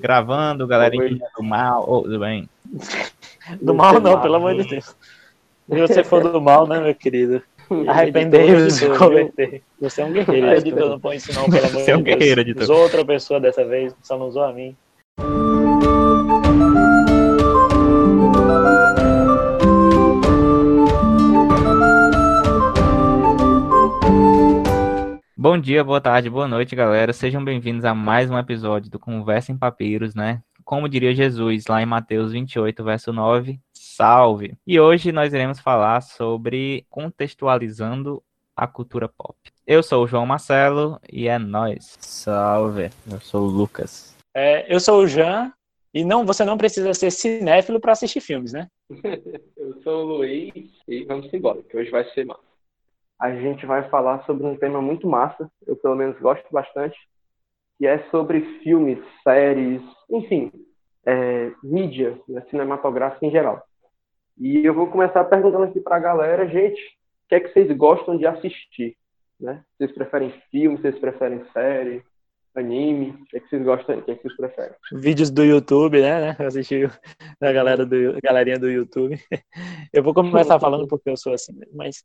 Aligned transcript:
Gravando, 0.00 0.66
galerinha 0.66 1.18
do 1.36 1.42
mal. 1.42 1.84
Oh, 1.86 2.02
tudo 2.02 2.18
bem? 2.18 2.48
Do 3.60 3.74
mal 3.74 4.00
não, 4.00 4.20
pelo 4.20 4.36
amor 4.36 4.54
de 4.54 4.68
Deus. 4.68 4.96
Se 5.68 5.80
você 5.80 6.02
for 6.02 6.22
do 6.22 6.40
mal, 6.40 6.66
né, 6.66 6.80
meu 6.80 6.94
querido? 6.94 7.42
Arrependei-vos 7.86 8.78
de 8.80 8.88
converter. 8.96 9.62
Você 9.80 10.02
é 10.02 10.04
um 10.04 10.12
guerreiro, 10.12 10.52
editor, 10.54 10.88
não 10.88 11.00
pode 11.00 11.16
ensinar 11.16 11.44
pelo 11.44 11.58
amor 11.58 11.70
Você 11.84 11.90
é 11.90 11.96
um 11.96 11.98
de 11.98 12.04
Deus. 12.04 12.18
guerreiro, 12.18 12.40
editor. 12.40 12.62
Usou 12.64 12.78
outra 12.78 13.04
pessoa 13.04 13.38
dessa 13.38 13.64
vez, 13.64 13.94
só 14.02 14.18
não 14.18 14.26
usou 14.26 14.42
a 14.42 14.52
mim. 14.52 14.74
Bom 25.42 25.56
dia, 25.56 25.82
boa 25.82 26.02
tarde, 26.02 26.28
boa 26.28 26.46
noite, 26.46 26.76
galera. 26.76 27.14
Sejam 27.14 27.42
bem-vindos 27.42 27.86
a 27.86 27.94
mais 27.94 28.30
um 28.30 28.38
episódio 28.38 28.90
do 28.90 28.98
Conversa 28.98 29.50
em 29.50 29.56
Papiros, 29.56 30.14
né? 30.14 30.42
Como 30.66 30.86
diria 30.86 31.14
Jesus 31.14 31.64
lá 31.66 31.80
em 31.80 31.86
Mateus 31.86 32.32
28, 32.32 32.84
verso 32.84 33.10
9, 33.10 33.58
salve! 33.72 34.54
E 34.66 34.78
hoje 34.78 35.10
nós 35.12 35.32
iremos 35.32 35.58
falar 35.58 36.02
sobre 36.02 36.84
contextualizando 36.90 38.22
a 38.54 38.66
cultura 38.66 39.08
pop. 39.08 39.34
Eu 39.66 39.82
sou 39.82 40.04
o 40.04 40.06
João 40.06 40.26
Marcelo 40.26 41.00
e 41.10 41.26
é 41.26 41.38
nós. 41.38 41.96
Salve, 42.00 42.90
eu 43.10 43.18
sou 43.18 43.46
o 43.46 43.50
Lucas. 43.50 44.14
É, 44.34 44.70
eu 44.70 44.78
sou 44.78 45.04
o 45.04 45.06
Jean, 45.06 45.50
e 45.94 46.04
não, 46.04 46.26
você 46.26 46.44
não 46.44 46.58
precisa 46.58 46.92
ser 46.92 47.10
cinéfilo 47.10 47.80
para 47.80 47.92
assistir 47.92 48.20
filmes, 48.20 48.52
né? 48.52 48.68
Eu 49.56 49.80
sou 49.82 50.04
o 50.04 50.16
Luiz 50.18 50.52
e 50.86 51.04
vamos 51.04 51.32
embora, 51.32 51.62
que 51.62 51.76
hoje 51.76 51.90
vai 51.90 52.04
ser 52.10 52.26
massa. 52.26 52.49
A 53.20 53.32
gente 53.32 53.66
vai 53.66 53.88
falar 53.90 54.24
sobre 54.24 54.46
um 54.46 54.56
tema 54.56 54.80
muito 54.80 55.06
massa, 55.06 55.50
eu 55.66 55.76
pelo 55.76 55.94
menos 55.94 56.18
gosto 56.18 56.46
bastante, 56.50 56.96
que 57.78 57.86
é 57.86 57.98
sobre 58.10 58.40
filmes, 58.62 58.98
séries, 59.22 59.82
enfim, 60.10 60.50
é, 61.04 61.52
mídia 61.62 62.18
né, 62.28 62.42
cinematográfica 62.50 63.26
em 63.26 63.30
geral. 63.30 63.62
E 64.38 64.64
eu 64.64 64.72
vou 64.72 64.86
começar 64.86 65.24
perguntando 65.24 65.64
aqui 65.64 65.80
para 65.80 65.96
a 65.96 66.00
galera, 66.00 66.48
gente, 66.48 66.80
o 66.80 67.28
que 67.28 67.34
é 67.34 67.40
que 67.40 67.52
vocês 67.52 67.70
gostam 67.76 68.16
de 68.16 68.26
assistir? 68.26 68.96
Né? 69.38 69.62
Vocês 69.76 69.92
preferem 69.92 70.32
filme, 70.50 70.78
vocês 70.78 70.98
preferem 70.98 71.44
série, 71.52 72.02
anime? 72.58 73.10
O 73.10 73.24
que 73.26 73.36
é 73.36 73.40
que 73.40 73.48
vocês 73.48 73.62
gostam, 73.62 73.98
o 73.98 74.02
que 74.02 74.10
é 74.10 74.14
que 74.16 74.22
vocês 74.22 74.36
preferem? 74.36 74.74
Vídeos 74.92 75.30
do 75.30 75.44
YouTube, 75.44 76.00
né? 76.00 76.20
né? 76.20 76.36
Eu 76.38 76.46
assisti 76.46 76.84
o- 76.84 76.90
da 77.40 77.52
galera 77.52 77.86
do, 77.86 77.96
galerinha 78.22 78.58
do 78.58 78.70
YouTube. 78.70 79.18
Eu 79.92 80.02
vou 80.02 80.14
começar 80.14 80.58
falando 80.60 80.86
porque 80.86 81.10
eu 81.10 81.16
sou 81.16 81.32
assim, 81.34 81.52
mas 81.72 82.04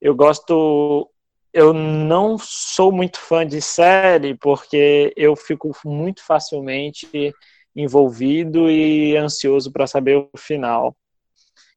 eu 0.00 0.14
gosto. 0.14 1.10
Eu 1.52 1.72
não 1.72 2.38
sou 2.38 2.90
muito 2.90 3.18
fã 3.18 3.46
de 3.46 3.60
série 3.60 4.34
porque 4.34 5.12
eu 5.16 5.36
fico 5.36 5.70
muito 5.84 6.24
facilmente 6.24 7.34
envolvido 7.74 8.70
e 8.70 9.16
ansioso 9.16 9.70
para 9.70 9.86
saber 9.86 10.16
o 10.16 10.30
final. 10.38 10.96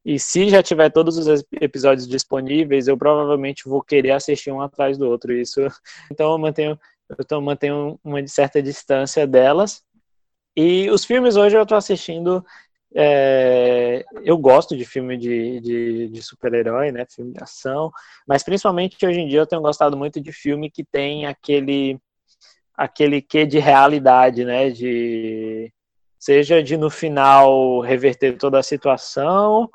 E 0.06 0.18
se 0.18 0.48
já 0.50 0.64
tiver 0.64 0.90
todos 0.90 1.18
os 1.18 1.44
episódios 1.60 2.08
disponíveis, 2.08 2.88
eu 2.88 2.98
provavelmente 2.98 3.68
vou 3.68 3.82
querer 3.82 4.12
assistir 4.12 4.52
um 4.52 4.62
atrás 4.62 4.98
do 4.98 5.08
outro. 5.08 5.34
Isso, 5.34 5.60
então 6.12 6.32
eu 6.32 6.38
mantenho, 6.38 6.80
eu 7.18 7.26
tô- 7.26 7.42
mantenho 7.42 8.00
uma 8.04 8.26
certa 8.28 8.62
distância 8.62 9.26
delas. 9.28 9.84
E 10.56 10.90
os 10.92 11.06
filmes 11.06 11.36
hoje 11.36 11.58
eu 11.58 11.66
tô 11.66 11.76
assistindo. 11.76 12.46
é, 12.96 14.06
eu 14.24 14.38
gosto 14.38 14.76
de 14.78 14.86
filme 14.86 15.18
de, 15.18 15.60
de, 15.62 16.10
de 16.10 16.24
super-herói, 16.24 16.92
né? 16.92 17.06
Filme 17.10 17.34
de 17.34 17.44
ação. 17.44 17.92
Mas 18.28 18.44
principalmente 18.44 19.06
hoje 19.06 19.20
em 19.22 19.28
dia 19.28 19.40
eu 19.42 19.48
tenho 19.48 19.62
gostado 19.62 19.98
muito 19.98 20.22
de 20.22 20.32
filme 20.34 20.72
que 20.72 20.84
tem 20.86 21.26
aquele 21.28 22.00
aquele 22.76 23.22
quê 23.22 23.46
de 23.46 23.60
realidade, 23.60 24.46
né? 24.46 24.70
De 24.72 25.72
seja 26.20 26.62
de 26.64 26.78
no 26.78 26.90
final 26.90 27.80
reverter 27.82 28.38
toda 28.38 28.60
a 28.60 28.64
situação 28.64 29.70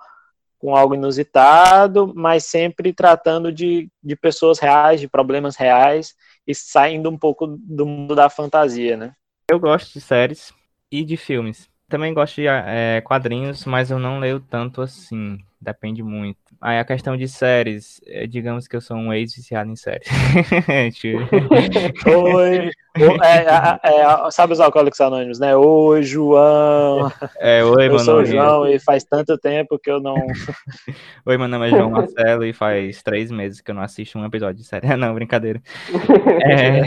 com 0.58 0.76
algo 0.76 0.94
inusitado, 0.94 2.12
mas 2.14 2.44
sempre 2.46 2.92
tratando 2.92 3.52
de, 3.52 3.90
de 4.02 4.16
pessoas 4.16 4.58
reais, 4.58 5.00
de 5.00 5.08
problemas 5.08 5.56
reais 5.56 6.14
e 6.46 6.54
saindo 6.54 7.10
um 7.10 7.18
pouco 7.18 7.46
do 7.46 7.86
mundo 7.86 8.14
da 8.14 8.28
fantasia, 8.28 8.96
né? 8.96 9.14
Eu 9.50 9.58
gosto 9.58 9.92
de 9.92 10.00
séries 10.00 10.52
e 10.90 11.04
de 11.04 11.16
filmes. 11.16 11.68
Também 11.88 12.14
gosto 12.14 12.36
de 12.36 12.46
eh, 12.46 13.02
quadrinhos, 13.02 13.64
mas 13.66 13.90
eu 13.90 13.98
não 13.98 14.18
leio 14.18 14.40
tanto 14.40 14.80
assim. 14.80 15.38
Depende 15.60 16.02
muito. 16.02 16.38
Aí 16.60 16.78
a 16.78 16.84
questão 16.84 17.16
de 17.16 17.28
séries, 17.28 18.00
eh, 18.06 18.26
digamos 18.26 18.66
que 18.66 18.74
eu 18.74 18.80
sou 18.80 18.96
um 18.96 19.12
ex-viciado 19.12 19.70
em 19.70 19.76
séries. 19.76 20.08
Oi, 22.06 22.70
é, 22.96 23.90
é, 23.92 24.00
é, 24.00 24.30
sabe 24.30 24.52
os 24.52 24.60
alcoólicos 24.60 25.00
anônimos, 25.00 25.40
né? 25.40 25.56
Oi, 25.56 26.02
João. 26.04 27.10
é, 27.38 27.64
oi, 27.64 27.86
Eu 27.86 27.90
meu 27.90 27.98
sou 27.98 28.20
o 28.20 28.24
João 28.24 28.68
e 28.68 28.78
faz 28.78 29.02
tanto 29.02 29.36
tempo 29.36 29.78
que 29.78 29.90
eu 29.90 30.00
não. 30.00 30.14
oi, 31.26 31.36
meu 31.36 31.48
nome 31.48 31.66
é 31.66 31.70
João 31.70 31.90
Marcelo 31.90 32.44
e 32.44 32.52
faz 32.52 33.02
três 33.02 33.32
meses 33.32 33.60
que 33.60 33.70
eu 33.70 33.74
não 33.74 33.82
assisto 33.82 34.16
um 34.16 34.24
episódio 34.24 34.62
de 34.62 34.64
série. 34.64 34.86
Não, 34.96 35.14
brincadeira. 35.14 35.60
É, 36.46 36.82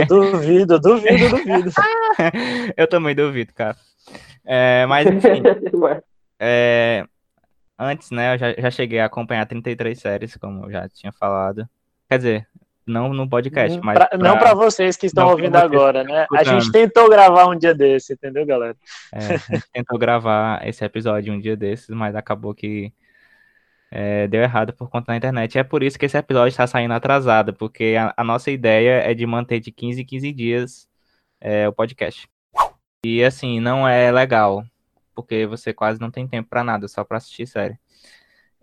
Eu 0.00 0.06
duvido, 0.06 0.74
eu 0.74 0.80
duvido, 0.80 1.24
eu 1.24 1.30
duvido. 1.30 1.70
eu 2.76 2.86
também 2.86 3.14
duvido, 3.14 3.52
cara. 3.52 3.76
É, 4.44 4.86
mas 4.86 5.06
enfim, 5.06 5.42
é, 6.38 7.04
antes, 7.78 8.10
né, 8.10 8.34
eu 8.34 8.38
já, 8.38 8.52
já 8.52 8.70
cheguei 8.70 9.00
a 9.00 9.06
acompanhar 9.06 9.46
33 9.46 9.98
séries, 9.98 10.36
como 10.36 10.66
eu 10.66 10.70
já 10.70 10.88
tinha 10.88 11.12
falado. 11.12 11.68
Quer 12.08 12.16
dizer, 12.18 12.48
não 12.86 13.12
no 13.14 13.28
podcast, 13.28 13.78
mas 13.82 13.96
Pra- 13.98 14.18
Não 14.18 14.38
para 14.38 14.54
vocês 14.54 14.96
que 14.96 15.06
estão 15.06 15.24
pra 15.26 15.32
ouvindo 15.32 15.52
vocês 15.52 15.64
agora, 15.64 16.02
né? 16.04 16.20
A 16.20 16.22
escutando. 16.42 16.60
gente 16.60 16.72
tentou 16.72 17.08
gravar 17.08 17.46
um 17.46 17.56
dia 17.56 17.74
desse, 17.74 18.14
entendeu, 18.14 18.44
galera? 18.44 18.76
É, 19.12 19.18
a 19.18 19.36
gente 19.36 19.70
tentou 19.72 19.98
gravar 19.98 20.66
esse 20.66 20.84
episódio 20.84 21.32
um 21.32 21.38
dia 21.40 21.56
desses, 21.56 21.88
mas 21.90 22.14
acabou 22.16 22.54
que 22.54 22.92
é, 23.90 24.26
deu 24.26 24.42
errado 24.42 24.72
por 24.72 24.88
conta 24.88 25.12
da 25.12 25.16
internet. 25.16 25.58
É 25.58 25.62
por 25.62 25.82
isso 25.82 25.98
que 25.98 26.06
esse 26.06 26.16
episódio 26.16 26.48
está 26.48 26.66
saindo 26.66 26.94
atrasado, 26.94 27.52
porque 27.52 27.94
a, 27.98 28.12
a 28.16 28.24
nossa 28.24 28.50
ideia 28.50 29.02
é 29.02 29.12
de 29.14 29.26
manter 29.26 29.60
de 29.60 29.70
15 29.70 30.00
em 30.00 30.04
15 30.04 30.32
dias 30.32 30.88
é, 31.40 31.68
o 31.68 31.72
podcast. 31.72 32.26
E 33.04 33.22
assim, 33.22 33.60
não 33.60 33.86
é 33.86 34.10
legal, 34.10 34.64
porque 35.14 35.44
você 35.46 35.72
quase 35.74 36.00
não 36.00 36.10
tem 36.10 36.26
tempo 36.26 36.48
para 36.48 36.64
nada, 36.64 36.88
só 36.88 37.04
para 37.04 37.18
assistir 37.18 37.46
série. 37.46 37.76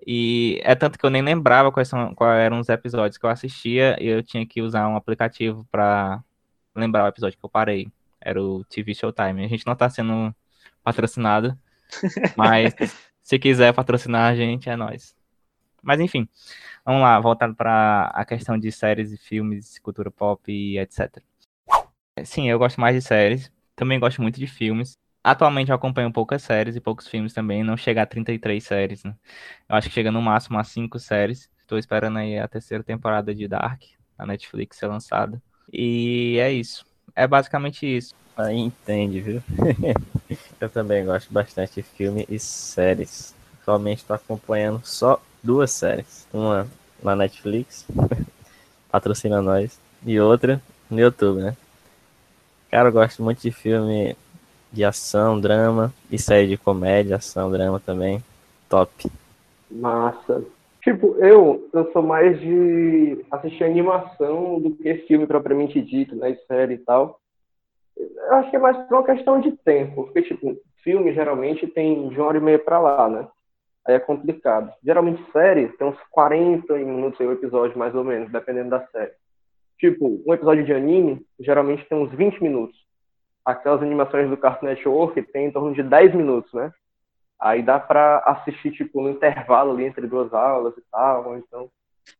E 0.06 0.60
é 0.64 0.76
tanto 0.76 0.98
que 0.98 1.06
eu 1.06 1.10
nem 1.10 1.22
lembrava 1.22 1.72
quais, 1.72 1.88
são, 1.88 2.14
quais 2.16 2.40
eram 2.40 2.60
os 2.60 2.70
episódios 2.70 3.18
que 3.18 3.26
eu 3.26 3.30
assistia, 3.30 3.98
e 4.00 4.08
eu 4.08 4.24
tinha 4.24 4.46
que 4.46 4.62
usar 4.62 4.88
um 4.88 4.96
aplicativo 4.96 5.66
para 5.72 6.24
lembrar 6.76 7.06
o 7.06 7.08
episódio 7.08 7.38
que 7.38 7.46
eu 7.46 7.50
parei. 7.50 7.88
Era 8.22 8.42
o 8.42 8.64
TV 8.66 8.94
Showtime. 8.94 9.46
A 9.46 9.48
gente 9.48 9.66
não 9.66 9.76
tá 9.76 9.90
sendo 9.90 10.34
patrocinado, 10.84 11.58
mas 12.36 12.74
se 13.22 13.40
quiser 13.40 13.74
patrocinar 13.74 14.32
a 14.32 14.36
gente, 14.36 14.70
é 14.70 14.76
nós. 14.76 15.16
Mas 15.82 16.00
enfim, 16.00 16.28
vamos 16.86 17.02
lá, 17.02 17.20
voltando 17.20 17.56
para 17.56 18.12
a 18.14 18.26
questão 18.26 18.58
de 18.58 18.72
séries 18.72 19.12
e 19.12 19.18
filmes, 19.18 19.80
cultura 19.80 20.12
pop 20.12 20.52
e 20.52 20.78
etc. 20.78 21.22
Sim, 22.26 22.50
eu 22.50 22.60
gosto 22.60 22.82
mais 22.82 22.96
de 22.96 23.02
séries, 23.02 23.52
também 23.76 24.00
gosto 24.00 24.22
muito 24.22 24.40
de 24.40 24.48
filmes. 24.48 24.98
Atualmente 25.24 25.70
eu 25.70 25.76
acompanho 25.76 26.12
poucas 26.12 26.42
séries 26.44 26.76
e 26.76 26.80
poucos 26.80 27.08
filmes 27.08 27.34
também, 27.34 27.64
não 27.64 27.76
chega 27.76 28.02
a 28.02 28.06
33 28.06 28.64
séries, 28.64 29.04
né? 29.04 29.14
Eu 29.68 29.76
acho 29.76 29.90
que 29.90 29.94
chega 29.94 30.12
no 30.12 30.22
máximo 30.22 30.58
a 30.58 30.64
5 30.64 30.98
séries. 30.98 31.50
Estou 31.60 31.78
esperando 31.78 32.18
aí 32.18 32.40
a 32.40 32.48
terceira 32.48 32.84
temporada 32.84 33.36
de 33.36 33.48
Dark, 33.48 33.82
na 34.18 34.26
Netflix 34.26 34.78
ser 34.78 34.88
lançada. 34.88 35.42
E 35.72 36.38
é 36.40 36.52
isso. 36.52 36.86
É 37.16 37.28
basicamente 37.28 37.86
isso. 37.86 38.16
Aí 38.36 38.58
entende, 38.58 39.20
viu? 39.20 39.44
eu 40.60 40.70
também 40.70 41.06
gosto 41.06 41.32
bastante 41.32 41.76
de 41.76 41.84
filme 41.84 42.26
e 42.30 42.40
séries. 42.40 43.36
Atualmente 43.62 44.00
estou 44.00 44.16
acompanhando 44.16 44.82
só 44.86 45.22
duas 45.44 45.72
séries. 45.72 46.26
Uma 46.32 46.66
na 47.04 47.16
Netflix, 47.16 47.86
patrocina 48.90 49.42
nós, 49.42 49.80
e 50.06 50.20
outra 50.20 50.62
no 50.90 51.00
YouTube, 51.00 51.42
né? 51.42 51.58
Cara, 52.72 52.90
eu 52.90 52.94
gosto 52.94 53.22
muito 53.22 53.42
de 53.42 53.52
filme 53.52 54.16
de 54.72 54.84
ação, 54.84 55.40
drama, 55.40 55.94
e 56.12 56.18
série 56.18 56.48
de 56.48 56.58
comédia, 56.58 57.16
ação, 57.16 57.52
drama 57.52 57.80
também. 57.80 58.24
Top. 58.70 58.92
Massa. 59.70 60.44
Tipo, 60.82 61.16
eu, 61.20 61.68
eu 61.74 61.92
sou 61.92 62.02
mais 62.02 62.40
de 62.40 63.26
assistir 63.30 63.64
animação 63.64 64.60
do 64.60 64.72
que 64.72 64.94
filme 65.08 65.28
propriamente 65.28 65.82
dito, 65.82 66.16
né? 66.16 66.38
Série 66.48 66.76
e 66.76 66.78
tal. 66.78 67.20
Eu 67.98 68.36
acho 68.36 68.50
que 68.50 68.56
é 68.56 68.60
mais 68.60 68.78
por 68.88 68.98
uma 68.98 69.06
questão 69.06 69.42
de 69.42 69.52
tempo. 69.52 70.06
Porque, 70.06 70.22
tipo, 70.22 70.58
filme 70.84 71.14
geralmente 71.14 71.68
tem 71.68 72.08
de 72.10 72.16
uma 72.16 72.28
hora 72.28 72.38
e 72.38 72.42
meia 72.42 72.60
pra 72.60 72.80
lá, 72.80 73.10
né? 73.10 73.28
Aí 73.86 73.96
é 73.96 74.00
complicado. 74.00 74.72
Geralmente 74.84 75.32
série 75.32 75.68
tem 75.70 75.88
uns 75.88 75.98
40 76.12 76.74
minutos 76.76 77.20
aí 77.20 77.28
o 77.28 77.34
episódio, 77.34 77.78
mais 77.78 77.94
ou 77.94 78.04
menos, 78.04 78.32
dependendo 78.32 78.70
da 78.70 78.86
série. 78.88 79.12
Tipo, 79.78 80.22
um 80.26 80.34
episódio 80.34 80.66
de 80.66 80.74
anime 80.74 81.26
geralmente 81.40 81.86
tem 81.88 81.98
uns 81.98 82.12
20 82.12 82.42
minutos. 82.42 82.78
Aquelas 83.46 83.82
animações 83.82 84.30
do 84.30 84.38
Cartoon 84.38 84.68
Network 84.68 85.22
tem 85.24 85.48
em 85.48 85.52
torno 85.52 85.74
de 85.74 85.82
10 85.82 86.14
minutos, 86.14 86.54
né? 86.54 86.72
Aí 87.40 87.64
dá 87.64 87.80
pra 87.80 88.20
assistir, 88.26 88.72
tipo, 88.72 89.02
no 89.02 89.10
intervalo 89.10 89.72
ali 89.72 89.86
entre 89.86 90.06
duas 90.08 90.34
aulas 90.34 90.76
e 90.78 90.84
tal, 90.92 91.38
então 91.38 91.70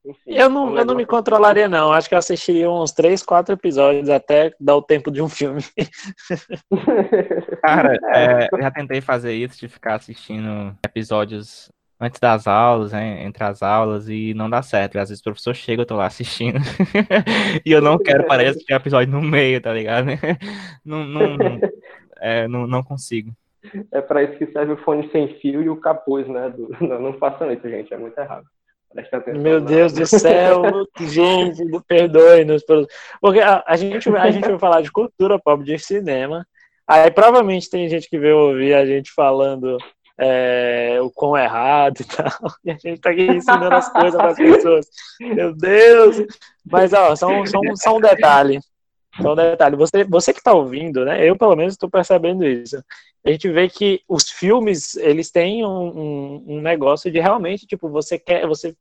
Enfim, 0.06 0.32
eu 0.32 0.50
não, 0.50 0.78
eu 0.78 0.86
não 0.86 0.96
me 0.96 1.06
controlaria, 1.06 1.68
não. 1.68 1.92
Acho 1.92 2.08
que 2.08 2.16
eu 2.16 2.20
assistiria 2.20 2.72
uns 2.72 2.94
três, 2.94 3.22
quatro 3.22 3.54
episódios 3.54 4.10
até 4.10 4.54
dar 4.60 4.78
o 4.78 4.82
tempo 4.82 5.12
de 5.12 5.22
um 5.22 5.28
filme. 5.28 5.62
Cara, 7.62 7.98
é, 8.16 8.48
eu 8.52 8.62
já 8.62 8.72
tentei 8.72 9.02
fazer 9.02 9.34
isso, 9.34 9.60
de 9.60 9.68
ficar 9.68 9.96
assistindo 9.96 10.74
episódios 10.86 11.70
antes 12.00 12.20
das 12.20 12.48
aulas, 12.48 12.94
né, 12.94 13.24
entre 13.24 13.44
as 13.44 13.62
aulas, 13.62 14.08
e 14.08 14.34
não 14.34 14.50
dá 14.50 14.62
certo. 14.62 14.98
Às 14.98 15.10
vezes 15.10 15.22
o 15.22 15.24
professor 15.24 15.54
chega, 15.54 15.82
eu 15.82 15.86
tô 15.86 15.96
lá 15.96 16.06
assistindo, 16.06 16.60
e 17.66 17.72
eu 17.72 17.82
não 17.82 17.98
quero 17.98 18.26
de 18.26 18.46
assistir 18.46 18.74
episódio 18.74 19.12
no 19.12 19.22
meio, 19.22 19.60
tá 19.62 19.74
ligado? 19.74 20.08
não, 20.86 21.04
não, 21.06 21.38
é, 22.20 22.48
não, 22.48 22.66
não 22.66 22.84
consigo. 22.84 23.32
É 23.92 24.00
para 24.00 24.24
isso 24.24 24.38
que 24.38 24.48
serve 24.48 24.74
o 24.74 24.78
fone 24.78 25.10
sem 25.12 25.40
fio 25.40 25.62
e 25.62 25.70
o 25.70 25.76
capuz, 25.76 26.28
né? 26.28 26.50
Do... 26.50 26.70
Não, 26.80 27.02
não 27.02 27.14
façam 27.14 27.52
isso, 27.52 27.68
gente, 27.70 27.94
é 27.94 27.98
muito 27.98 28.18
errado. 28.18 28.46
Meu 29.40 29.62
Deus 29.62 29.94
do 29.94 30.06
céu, 30.06 30.64
gente, 31.00 31.64
perdoe-nos. 31.88 32.64
Porque 33.22 33.40
a, 33.40 33.64
a, 33.68 33.76
gente, 33.76 34.10
a 34.10 34.32
gente 34.32 34.48
vai 34.48 34.58
falar 34.58 34.82
de 34.82 34.92
cultura 34.92 35.38
pop, 35.38 35.64
de 35.64 35.78
cinema. 35.78 36.48
Aí 36.88 37.12
provavelmente 37.12 37.70
tem 37.70 37.88
gente 37.88 38.10
que 38.10 38.18
veio 38.18 38.38
ouvir 38.38 38.74
a 38.74 38.84
gente 38.86 39.12
falando 39.12 39.78
é, 40.20 41.00
o 41.02 41.10
quão 41.10 41.38
errado 41.38 42.02
e 42.02 42.04
tal. 42.04 42.54
E 42.66 42.72
a 42.72 42.78
gente 42.78 43.00
tá 43.00 43.10
aqui 43.12 43.24
ensinando 43.24 43.74
as 43.74 43.90
coisas 43.90 44.16
para 44.16 44.32
as 44.32 44.38
pessoas. 44.38 44.88
Meu 45.20 45.56
Deus! 45.56 46.18
Mas, 46.66 46.92
ó, 46.92 47.16
só, 47.16 47.46
só, 47.46 47.60
só 47.76 47.98
um 47.98 48.02
detalhe. 48.02 48.60
Só 49.22 49.32
um 49.32 49.36
detalhe. 49.36 49.78
Você, 49.78 50.04
você 50.04 50.34
que 50.34 50.40
está 50.40 50.54
ouvindo, 50.54 51.06
né? 51.06 51.26
Eu, 51.26 51.38
pelo 51.38 51.56
menos, 51.56 51.74
estou 51.74 51.90
percebendo 51.90 52.46
isso. 52.46 52.84
A 53.26 53.32
gente 53.32 53.50
vê 53.50 53.70
que 53.70 54.02
os 54.08 54.30
filmes, 54.30 54.96
eles 54.96 55.32
têm 55.32 55.66
um, 55.66 55.70
um, 55.70 56.46
um 56.48 56.62
negócio 56.62 57.10
de 57.10 57.20
realmente, 57.20 57.66
tipo, 57.66 57.90
você 57.90 58.20
quer... 58.20 58.46
você 58.46 58.76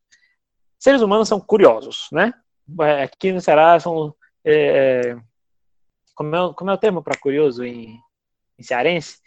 Seres 0.78 1.02
humanos 1.02 1.28
são 1.28 1.40
curiosos, 1.40 2.08
né? 2.12 2.32
É, 2.80 3.04
aqui 3.04 3.32
no 3.32 3.40
Ceará 3.40 3.78
são... 3.78 4.14
É, 4.44 5.10
é 5.10 5.16
como, 6.14 6.34
é, 6.34 6.54
como 6.54 6.70
é 6.70 6.74
o 6.74 6.78
termo 6.78 7.02
para 7.02 7.18
curioso 7.18 7.64
em, 7.64 7.96
em 8.58 8.62
cearense? 8.62 9.18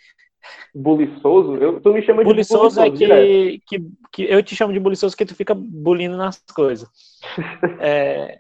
Buliçoso? 0.74 1.56
Eu, 1.56 1.80
tu 1.82 1.94
me 1.94 2.02
chama 2.02 2.24
de 2.24 2.30
buliçoso. 2.30 2.80
é 2.82 2.90
que, 2.90 3.62
que, 3.66 3.80
que, 4.12 4.24
eu 4.24 4.42
te 4.42 4.56
chamo 4.56 4.74
de 4.74 4.80
buliçoso 4.80 5.14
porque 5.14 5.26
tu 5.26 5.36
fica 5.36 5.54
bulindo 5.54 6.18
nas 6.18 6.42
coisas. 6.54 6.90
é, 7.80 8.40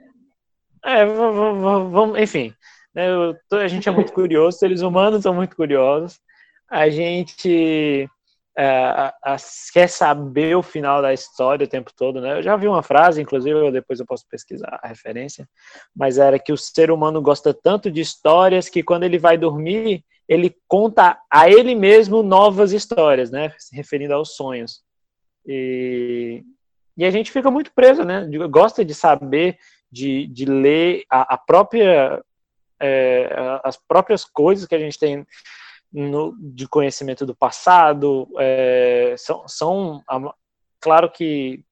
é 0.83 1.05
vamos, 1.05 2.19
enfim. 2.19 2.53
Né, 2.93 3.07
eu, 3.09 3.35
a 3.57 3.67
gente 3.67 3.87
é 3.87 3.91
muito 3.91 4.11
curioso, 4.13 4.57
seres 4.57 4.81
humanos 4.81 5.23
são 5.23 5.33
muito 5.33 5.55
curiosos. 5.55 6.19
A 6.69 6.89
gente 6.89 8.09
é, 8.57 8.67
a, 8.67 9.13
a, 9.23 9.37
quer 9.73 9.87
saber 9.87 10.57
o 10.57 10.63
final 10.63 11.01
da 11.01 11.13
história 11.13 11.65
o 11.65 11.69
tempo 11.69 11.91
todo, 11.95 12.19
né? 12.19 12.37
Eu 12.37 12.43
já 12.43 12.55
vi 12.57 12.67
uma 12.67 12.83
frase, 12.83 13.21
inclusive, 13.21 13.71
depois 13.71 13.99
eu 13.99 14.05
posso 14.05 14.27
pesquisar 14.27 14.79
a 14.83 14.87
referência, 14.87 15.47
mas 15.95 16.17
era 16.17 16.37
que 16.37 16.51
o 16.51 16.57
ser 16.57 16.91
humano 16.91 17.21
gosta 17.21 17.53
tanto 17.53 17.89
de 17.89 18.01
histórias 18.01 18.67
que 18.67 18.83
quando 18.83 19.03
ele 19.03 19.17
vai 19.17 19.37
dormir, 19.37 20.03
ele 20.27 20.55
conta 20.67 21.19
a 21.29 21.49
ele 21.49 21.75
mesmo 21.75 22.23
novas 22.23 22.71
histórias, 22.71 23.31
né? 23.31 23.53
Se 23.57 23.75
referindo 23.75 24.13
aos 24.13 24.35
sonhos. 24.35 24.81
E, 25.45 26.43
e 26.95 27.05
a 27.05 27.11
gente 27.11 27.31
fica 27.31 27.51
muito 27.51 27.71
preso, 27.73 28.03
né? 28.03 28.27
Gosta 28.49 28.85
de 28.85 28.93
saber, 28.93 29.57
de, 29.91 30.27
de 30.27 30.45
ler 30.45 31.03
a, 31.09 31.33
a 31.33 31.37
própria, 31.37 32.23
é, 32.79 33.59
as 33.63 33.75
próprias 33.75 34.23
coisas 34.23 34.65
que 34.65 34.75
a 34.75 34.79
gente 34.79 34.97
tem 34.97 35.25
no, 35.91 36.35
de 36.39 36.67
conhecimento 36.67 37.25
do 37.25 37.35
passado. 37.35 38.27
É, 38.39 39.15
são, 39.17 39.47
são, 39.47 40.03
claro 40.79 41.11
que 41.11 41.63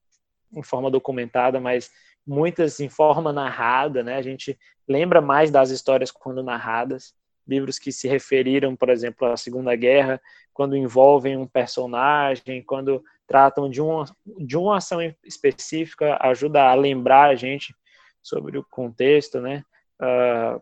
em 0.51 0.63
forma 0.63 0.89
documentada, 0.91 1.59
mas 1.59 1.91
muitas 2.25 2.79
em 2.79 2.89
forma 2.89 3.31
narrada, 3.31 4.03
né? 4.03 4.17
A 4.17 4.21
gente 4.21 4.57
lembra 4.87 5.21
mais 5.21 5.51
das 5.51 5.69
histórias 5.69 6.11
quando 6.11 6.43
narradas 6.43 7.13
livros 7.49 7.79
que 7.79 7.91
se 7.91 8.07
referiram, 8.07 8.75
por 8.75 8.89
exemplo, 8.89 9.27
à 9.27 9.35
Segunda 9.35 9.75
Guerra, 9.75 10.21
quando 10.53 10.77
envolvem 10.77 11.35
um 11.35 11.47
personagem, 11.47 12.63
quando 12.63 13.03
tratam 13.27 13.69
de 13.69 13.81
uma, 13.81 14.05
de 14.37 14.57
uma 14.57 14.77
ação 14.77 14.99
específica, 15.23 16.17
ajuda 16.21 16.63
a 16.63 16.73
lembrar 16.75 17.29
a 17.29 17.35
gente 17.35 17.73
sobre 18.21 18.57
o 18.57 18.65
contexto, 18.69 19.39
né? 19.39 19.63
Uh, 20.01 20.61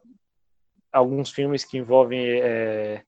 alguns 0.92 1.30
filmes 1.30 1.64
que 1.64 1.78
envolvem 1.78 2.20
é, 2.20 3.04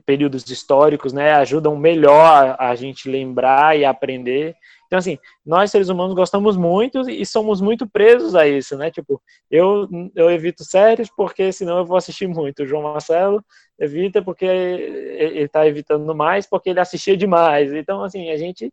períodos 0.00 0.48
históricos, 0.48 1.12
né, 1.12 1.32
ajudam 1.34 1.76
melhor 1.76 2.56
a, 2.58 2.74
gente 2.74 3.10
lembrar 3.10 3.78
e 3.78 3.84
aprender. 3.84 4.56
Então, 4.86 4.98
assim, 4.98 5.18
nós 5.44 5.70
seres 5.70 5.88
humanos 5.88 6.14
gostamos 6.14 6.56
muito 6.56 7.08
e 7.08 7.24
somos 7.26 7.60
muito 7.60 7.86
presos 7.86 8.34
a 8.34 8.46
isso, 8.46 8.76
né? 8.76 8.90
Tipo, 8.90 9.22
eu, 9.50 9.88
eu 10.14 10.30
evito 10.30 10.64
séries 10.64 11.10
porque 11.14 11.52
senão 11.52 11.78
eu 11.78 11.84
vou 11.84 11.96
assistir 11.96 12.26
muito. 12.26 12.62
O 12.62 12.66
João 12.66 12.82
Marcelo 12.82 13.44
evita 13.78 14.22
porque 14.22 14.44
ele 14.44 15.44
está 15.44 15.66
evitando 15.66 16.14
mais 16.14 16.46
porque 16.46 16.70
ele 16.70 16.80
assistia 16.80 17.16
demais. 17.16 17.72
Então, 17.72 18.04
assim, 18.04 18.30
a 18.30 18.36
gente 18.36 18.70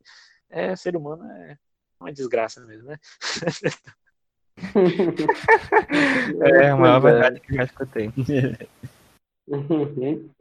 é 0.49 0.75
ser 0.75 0.95
humano 0.95 1.23
é 1.23 1.57
uma 1.99 2.11
desgraça 2.11 2.65
mesmo, 2.65 2.89
né? 2.89 2.97
é 6.61 6.69
a 6.69 6.75
maior 6.75 6.99
verdade 6.99 7.39
que 7.39 7.53
eu 7.53 7.57
já 7.57 7.63
escutei. 7.63 8.11
Uhum. 9.47 10.29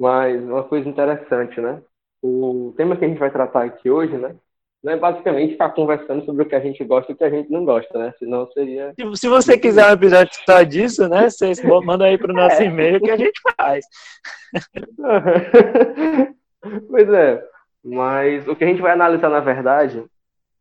Mas 0.00 0.42
uma 0.42 0.64
coisa 0.64 0.88
interessante, 0.88 1.60
né? 1.60 1.82
O 2.22 2.72
tema 2.74 2.96
que 2.96 3.04
a 3.04 3.08
gente 3.08 3.18
vai 3.18 3.30
tratar 3.30 3.64
aqui 3.64 3.90
hoje, 3.90 4.16
né? 4.16 4.34
Não 4.82 4.94
é 4.94 4.96
basicamente 4.96 5.52
ficar 5.52 5.68
conversando 5.70 6.24
sobre 6.24 6.42
o 6.42 6.48
que 6.48 6.54
a 6.54 6.60
gente 6.60 6.82
gosta 6.82 7.12
e 7.12 7.14
o 7.14 7.18
que 7.18 7.24
a 7.24 7.28
gente 7.28 7.50
não 7.50 7.66
gosta, 7.66 7.98
né? 7.98 8.14
Senão 8.18 8.50
seria. 8.50 8.94
Se 9.14 9.28
você 9.28 9.58
quiser 9.58 9.86
um 9.90 9.92
episódio 9.92 10.32
só 10.46 10.62
disso, 10.62 11.06
né? 11.06 11.28
Você 11.28 11.52
manda 11.84 12.06
aí 12.06 12.16
para 12.16 12.32
o 12.32 12.34
nosso 12.34 12.62
é. 12.62 12.64
e-mail 12.64 12.98
que 12.98 13.10
a 13.10 13.16
gente 13.18 13.38
faz. 13.58 13.84
pois 16.88 17.08
é. 17.10 17.44
Mas 17.84 18.48
o 18.48 18.56
que 18.56 18.64
a 18.64 18.66
gente 18.66 18.80
vai 18.80 18.92
analisar, 18.92 19.28
na 19.28 19.40
verdade, 19.40 20.02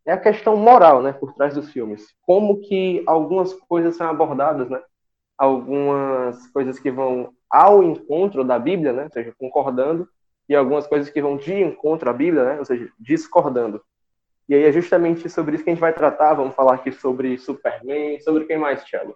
é 0.06 0.12
a 0.12 0.18
questão 0.18 0.58
moral, 0.58 1.02
né? 1.02 1.14
Por 1.14 1.34
trás 1.34 1.56
dos 1.56 1.72
filmes. 1.72 2.14
Como 2.24 2.60
que 2.60 3.02
algumas 3.08 3.54
coisas 3.54 3.96
são 3.96 4.10
abordadas, 4.10 4.70
né? 4.70 4.82
Algumas 5.40 6.46
coisas 6.48 6.78
que 6.78 6.92
vão 6.92 7.34
ao 7.50 7.82
encontro 7.82 8.44
da 8.44 8.60
Bíblia, 8.60 8.94
né? 8.94 9.06
ou 9.06 9.12
seja, 9.12 9.34
concordando, 9.40 10.08
e 10.48 10.56
algumas 10.56 10.86
coisas 10.86 11.10
que 11.10 11.22
vão 11.22 11.38
de 11.38 11.54
encontro 11.54 12.10
à 12.10 12.14
Bíblia, 12.14 12.44
né? 12.44 12.60
ou 12.60 12.66
seja, 12.66 12.92
discordando. 13.00 13.82
E 14.50 14.56
aí 14.56 14.64
é 14.64 14.72
justamente 14.72 15.30
sobre 15.30 15.56
isso 15.56 15.64
que 15.64 15.70
a 15.70 15.74
gente 15.74 15.82
vai 15.82 15.94
tratar. 15.94 16.34
Vamos 16.34 16.56
falar 16.56 16.76
aqui 16.76 16.92
sobre 16.92 17.38
Superman, 17.38 18.20
sobre 18.20 18.46
quem 18.46 18.58
mais, 18.58 18.84
Thiago? 18.84 19.16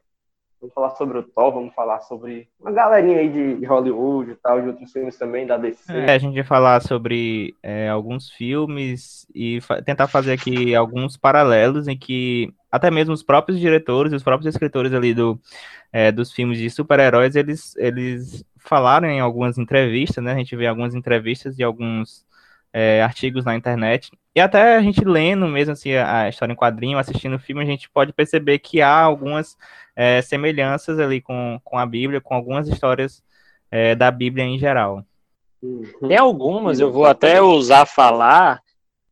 Vamos 0.64 0.74
falar 0.74 0.92
sobre 0.92 1.18
o 1.18 1.24
Thor, 1.24 1.52
vamos 1.52 1.76
falar 1.76 2.00
sobre 2.00 2.48
uma 2.58 2.72
galerinha 2.72 3.18
aí 3.18 3.58
de 3.60 3.66
Hollywood 3.66 4.32
e 4.32 4.36
tal, 4.36 4.62
de 4.62 4.70
outros 4.70 4.94
filmes 4.94 5.18
também, 5.18 5.46
da 5.46 5.58
DC. 5.58 5.92
É, 5.92 6.14
a 6.14 6.18
gente 6.18 6.36
vai 6.36 6.44
falar 6.46 6.82
sobre 6.82 7.54
é, 7.62 7.90
alguns 7.90 8.30
filmes 8.30 9.28
e 9.36 9.60
fa 9.60 9.82
tentar 9.82 10.08
fazer 10.08 10.32
aqui 10.32 10.74
alguns 10.74 11.18
paralelos 11.18 11.90
em 11.90 11.98
que 11.98 12.54
até 12.72 12.90
mesmo 12.90 13.14
os 13.14 13.22
próprios 13.22 13.60
diretores, 13.60 14.14
os 14.14 14.24
próprios 14.24 14.56
escritores 14.56 14.94
ali 14.94 15.14
do, 15.14 15.38
é, 15.92 16.14
dos 16.14 16.32
filmes 16.32 16.58
de 16.58 16.70
super-heróis, 16.70 17.36
eles, 17.36 17.76
eles 17.76 18.46
falaram 18.58 19.10
em 19.10 19.20
algumas 19.20 19.58
entrevistas, 19.58 20.24
né? 20.24 20.32
A 20.32 20.38
gente 20.38 20.56
vê 20.56 20.66
algumas 20.66 20.96
entrevistas 20.96 21.60
e 21.60 21.64
alguns 21.64 22.26
é, 22.74 23.04
artigos 23.04 23.46
na 23.46 23.56
internet. 23.56 24.12
E 24.36 24.42
até 24.42 24.76
a 24.76 24.82
gente 24.82 25.06
lendo 25.06 25.48
mesmo 25.48 25.74
assim, 25.74 25.94
a 25.94 26.28
história 26.28 26.52
em 26.52 26.56
quadrinho, 26.56 26.98
assistindo 26.98 27.36
o 27.36 27.40
filme, 27.40 27.62
a 27.62 27.66
gente 27.66 27.90
pode 27.90 28.12
perceber 28.12 28.58
que 28.60 28.82
há 28.82 29.00
algumas 29.00 29.56
é, 29.96 30.22
semelhanças 30.24 31.00
ali 31.00 31.22
com, 31.22 31.60
com 31.64 31.78
a 31.78 31.86
Bíblia, 31.86 32.20
com 32.20 32.34
algumas 32.34 32.68
histórias 32.68 33.24
é, 33.70 33.94
da 33.94 34.10
Bíblia 34.10 34.44
em 34.44 34.58
geral. 34.58 35.06
Uhum. 35.62 35.84
Tem 36.08 36.18
algumas, 36.18 36.80
eu 36.80 36.92
vou 36.92 37.06
até 37.06 37.42
usar 37.42 37.86
falar, 37.86 38.62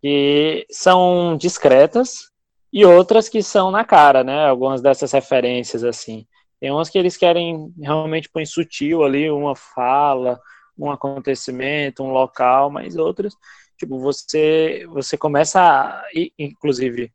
que 0.01 0.65
são 0.71 1.37
discretas 1.37 2.31
e 2.73 2.83
outras 2.83 3.29
que 3.29 3.43
são 3.43 3.69
na 3.69 3.85
cara, 3.85 4.23
né? 4.23 4.47
Algumas 4.47 4.81
dessas 4.81 5.11
referências, 5.11 5.83
assim. 5.83 6.25
Tem 6.59 6.71
umas 6.71 6.89
que 6.89 6.97
eles 6.97 7.15
querem 7.15 7.71
realmente 7.79 8.29
põe 8.29 8.45
sutil 8.45 9.03
ali, 9.03 9.29
uma 9.29 9.55
fala, 9.55 10.39
um 10.85 10.91
acontecimento, 10.91 12.03
um 12.03 12.11
local, 12.11 12.69
mas 12.69 12.95
outras, 12.95 13.35
tipo, 13.77 13.99
você, 13.99 14.85
você 14.89 15.17
começa, 15.17 15.61
a, 15.61 16.03
inclusive, 16.37 17.11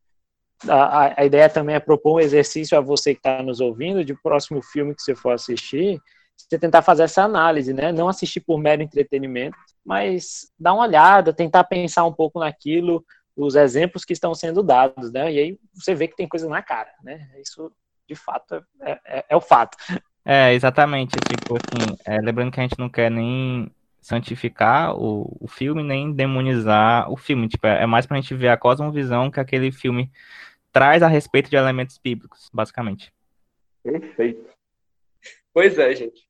a, 0.69 1.21
a 1.21 1.25
ideia 1.25 1.49
também 1.49 1.77
é 1.77 1.81
propor 1.81 2.17
um 2.17 2.21
exercício 2.21 2.77
a 2.77 2.81
você 2.81 3.15
que 3.15 3.21
está 3.21 3.43
nos 3.43 3.61
ouvindo, 3.61 4.05
de 4.05 4.15
próximo 4.15 4.63
filme 4.63 4.95
que 4.95 5.03
você 5.03 5.15
for 5.15 5.33
assistir, 5.33 6.01
você 6.37 6.59
tentar 6.59 6.83
fazer 6.83 7.05
essa 7.05 7.23
análise, 7.23 7.73
né? 7.73 7.93
Não 7.93 8.09
assistir 8.09 8.41
por 8.41 8.59
mero 8.59 8.83
entretenimento, 8.83 9.57
mas 9.85 10.51
dar 10.59 10.75
uma 10.75 10.85
olhada, 10.85 11.33
tentar 11.33 11.65
pensar 11.65 12.05
um 12.05 12.13
pouco 12.13 12.39
naquilo, 12.41 13.05
os 13.37 13.55
exemplos 13.55 14.05
que 14.05 14.13
estão 14.13 14.35
sendo 14.35 14.63
dados, 14.63 15.13
né? 15.13 15.33
E 15.33 15.39
aí 15.39 15.59
você 15.75 15.95
vê 15.95 16.09
que 16.09 16.17
tem 16.17 16.29
coisa 16.29 16.49
na 16.49 16.63
cara, 16.63 16.93
né? 17.03 17.29
Isso, 17.41 17.71
de 18.09 18.15
fato, 18.15 18.65
é, 18.83 18.99
é, 19.07 19.25
é 19.31 19.37
o 19.37 19.41
fato. 19.41 19.77
É, 20.27 20.53
exatamente. 20.53 21.13
Tipo 21.13 21.57
assim, 21.57 21.97
é, 22.05 22.21
lembrando 22.21 22.51
que 22.51 22.59
a 22.59 22.63
gente 22.65 22.79
não 22.79 22.89
quer 22.89 23.09
nem 23.09 23.71
santificar 24.01 24.97
o, 24.97 25.37
o 25.41 25.47
filme, 25.47 25.85
nem 25.85 26.13
demonizar 26.13 27.11
o 27.11 27.17
filme. 27.17 27.49
Tipo, 27.49 27.69
é, 27.69 27.85
é 27.85 27.87
mais 27.87 28.07
pra 28.07 28.17
gente 28.17 28.35
ver 28.35 28.49
a 28.49 28.57
cosmovisão 28.57 29.31
que 29.31 29.39
aquele 29.39 29.71
filme 29.71 30.11
traz 30.73 31.01
a 31.03 31.07
respeito 31.07 31.49
de 31.49 31.57
elementos 31.57 31.97
bíblicos, 31.97 32.51
basicamente. 32.53 33.13
Perfeito. 33.85 34.51
Pois 35.55 35.79
é, 35.79 35.95
gente. 35.95 36.27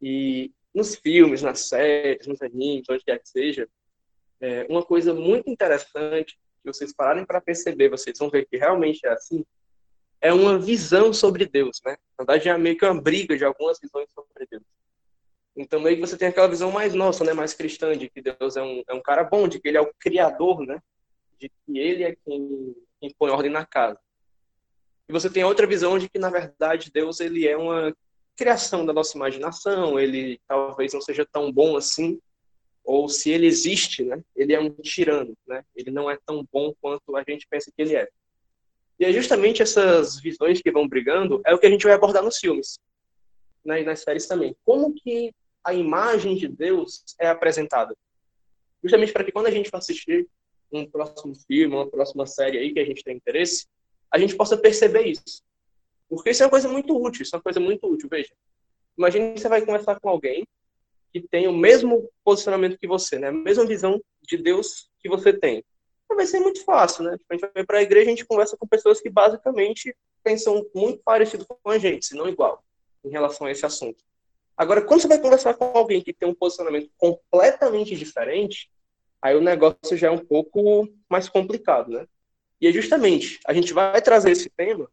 E 0.00 0.50
nos 0.74 0.96
filmes, 0.96 1.42
nas 1.42 1.68
séries, 1.68 2.26
nos 2.26 2.40
animes, 2.40 2.86
onde 2.88 3.04
quer 3.04 3.18
que 3.18 3.28
seja, 3.28 3.68
é, 4.40 4.66
uma 4.68 4.82
coisa 4.82 5.12
muito 5.12 5.50
interessante 5.50 6.38
que 6.62 6.72
vocês 6.72 6.92
pararem 6.92 7.24
para 7.24 7.40
perceber, 7.40 7.90
vocês 7.90 8.18
vão 8.18 8.30
ver 8.30 8.46
que 8.46 8.56
realmente 8.56 9.06
é 9.06 9.10
assim, 9.10 9.44
é 10.20 10.32
uma 10.32 10.58
visão 10.58 11.12
sobre 11.12 11.46
Deus, 11.46 11.80
né? 11.84 11.96
Na 12.18 12.24
verdade, 12.24 12.48
é 12.48 12.58
meio 12.58 12.76
que 12.76 12.84
uma 12.84 13.00
briga 13.00 13.36
de 13.36 13.44
algumas 13.44 13.78
visões 13.80 14.08
sobre 14.14 14.46
Deus. 14.50 14.62
Então, 15.56 15.80
meio 15.80 15.96
que 15.96 16.06
você 16.06 16.16
tem 16.16 16.28
aquela 16.28 16.48
visão 16.48 16.70
mais 16.70 16.94
nossa, 16.94 17.24
né? 17.24 17.32
Mais 17.32 17.54
cristã, 17.54 17.96
de 17.96 18.08
que 18.08 18.20
Deus 18.20 18.56
é 18.56 18.62
um, 18.62 18.82
é 18.88 18.94
um 18.94 19.02
cara 19.02 19.24
bom, 19.24 19.48
de 19.48 19.60
que 19.60 19.68
ele 19.68 19.78
é 19.78 19.80
o 19.80 19.92
criador, 19.98 20.60
né? 20.60 20.80
De 21.38 21.48
que 21.48 21.78
ele 21.78 22.04
é 22.04 22.16
quem, 22.24 22.76
quem 23.00 23.10
põe 23.18 23.30
ordem 23.30 23.50
na 23.50 23.64
casa. 23.64 23.98
E 25.08 25.12
você 25.12 25.30
tem 25.30 25.44
outra 25.44 25.66
visão 25.66 25.98
de 25.98 26.08
que, 26.08 26.18
na 26.18 26.30
verdade, 26.30 26.90
Deus 26.92 27.20
ele 27.20 27.46
é 27.46 27.56
uma 27.56 27.94
criação 28.36 28.84
da 28.84 28.92
nossa 28.92 29.16
imaginação, 29.16 29.98
ele 29.98 30.38
talvez 30.46 30.92
não 30.92 31.00
seja 31.00 31.24
tão 31.24 31.50
bom 31.50 31.76
assim, 31.76 32.20
ou 32.84 33.08
se 33.08 33.30
ele 33.30 33.46
existe, 33.46 34.04
né, 34.04 34.22
ele 34.36 34.52
é 34.52 34.60
um 34.60 34.70
tirano, 34.70 35.34
né, 35.46 35.64
ele 35.74 35.90
não 35.90 36.10
é 36.10 36.18
tão 36.24 36.46
bom 36.52 36.72
quanto 36.80 37.16
a 37.16 37.24
gente 37.26 37.46
pensa 37.48 37.72
que 37.74 37.82
ele 37.82 37.96
é. 37.96 38.08
E 38.98 39.04
é 39.04 39.12
justamente 39.12 39.62
essas 39.62 40.20
visões 40.20 40.62
que 40.62 40.70
vão 40.70 40.88
brigando 40.88 41.40
é 41.44 41.54
o 41.54 41.58
que 41.58 41.66
a 41.66 41.70
gente 41.70 41.84
vai 41.84 41.94
abordar 41.94 42.22
nos 42.22 42.38
filmes, 42.38 42.78
né, 43.64 43.82
e 43.82 43.84
nas 43.84 44.00
séries 44.00 44.26
também. 44.26 44.56
Como 44.64 44.94
que 44.94 45.34
a 45.62 45.74
imagem 45.74 46.34
de 46.36 46.48
Deus 46.48 47.02
é 47.18 47.28
apresentada? 47.28 47.94
Justamente 48.82 49.12
para 49.12 49.24
que 49.24 49.32
quando 49.32 49.46
a 49.46 49.50
gente 49.50 49.68
for 49.68 49.78
assistir 49.78 50.26
um 50.72 50.88
próximo 50.88 51.34
filme, 51.46 51.74
uma 51.74 51.88
próxima 51.88 52.26
série 52.26 52.58
aí 52.58 52.72
que 52.72 52.80
a 52.80 52.84
gente 52.84 53.02
tem 53.02 53.16
interesse, 53.16 53.66
a 54.10 54.18
gente 54.18 54.36
possa 54.36 54.56
perceber 54.56 55.02
isso. 55.02 55.42
Porque 56.08 56.30
isso 56.30 56.42
é 56.42 56.46
uma 56.46 56.50
coisa 56.50 56.68
muito 56.68 56.96
útil, 56.96 57.22
isso 57.22 57.34
é 57.34 57.38
uma 57.38 57.42
coisa 57.42 57.60
muito 57.60 57.86
útil, 57.86 58.08
veja. 58.08 58.32
Imagine 58.96 59.34
que 59.34 59.40
você 59.40 59.48
vai 59.48 59.64
conversar 59.64 60.00
com 60.00 60.08
alguém 60.08 60.46
que 61.12 61.20
tem 61.20 61.48
o 61.48 61.52
mesmo 61.52 62.10
posicionamento 62.24 62.78
que 62.78 62.86
você, 62.86 63.18
né? 63.18 63.28
A 63.28 63.32
mesma 63.32 63.66
visão 63.66 64.00
de 64.22 64.36
Deus 64.36 64.88
que 65.00 65.08
você 65.08 65.32
tem. 65.32 65.64
Vai 66.08 66.26
ser 66.26 66.40
muito 66.40 66.64
fácil, 66.64 67.04
né? 67.04 67.16
A 67.28 67.34
gente 67.34 67.50
vai 67.52 67.64
para 67.64 67.78
a 67.78 67.82
igreja, 67.82 68.06
a 68.06 68.10
gente 68.10 68.24
conversa 68.24 68.56
com 68.56 68.66
pessoas 68.66 69.00
que 69.00 69.10
basicamente 69.10 69.94
pensam 70.24 70.66
muito 70.74 71.02
parecido 71.04 71.46
com 71.46 71.70
a 71.70 71.78
gente, 71.78 72.06
se 72.06 72.14
não 72.14 72.28
igual, 72.28 72.64
em 73.04 73.10
relação 73.10 73.46
a 73.46 73.50
esse 73.50 73.66
assunto. 73.66 74.02
Agora, 74.56 74.80
quando 74.80 75.02
você 75.02 75.08
vai 75.08 75.20
conversar 75.20 75.54
com 75.54 75.64
alguém 75.76 76.02
que 76.02 76.14
tem 76.14 76.28
um 76.28 76.34
posicionamento 76.34 76.90
completamente 76.96 77.94
diferente, 77.94 78.70
aí 79.20 79.36
o 79.36 79.42
negócio 79.42 79.96
já 79.96 80.08
é 80.08 80.10
um 80.10 80.24
pouco 80.24 80.88
mais 81.08 81.28
complicado, 81.28 81.90
né? 81.90 82.06
E 82.60 82.66
é 82.66 82.72
justamente, 82.72 83.38
a 83.46 83.52
gente 83.52 83.74
vai 83.74 84.00
trazer 84.00 84.30
esse 84.30 84.48
tema 84.48 84.90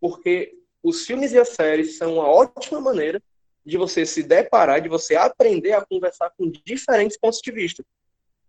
porque 0.00 0.54
os 0.82 1.04
filmes 1.04 1.32
e 1.32 1.38
as 1.38 1.50
séries 1.50 1.98
são 1.98 2.14
uma 2.14 2.26
ótima 2.26 2.80
maneira 2.80 3.22
de 3.64 3.76
você 3.76 4.06
se 4.06 4.22
deparar, 4.22 4.80
de 4.80 4.88
você 4.88 5.14
aprender 5.14 5.72
a 5.72 5.84
conversar 5.84 6.30
com 6.30 6.50
diferentes 6.64 7.18
pontos 7.18 7.40
de 7.40 7.52
vista. 7.52 7.84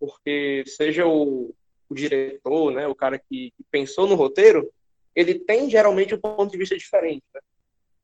Porque 0.00 0.64
seja 0.66 1.06
o, 1.06 1.54
o 1.92 1.94
diretor, 1.94 2.72
né, 2.72 2.86
o 2.86 2.94
cara 2.94 3.18
que, 3.18 3.52
que, 3.56 3.64
pensou 3.70 4.06
no 4.06 4.14
roteiro, 4.14 4.68
ele 5.14 5.34
tem 5.34 5.70
geralmente 5.70 6.14
um 6.14 6.18
ponto 6.20 6.50
de 6.50 6.58
vista 6.58 6.76
diferente. 6.76 7.22
Né? 7.34 7.40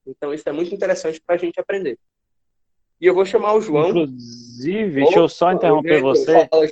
Então 0.06 0.32
isso 0.32 0.48
é 0.48 0.52
muito 0.52 0.74
interessante 0.74 1.20
para 1.24 1.34
a 1.36 1.38
gente 1.38 1.58
aprender. 1.58 1.98
E 3.00 3.06
eu 3.06 3.14
vou 3.14 3.24
chamar 3.24 3.54
o 3.54 3.60
João. 3.60 3.90
Inclusive, 3.90 5.02
deixa 5.02 5.18
eu 5.18 5.28
só 5.28 5.52
interromper 5.52 6.00
você. 6.00 6.48
Fala, 6.48 6.66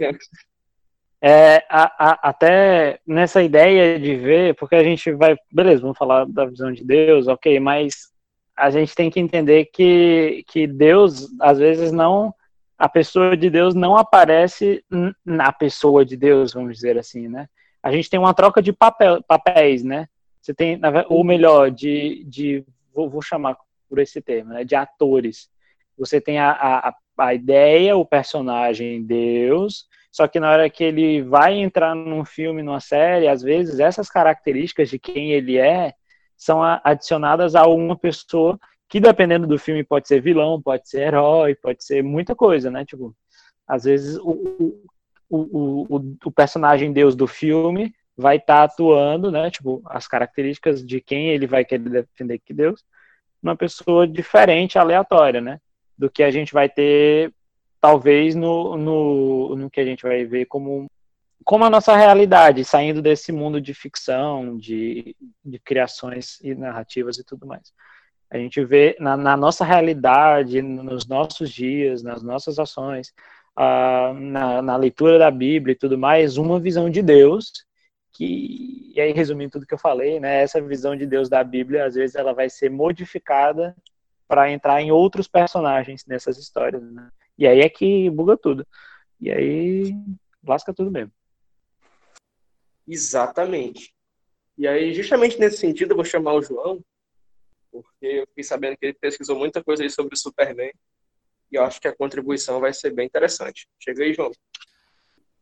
é, 1.23 1.65
a, 1.69 2.11
a, 2.11 2.29
até 2.29 3.01
nessa 3.07 3.43
ideia 3.43 3.99
de 3.99 4.15
ver, 4.17 4.55
porque 4.55 4.75
a 4.75 4.83
gente 4.83 5.11
vai, 5.13 5.37
beleza, 5.51 5.83
vamos 5.83 5.97
falar 5.97 6.27
da 6.27 6.45
visão 6.45 6.73
de 6.73 6.85
Deus, 6.85 7.27
ok, 7.27 7.59
mas 7.59 8.13
a 8.57 8.71
gente 8.71 8.95
tem 8.95 9.11
que 9.11 9.21
entender 9.21 9.67
que, 9.67 10.45
que 10.49 10.67
Deus, 10.67 11.29
às 11.41 11.59
vezes, 11.59 11.93
não, 11.93 12.35
a 12.79 12.89
pessoa 12.89 13.37
de 13.37 13.49
Deus 13.49 13.75
não 13.75 13.97
aparece 13.97 14.85
na 15.25 15.53
pessoa 15.53 16.05
de 16.05 16.17
Deus, 16.17 16.53
vamos 16.53 16.75
dizer 16.75 16.99
assim, 16.99 17.29
né? 17.29 17.49
A 17.83 17.91
gente 17.91 18.11
tem 18.11 18.19
uma 18.19 18.35
troca 18.35 18.61
de 18.61 18.73
papel, 18.73 19.23
papéis, 19.23 19.83
né? 19.83 20.09
Você 20.41 20.53
tem, 20.53 20.81
ou 21.09 21.25
melhor, 21.25 21.71
de, 21.71 22.25
de 22.25 22.65
vou, 22.93 23.09
vou 23.09 23.23
chamar 23.23 23.57
por 23.89 23.99
esse 23.99 24.21
termo, 24.21 24.53
né? 24.53 24.65
De 24.65 24.75
atores. 24.75 25.49
Você 25.97 26.21
tem 26.21 26.39
a, 26.39 26.51
a, 26.51 26.95
a 27.19 27.35
ideia, 27.35 27.97
o 27.97 28.05
personagem 28.05 29.03
Deus, 29.03 29.87
só 30.17 30.27
que 30.27 30.41
na 30.41 30.51
hora 30.51 30.71
que 30.71 30.83
ele 30.83 31.23
vai 31.23 31.55
entrar 31.55 31.95
num 31.95 32.25
filme, 32.25 32.63
numa 32.63 32.81
série, 32.81 33.29
às 33.29 33.43
vezes 33.43 33.79
essas 33.79 34.09
características 34.09 34.89
de 34.89 34.99
quem 34.99 35.33
ele 35.33 35.59
é 35.59 35.95
são 36.37 36.63
adicionadas 36.85 37.55
a 37.55 37.67
uma 37.67 37.97
pessoa 37.97 38.59
que, 38.89 39.01
dependendo 39.01 39.47
do 39.47 39.59
filme, 39.59 39.83
pode 39.83 40.07
ser 40.09 40.21
vilão, 40.21 40.61
pode 40.61 40.89
ser 40.89 41.03
herói, 41.03 41.55
pode 41.55 41.85
ser 41.85 42.03
muita 42.03 42.35
coisa, 42.35 42.71
né? 42.71 42.85
Tipo, 42.85 43.15
às 43.67 43.85
vezes 43.85 44.17
o, 44.19 44.81
o, 45.29 45.97
o, 45.97 46.17
o 46.25 46.31
personagem 46.31 46.93
Deus 46.93 47.17
do 47.17 47.27
filme 47.27 47.95
vai 48.17 48.37
estar 48.37 48.57
tá 48.57 48.63
atuando, 48.65 49.31
né? 49.31 49.51
Tipo, 49.51 49.83
as 49.87 50.07
características 50.07 50.85
de 50.85 51.01
quem 51.01 51.31
ele 51.31 51.47
vai 51.47 51.65
querer 51.65 51.91
defender 51.91 52.39
que 52.39 52.55
Deus, 52.55 52.85
uma 53.43 53.57
pessoa 53.57 54.07
diferente, 54.07 54.79
aleatória, 54.79 55.41
né? 55.41 55.61
Do 55.99 56.11
que 56.11 56.23
a 56.23 56.31
gente 56.31 56.53
vai 56.53 56.69
ter 56.69 57.33
talvez 57.81 58.35
no, 58.35 58.77
no, 58.77 59.57
no 59.57 59.71
que 59.71 59.81
a 59.81 59.85
gente 59.85 60.03
vai 60.03 60.25
ver 60.25 60.47
como, 60.47 60.91
como 61.45 61.65
a 61.65 61.71
nossa 61.71 61.95
realidade, 61.97 62.65
saindo 62.65 63.03
desse 63.03 63.33
mundo 63.33 63.61
de 63.61 63.75
ficção, 63.75 64.57
de, 64.57 65.15
de 65.45 65.59
criações 65.59 66.41
e 66.43 66.55
narrativas 66.55 67.19
e 67.19 67.25
tudo 67.25 67.47
mais. 67.47 67.73
A 68.37 68.39
gente 68.39 68.65
vê 68.65 68.97
na, 69.01 69.17
na 69.17 69.37
nossa 69.37 69.65
realidade, 69.65 70.61
nos 70.61 71.07
nossos 71.07 71.51
dias, 71.51 72.03
nas 72.03 72.23
nossas 72.23 72.59
ações, 72.59 73.13
na, 73.57 74.61
na 74.61 74.77
leitura 74.77 75.19
da 75.19 75.31
Bíblia 75.31 75.73
e 75.73 75.79
tudo 75.79 75.97
mais, 75.97 76.37
uma 76.37 76.61
visão 76.61 76.91
de 76.91 77.01
Deus 77.01 77.53
que, 78.13 78.93
e 78.95 79.01
aí 79.01 79.13
resumindo 79.13 79.53
tudo 79.53 79.67
que 79.67 79.75
eu 79.75 79.79
falei, 79.79 80.19
né, 80.19 80.43
essa 80.43 80.61
visão 80.61 80.97
de 80.97 81.07
Deus 81.07 81.29
da 81.29 81.45
Bíblia, 81.45 81.85
às 81.85 81.95
vezes 81.95 82.17
ela 82.17 82.33
vai 82.33 82.49
ser 82.49 82.71
modificada 82.71 83.77
para 84.27 84.51
entrar 84.51 84.81
em 84.81 84.91
outros 84.91 85.29
personagens 85.29 86.05
nessas 86.07 86.39
histórias, 86.39 86.83
né? 86.83 87.11
E 87.39 87.47
aí 87.47 87.61
é 87.61 87.69
que 87.69 88.09
buga 88.11 88.37
tudo. 88.37 88.67
E 89.21 89.31
aí 89.31 89.95
lasca 90.43 90.73
tudo 90.73 90.91
mesmo. 90.91 91.13
Exatamente. 92.89 93.95
E 94.57 94.67
aí, 94.67 94.95
justamente 94.95 95.39
nesse 95.39 95.59
sentido, 95.59 95.93
eu 95.93 95.97
vou 95.97 96.05
chamar 96.05 96.33
o 96.33 96.43
João, 96.43 96.83
porque 97.83 98.07
eu 98.07 98.27
fiquei 98.29 98.45
sabendo 98.45 98.77
que 98.77 98.87
ele 98.87 98.95
pesquisou 98.95 99.39
muita 99.39 99.63
coisa 99.63 99.83
aí 99.83 99.91
sobre 99.91 100.15
o 100.15 100.19
Superman, 100.19 100.73
e 101.51 101.57
eu 101.57 101.65
acho 101.65 101.81
que 101.81 101.89
a 101.89 101.97
contribuição 101.97 102.61
vai 102.61 102.73
ser 102.73 102.93
bem 102.93 103.07
interessante. 103.07 103.69
Chega 103.79 104.03
aí, 104.03 104.13
João. 104.13 104.31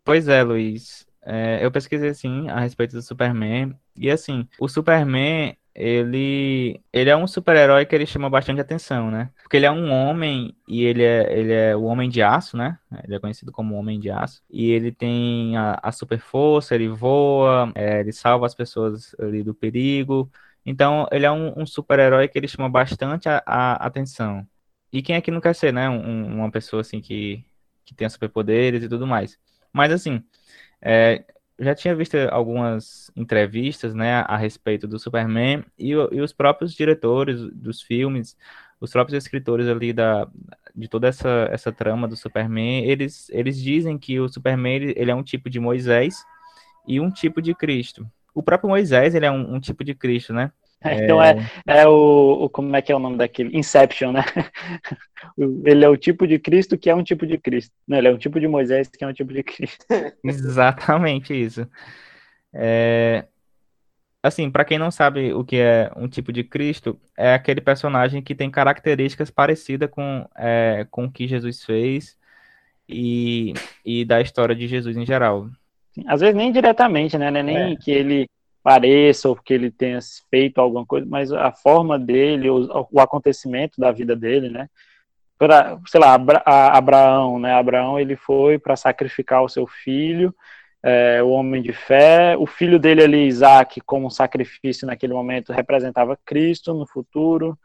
Pois 0.05 0.29
é, 0.29 0.43
Luiz. 0.43 1.07
É, 1.23 1.65
eu 1.65 1.71
pesquisei, 1.71 2.13
sim, 2.13 2.49
a 2.51 2.61
respeito 2.61 2.93
do 2.93 3.01
Superman, 3.01 3.75
e 3.97 4.11
assim, 4.11 4.47
o 4.61 4.69
Superman, 4.69 5.57
ele, 5.75 6.81
ele 6.93 7.11
é 7.11 7.17
um 7.17 7.27
super-herói 7.27 7.85
que 7.85 7.95
ele 7.95 8.07
chama 8.07 8.31
bastante 8.31 8.61
atenção, 8.61 9.11
né? 9.11 9.31
Porque 9.43 9.57
ele 9.57 9.67
é 9.67 9.71
um 9.71 9.91
homem 9.91 10.55
e 10.69 10.85
ele 10.85 11.03
é, 11.03 11.39
ele 11.39 11.53
é 11.53 11.75
o 11.75 11.85
Homem 11.85 12.09
de 12.09 12.23
Aço, 12.23 12.57
né? 12.57 12.79
Ele 13.03 13.17
é 13.17 13.19
conhecido 13.19 13.51
como 13.51 13.75
Homem 13.75 13.99
de 13.99 14.11
Aço. 14.11 14.43
E 14.49 14.71
ele 14.71 14.93
tem 14.93 15.57
a, 15.57 15.79
a 15.83 15.91
super 15.91 16.21
força, 16.21 16.75
ele 16.75 16.89
voa, 16.89 17.73
é, 17.75 18.01
ele 18.01 18.13
salva 18.13 18.47
as 18.47 18.55
pessoas 18.55 19.17
ali 19.19 19.43
do 19.43 19.55
perigo. 19.55 20.31
Então, 20.67 21.07
ele 21.13 21.27
é 21.27 21.31
um, 21.31 21.61
um 21.61 21.67
super-herói 21.67 22.29
que 22.29 22.39
ele 22.39 22.49
chama 22.49 22.69
bastante 22.69 23.29
a, 23.29 23.43
a, 23.47 23.75
atenção. 23.87 24.47
E 24.93 25.03
quem 25.03 25.17
é 25.17 25.21
que 25.21 25.31
não 25.31 25.41
quer 25.41 25.55
ser, 25.55 25.73
né? 25.73 25.89
Um, 25.89 26.39
uma 26.39 26.51
pessoa 26.51 26.81
assim 26.81 27.01
que, 27.01 27.45
que 27.85 27.95
tenha 27.95 28.09
superpoderes 28.09 28.83
e 28.83 28.89
tudo 28.89 29.07
mais. 29.07 29.39
Mas 29.73 29.93
assim, 29.93 30.23
é, 30.81 31.25
já 31.59 31.75
tinha 31.75 31.95
visto 31.95 32.17
algumas 32.31 33.11
entrevistas, 33.17 33.95
né, 33.95 34.25
a 34.27 34.37
respeito 34.37 34.87
do 34.89 34.99
Superman 34.99 35.65
e, 35.79 35.91
e, 35.91 36.21
os 36.21 36.33
próprios 36.33 36.75
diretores 36.75 37.41
dos 37.53 37.81
filmes, 37.81 38.37
os 38.81 38.91
próprios 38.91 39.23
escritores 39.23 39.67
ali 39.69 39.93
da, 39.93 40.29
de 40.75 40.89
toda 40.89 41.09
essa, 41.09 41.49
essa 41.51 41.73
trama 41.73 42.09
do 42.09 42.17
Superman, 42.17 42.85
eles, 42.85 43.31
eles 43.31 43.61
dizem 43.61 43.97
que 43.99 44.19
o 44.19 44.29
Superman 44.29 44.75
ele, 44.75 44.95
ele 44.97 45.11
é 45.11 45.15
um 45.15 45.23
tipo 45.23 45.49
de 45.49 45.61
Moisés 45.61 46.25
e 46.87 47.01
um 47.01 47.11
tipo 47.11 47.41
de 47.41 47.55
Cristo. 47.55 48.07
O 48.35 48.43
próprio 48.43 48.69
Moisés 48.69 49.15
ele 49.15 49.27
é 49.27 49.31
um, 49.31 49.55
um 49.55 49.61
tipo 49.61 49.85
de 49.85 49.95
Cristo, 49.95 50.33
né? 50.33 50.51
Então 50.85 51.23
é, 51.23 51.37
é 51.67 51.87
o, 51.89 52.45
o, 52.45 52.51
Como 52.51 52.75
é 52.77 52.83
que 52.83 52.93
é 52.93 52.95
o 52.97 52.99
nome 52.99 53.17
daquele? 53.17 53.57
Inception, 53.57 54.13
né? 54.13 54.23
Ele 55.65 55.83
é 55.83 55.89
o 55.89 55.97
tipo 55.97 56.27
de 56.27 56.39
Cristo 56.39 56.77
que 56.77 56.91
é 56.91 56.95
um 56.95 57.03
tipo 57.03 57.27
de 57.27 57.39
Cristo. 57.39 57.75
Não, 57.89 57.97
ele 57.97 58.09
é 58.09 58.11
um 58.11 58.19
tipo 58.19 58.39
de 58.39 58.47
Moisés 58.47 58.89
que 58.89 59.03
é 59.03 59.07
um 59.07 59.13
tipo 59.13 59.33
de 59.33 59.43
Cristo. 59.43 59.87
Exatamente 60.23 61.33
isso. 61.33 61.67
É, 62.53 63.27
assim, 64.23 64.51
para 64.51 64.65
quem 64.65 64.79
não 64.79 64.91
sabe 64.91 65.33
o 65.33 65.45
que 65.45 65.57
é 65.57 65.91
um 65.97 66.07
tipo 66.07 66.33
de 66.33 66.45
Cristo, 66.45 67.01
é 67.17 67.35
aquele 67.35 67.61
personagem 67.61 68.23
que 68.23 68.35
tem 68.35 68.51
características 68.51 69.31
parecidas 69.31 69.91
com, 69.91 70.29
é, 70.37 70.87
com 70.91 71.07
o 71.07 71.11
que 71.11 71.27
Jesus 71.27 71.65
fez 71.65 72.19
e, 72.89 73.55
e 73.85 74.05
da 74.05 74.21
história 74.21 74.55
de 74.55 74.69
Jesus 74.69 74.97
em 74.97 75.07
geral. 75.07 75.49
Às 76.07 76.21
vezes 76.21 76.35
nem 76.35 76.51
diretamente, 76.51 77.17
né? 77.17 77.29
É 77.29 77.43
nem 77.43 77.73
é. 77.73 77.77
que 77.77 77.91
ele 77.91 78.29
pareça 78.63 79.29
ou 79.29 79.37
porque 79.37 79.53
ele 79.53 79.71
tenha 79.71 79.99
feito 80.31 80.59
alguma 80.59 80.87
coisa, 80.87 81.07
mas 81.07 81.31
a 81.31 81.53
forma 81.53 81.99
dele, 81.99 82.49
o, 82.49 82.89
o 82.91 82.99
acontecimento 82.99 83.79
da 83.79 83.93
vida 83.93 84.17
dele, 84.17 84.49
né? 84.49 84.69
Pra, 85.39 85.79
sei 85.87 86.01
lá, 86.01 86.15
Abra, 86.15 86.43
Abraão, 86.47 87.39
né? 87.39 87.53
Abraão 87.53 88.01
ele 88.01 88.17
foi 88.17 88.59
para 88.59 88.77
sacrificar 88.77 89.43
o 89.43 89.49
seu 89.49 89.67
filho, 89.67 90.35
é, 90.83 91.23
o 91.23 91.29
homem 91.29 91.61
de 91.61 91.73
fé. 91.73 92.37
O 92.39 92.47
filho 92.47 92.79
dele 92.79 93.03
ali, 93.03 93.27
Isaac, 93.27 93.81
como 93.83 94.11
sacrifício 94.11 94.87
naquele 94.87 95.13
momento, 95.13 95.53
representava 95.53 96.19
Cristo 96.25 96.73
no 96.73 96.87
futuro. 96.87 97.59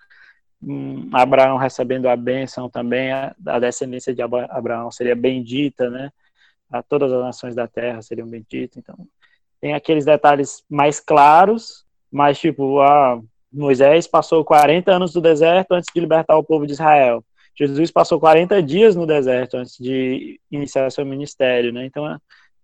Hum, 0.61 1.09
Abraão 1.13 1.57
recebendo 1.57 2.09
a 2.09 2.15
bênção 2.17 2.69
também, 2.69 3.11
a, 3.13 3.33
a 3.45 3.59
descendência 3.59 4.13
de 4.13 4.21
Abraão 4.21 4.91
seria 4.91 5.15
bendita, 5.15 5.89
né? 5.89 6.11
A 6.71 6.83
todas 6.83 7.11
as 7.11 7.21
nações 7.21 7.55
da 7.55 7.67
terra 7.67 8.01
seriam 8.01 8.27
benditas. 8.27 8.77
Então, 8.77 8.95
tem 9.59 9.73
aqueles 9.73 10.05
detalhes 10.05 10.63
mais 10.69 10.99
claros, 10.99 11.85
mas 12.11 12.39
tipo, 12.39 12.79
ah, 12.79 13.19
Moisés 13.51 14.07
passou 14.07 14.45
40 14.45 14.91
anos 14.91 15.15
no 15.15 15.21
deserto 15.21 15.73
antes 15.73 15.89
de 15.93 15.99
libertar 15.99 16.37
o 16.37 16.43
povo 16.43 16.65
de 16.65 16.73
Israel. 16.73 17.23
Jesus 17.55 17.91
passou 17.91 18.19
40 18.19 18.61
dias 18.63 18.95
no 18.95 19.05
deserto 19.05 19.57
antes 19.57 19.77
de 19.77 20.39
iniciar 20.49 20.89
seu 20.91 21.05
ministério, 21.05 21.73
né? 21.73 21.85
Então 21.85 22.19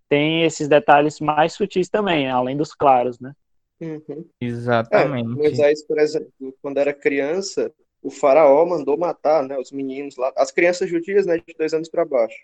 tem 0.08 0.44
esses 0.44 0.68
detalhes 0.68 1.20
mais 1.20 1.52
sutis 1.52 1.88
também, 1.88 2.30
além 2.30 2.56
dos 2.56 2.72
claros, 2.72 3.18
né? 3.20 3.32
Uhum. 3.80 4.26
Exatamente. 4.40 5.28
É, 5.28 5.34
Moisés, 5.34 5.84
por 5.86 5.98
exemplo, 5.98 6.30
quando 6.62 6.78
era 6.78 6.94
criança, 6.94 7.70
o 8.02 8.10
faraó 8.10 8.64
mandou 8.64 8.96
matar 8.96 9.42
né, 9.42 9.58
os 9.58 9.70
meninos 9.70 10.16
lá, 10.16 10.32
as 10.36 10.50
crianças 10.50 10.88
judias 10.88 11.26
né, 11.26 11.36
de 11.38 11.54
dois 11.58 11.74
anos 11.74 11.88
para 11.88 12.04
baixo. 12.04 12.38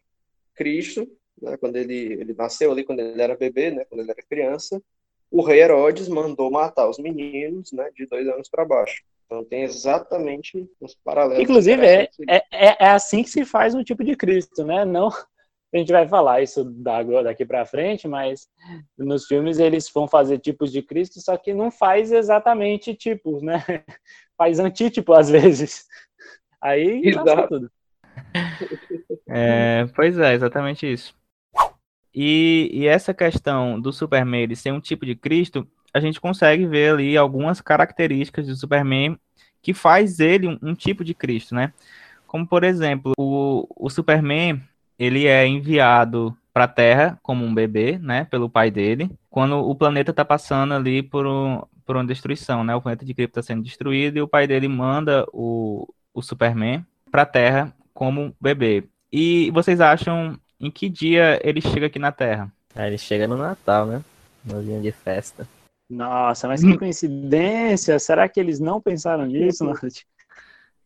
Cristo 0.55 1.09
né, 1.41 1.57
quando 1.57 1.77
ele, 1.77 2.15
ele 2.15 2.35
nasceu 2.35 2.73
ali, 2.73 2.85
quando 2.85 3.01
ele 3.01 3.21
era 3.21 3.37
bebê, 3.37 3.71
né, 3.71 3.85
quando 3.85 4.01
ele 4.01 4.11
era 4.11 4.23
criança, 4.23 4.83
o 5.31 5.43
rei 5.43 5.63
Herodes 5.63 6.09
mandou 6.09 6.51
matar 6.51 6.89
os 6.89 6.99
meninos 6.99 7.73
né, 7.73 7.91
de 7.95 8.07
dois 8.07 8.29
anos 8.29 8.49
para 8.49 8.65
baixo. 8.65 9.03
Então 9.25 9.43
tem 9.45 9.63
exatamente 9.63 10.69
os 10.79 10.95
paralelos. 10.95 11.43
Inclusive, 11.43 11.87
é, 11.87 12.11
é, 12.29 12.43
é, 12.85 12.89
assim 12.89 13.23
que 13.23 13.31
se 13.31 13.47
faz 13.47 13.75
um 13.75 13.83
tipo 13.83 14.05
de 14.05 14.15
Cristo, 14.15 14.63
né? 14.63 14.85
Não, 14.85 15.09
a 15.09 15.79
gente 15.79 15.91
vai 15.91 16.07
falar 16.07 16.43
isso 16.43 16.63
daqui 16.65 17.47
para 17.47 17.65
frente, 17.65 18.07
mas 18.07 18.47
nos 18.97 19.25
filmes 19.25 19.59
eles 19.59 19.89
vão 19.89 20.07
fazer 20.07 20.39
tipos 20.39 20.71
de 20.71 20.83
Cristo, 20.83 21.19
só 21.19 21.35
que 21.39 21.55
não 21.55 21.71
faz 21.71 22.13
exatamente 22.13 22.95
tipos, 22.95 23.43
né? 23.43 23.65
Faz 24.37 24.59
antítipo 24.59 25.13
às 25.13 25.31
vezes. 25.31 25.87
Aí 26.61 27.01
tudo. 27.49 27.71
É, 29.29 29.87
pois 29.95 30.19
é, 30.19 30.35
exatamente 30.35 30.91
isso. 30.91 31.15
E, 32.15 32.71
e 32.73 32.87
essa 32.87 33.15
questão 33.15 33.81
do 33.81 33.93
Superman 33.93 34.43
ele 34.43 34.57
ser 34.57 34.73
um 34.73 34.81
tipo 34.81 35.07
de 35.07 35.15
Cristo, 35.15 35.67
a 35.95 36.01
gente 36.01 36.21
consegue 36.21 36.67
ver 36.67 36.93
ali 36.93 37.17
algumas 37.17 37.61
características 37.61 38.47
do 38.47 38.57
Superman 38.57 39.19
que 39.61 39.73
faz 39.73 40.21
ele 40.21 40.49
um, 40.49 40.59
um 40.63 40.75
tipo 40.75 41.05
de 41.05 41.15
Cristo, 41.15 41.55
né? 41.55 41.73
Como, 42.27 42.47
por 42.47 42.65
exemplo, 42.65 43.13
o, 43.19 43.67
o 43.77 43.91
Superman, 43.91 44.61
ele 44.99 45.27
é 45.27 45.47
enviado 45.47 46.37
para 46.53 46.65
a 46.65 46.69
Terra 46.69 47.19
como 47.23 47.45
um 47.45 47.55
bebê, 47.55 47.99
né, 47.99 48.25
pelo 48.25 48.49
pai 48.49 48.71
dele, 48.71 49.11
quando 49.31 49.57
o 49.57 49.75
planeta 49.75 50.11
está 50.11 50.25
passando 50.25 50.75
ali 50.75 51.03
por, 51.03 51.27
um, 51.27 51.63
por 51.85 51.97
uma 51.97 52.05
destruição, 52.05 52.63
né? 52.65 52.75
O 52.75 52.83
planeta 52.83 53.05
de 53.05 53.15
Krypton 53.15 53.41
está 53.41 53.53
sendo 53.55 53.63
destruído 53.63 54.19
e 54.19 54.23
o 54.23 54.29
pai 54.29 54.47
dele 54.47 54.69
manda 54.69 55.27
o, 55.33 55.89
o 56.13 56.23
Superman 56.23 56.85
para 57.11 57.23
a 57.23 57.27
Terra 57.27 57.75
como 57.95 58.35
bebê. 58.41 58.85
E 59.13 59.51
vocês 59.53 59.81
acham 59.81 60.39
em 60.63 60.71
que 60.71 60.89
dia 60.89 61.41
ele 61.43 61.61
chega 61.61 61.87
aqui 61.87 61.99
na 61.99 62.13
Terra? 62.13 62.51
Ah, 62.75 62.87
ele 62.87 62.97
chega 62.97 63.27
no 63.27 63.37
Natal, 63.37 63.85
né? 63.85 64.03
No 64.45 64.63
dia 64.63 64.81
de 64.81 64.93
festa. 64.93 65.47
Nossa, 65.91 66.49
mas 66.49 66.63
que 66.63 66.79
coincidência! 66.79 67.99
Será 67.99 68.29
que 68.29 68.41
eles 68.41 68.59
não 68.59 68.81
pensaram 68.81 69.27
nisso, 69.27 69.65
Nath? 69.65 69.83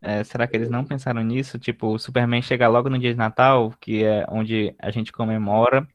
É, 0.01 0.23
será 0.23 0.45
que 0.45 0.55
eles 0.55 0.69
não 0.69 0.83
pensaram 0.83 1.23
nisso? 1.23 1.57
Tipo, 1.57 1.93
o 1.93 1.99
Superman 1.99 2.41
chega 2.41 2.67
logo 2.67 2.89
no 2.89 2.99
dia 2.99 3.11
de 3.11 3.17
Natal, 3.17 3.73
que 3.79 4.03
é 4.03 4.25
onde 4.29 4.75
a 4.79 4.91
gente 4.91 5.11
comemora 5.11 5.87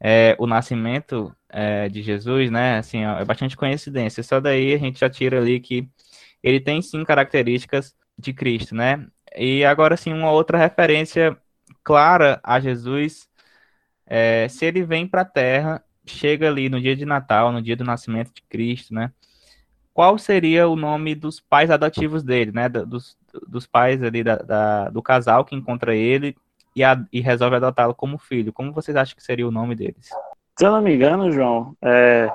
é, 0.00 0.36
o 0.38 0.46
nascimento 0.46 1.34
é, 1.48 1.88
de 1.88 2.02
Jesus, 2.02 2.50
né? 2.50 2.78
Assim, 2.78 3.04
é 3.04 3.24
bastante 3.24 3.56
coincidência. 3.56 4.22
Só 4.22 4.40
daí 4.40 4.74
a 4.74 4.78
gente 4.78 5.00
já 5.00 5.10
tira 5.10 5.38
ali 5.38 5.60
que 5.60 5.88
ele 6.42 6.60
tem 6.60 6.80
sim 6.80 7.04
características 7.04 7.94
de 8.16 8.32
Cristo, 8.32 8.74
né? 8.74 9.06
E 9.36 9.64
agora 9.64 9.96
sim, 9.96 10.12
uma 10.12 10.30
outra 10.30 10.56
referência 10.58 11.36
clara 11.82 12.40
a 12.42 12.60
Jesus, 12.60 13.28
é, 14.06 14.48
se 14.48 14.64
ele 14.64 14.82
vem 14.82 15.06
para 15.06 15.22
a 15.22 15.24
Terra, 15.26 15.82
chega 16.06 16.48
ali 16.48 16.68
no 16.68 16.80
dia 16.80 16.96
de 16.96 17.04
Natal, 17.04 17.52
no 17.52 17.62
dia 17.62 17.76
do 17.76 17.84
nascimento 17.84 18.32
de 18.32 18.42
Cristo, 18.42 18.94
né? 18.94 19.12
Qual 19.92 20.16
seria 20.16 20.68
o 20.68 20.76
nome 20.76 21.14
dos 21.14 21.40
pais 21.40 21.70
adotivos 21.70 22.22
dele, 22.22 22.52
né? 22.52 22.68
Dos, 22.68 23.16
dos 23.46 23.66
pais 23.66 24.02
ali 24.02 24.22
da, 24.22 24.36
da 24.36 24.88
do 24.90 25.02
casal 25.02 25.44
que 25.44 25.56
encontra 25.56 25.94
ele 25.94 26.36
e, 26.74 26.84
a, 26.84 27.04
e 27.12 27.20
resolve 27.20 27.56
adotá-lo 27.56 27.94
como 27.94 28.16
filho. 28.16 28.52
Como 28.52 28.72
vocês 28.72 28.96
acham 28.96 29.16
que 29.16 29.22
seria 29.22 29.46
o 29.46 29.50
nome 29.50 29.74
deles? 29.74 30.08
Se 30.56 30.64
eu 30.64 30.70
não 30.70 30.80
me 30.80 30.94
engano, 30.94 31.30
João, 31.32 31.76
é, 31.82 32.30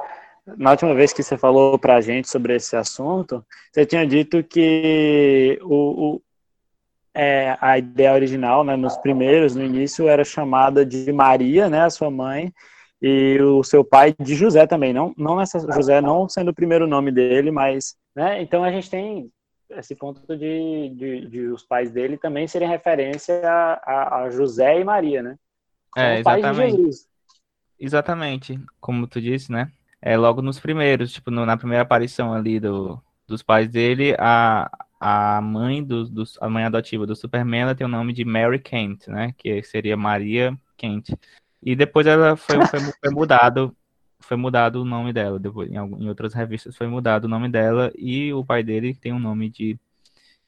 na 0.58 0.71
última 0.71 0.93
vez 0.93 1.13
que 1.13 1.23
você 1.23 1.38
falou 1.38 1.79
para 1.79 1.95
a 1.95 2.01
gente 2.01 2.29
sobre 2.29 2.56
esse 2.56 2.75
assunto, 2.75 3.45
você 3.71 3.86
tinha 3.86 4.06
dito 4.06 4.43
que 4.43 5.58
o, 5.62 6.21
é, 7.13 7.58
a 7.62 7.78
ideia 7.78 8.13
original, 8.13 8.63
né, 8.63 8.76
nos 8.76 8.97
primeiros, 8.97 9.56
no 9.56 9.63
início, 9.63 10.08
era 10.08 10.23
chamada 10.23 10.86
de 10.86 11.12
Maria, 11.12 11.69
né, 11.69 11.84
a 11.84 11.89
sua 11.89 12.10
mãe, 12.10 12.52
e 13.02 13.38
o 13.41 13.63
seu 13.63 13.84
pai 13.84 14.15
de 14.19 14.34
José 14.36 14.65
também, 14.65 14.93
não, 14.93 15.13
não 15.17 15.39
essa, 15.39 15.60
José 15.73 16.02
não 16.02 16.28
sendo 16.28 16.52
o 16.52 16.56
primeiro 16.56 16.88
nome 16.88 17.12
dele, 17.12 17.52
mas, 17.52 17.95
né, 18.15 18.41
então 18.41 18.63
a 18.63 18.71
gente 18.71 18.89
tem 18.89 19.30
esse 19.69 19.95
ponto 19.95 20.38
de, 20.38 20.89
de, 20.95 21.28
de 21.28 21.39
os 21.47 21.63
pais 21.63 21.91
dele 21.91 22.17
também 22.17 22.47
serem 22.47 22.67
referência 22.67 23.41
a, 23.43 24.23
a, 24.23 24.30
José 24.30 24.80
e 24.80 24.84
Maria, 24.84 25.23
né? 25.23 25.36
é, 25.95 26.19
exatamente. 26.19 27.13
Exatamente, 27.80 28.60
como 28.80 29.08
tu 29.08 29.19
disse, 29.19 29.52
né? 29.52 29.69
É 30.02 30.15
logo 30.15 30.41
nos 30.41 30.60
primeiros, 30.60 31.12
tipo, 31.12 31.32
no, 31.32 31.45
na 31.45 31.58
primeira 31.58 31.82
aparição 31.82 32.34
ali 32.34 32.60
do, 32.60 33.02
dos 33.28 33.41
pais 33.41 33.67
dele, 33.67 34.15
a, 34.19 34.69
a 35.05 35.41
mãe 35.41 35.83
do, 35.83 36.05
do, 36.05 36.23
a 36.39 36.49
mãe 36.49 36.63
adotiva 36.63 37.05
do 37.05 37.13
Superman 37.13 37.63
ela 37.63 37.75
tem 37.75 37.85
o 37.85 37.89
nome 37.89 38.13
de 38.13 38.23
Mary 38.23 38.57
Kent, 38.57 39.07
né? 39.09 39.33
Que 39.37 39.61
seria 39.61 39.97
Maria 39.97 40.57
Kent. 40.77 41.09
E 41.61 41.75
depois 41.75 42.07
ela 42.07 42.37
foi, 42.37 42.55
foi, 42.67 42.79
foi 43.03 43.09
mudado 43.11 43.75
foi 44.21 44.37
mudado 44.37 44.81
o 44.81 44.85
nome 44.85 45.11
dela. 45.11 45.37
Depois, 45.37 45.69
em, 45.69 45.75
em, 45.75 46.07
outras 46.07 46.33
revistas 46.33 46.77
foi 46.77 46.87
mudado 46.87 47.25
o 47.25 47.27
nome 47.27 47.49
dela 47.49 47.91
e 47.97 48.33
o 48.33 48.45
pai 48.45 48.63
dele 48.63 48.95
tem 48.95 49.11
o 49.11 49.19
nome 49.19 49.49
de, 49.49 49.77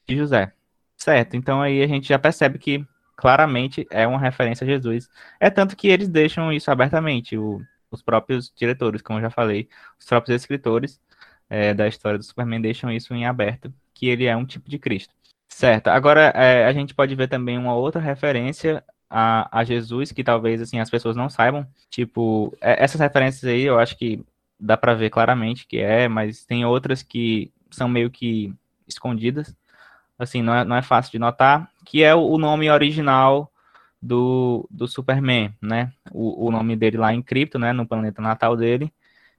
de 0.06 0.16
José. 0.16 0.50
Certo, 0.96 1.36
então 1.36 1.60
aí 1.60 1.82
a 1.82 1.86
gente 1.86 2.08
já 2.08 2.18
percebe 2.18 2.58
que 2.58 2.82
claramente 3.14 3.86
é 3.90 4.06
uma 4.06 4.18
referência 4.18 4.64
a 4.64 4.68
Jesus. 4.68 5.10
É 5.38 5.50
tanto 5.50 5.76
que 5.76 5.88
eles 5.88 6.08
deixam 6.08 6.50
isso 6.50 6.70
abertamente, 6.70 7.36
o, 7.36 7.60
os 7.90 8.00
próprios 8.00 8.50
diretores, 8.56 9.02
como 9.02 9.18
eu 9.18 9.22
já 9.24 9.30
falei, 9.30 9.68
os 10.00 10.06
próprios 10.06 10.40
escritores 10.40 10.98
é, 11.50 11.74
da 11.74 11.86
história 11.86 12.18
do 12.18 12.24
Superman 12.24 12.62
deixam 12.62 12.90
isso 12.90 13.12
em 13.14 13.26
aberto, 13.26 13.70
que 13.96 14.06
ele 14.06 14.26
é 14.26 14.36
um 14.36 14.44
tipo 14.44 14.68
de 14.68 14.78
Cristo. 14.78 15.14
Certo. 15.48 15.88
Agora, 15.88 16.32
é, 16.34 16.66
a 16.66 16.72
gente 16.72 16.94
pode 16.94 17.14
ver 17.14 17.28
também 17.28 17.56
uma 17.56 17.74
outra 17.74 18.00
referência 18.00 18.84
a, 19.08 19.48
a, 19.60 19.64
Jesus, 19.64 20.12
que 20.12 20.22
talvez 20.22 20.60
assim 20.60 20.78
as 20.78 20.90
pessoas 20.90 21.16
não 21.16 21.30
saibam. 21.30 21.66
Tipo, 21.88 22.54
é, 22.60 22.84
essas 22.84 23.00
referências 23.00 23.44
aí 23.44 23.62
eu 23.62 23.78
acho 23.78 23.96
que 23.96 24.22
dá 24.60 24.76
para 24.76 24.94
ver 24.94 25.08
claramente 25.08 25.66
que 25.66 25.78
é, 25.78 26.08
mas 26.08 26.44
tem 26.44 26.64
outras 26.66 27.02
que 27.02 27.50
são 27.70 27.88
meio 27.88 28.10
que 28.10 28.52
escondidas. 28.86 29.54
Assim, 30.18 30.42
não 30.42 30.54
é, 30.54 30.64
não 30.64 30.76
é 30.76 30.82
fácil 30.82 31.12
de 31.12 31.18
notar, 31.18 31.70
que 31.86 32.02
é 32.02 32.14
o, 32.14 32.36
nome 32.38 32.70
original 32.70 33.50
do, 34.00 34.66
do 34.70 34.86
Superman, 34.86 35.54
né? 35.60 35.90
O, 36.12 36.48
o 36.48 36.50
nome 36.50 36.76
dele 36.76 36.98
lá 36.98 37.14
em 37.14 37.22
cripto, 37.22 37.58
né? 37.58 37.72
No 37.72 37.86
planeta 37.86 38.20
natal 38.20 38.56
dele, 38.56 38.92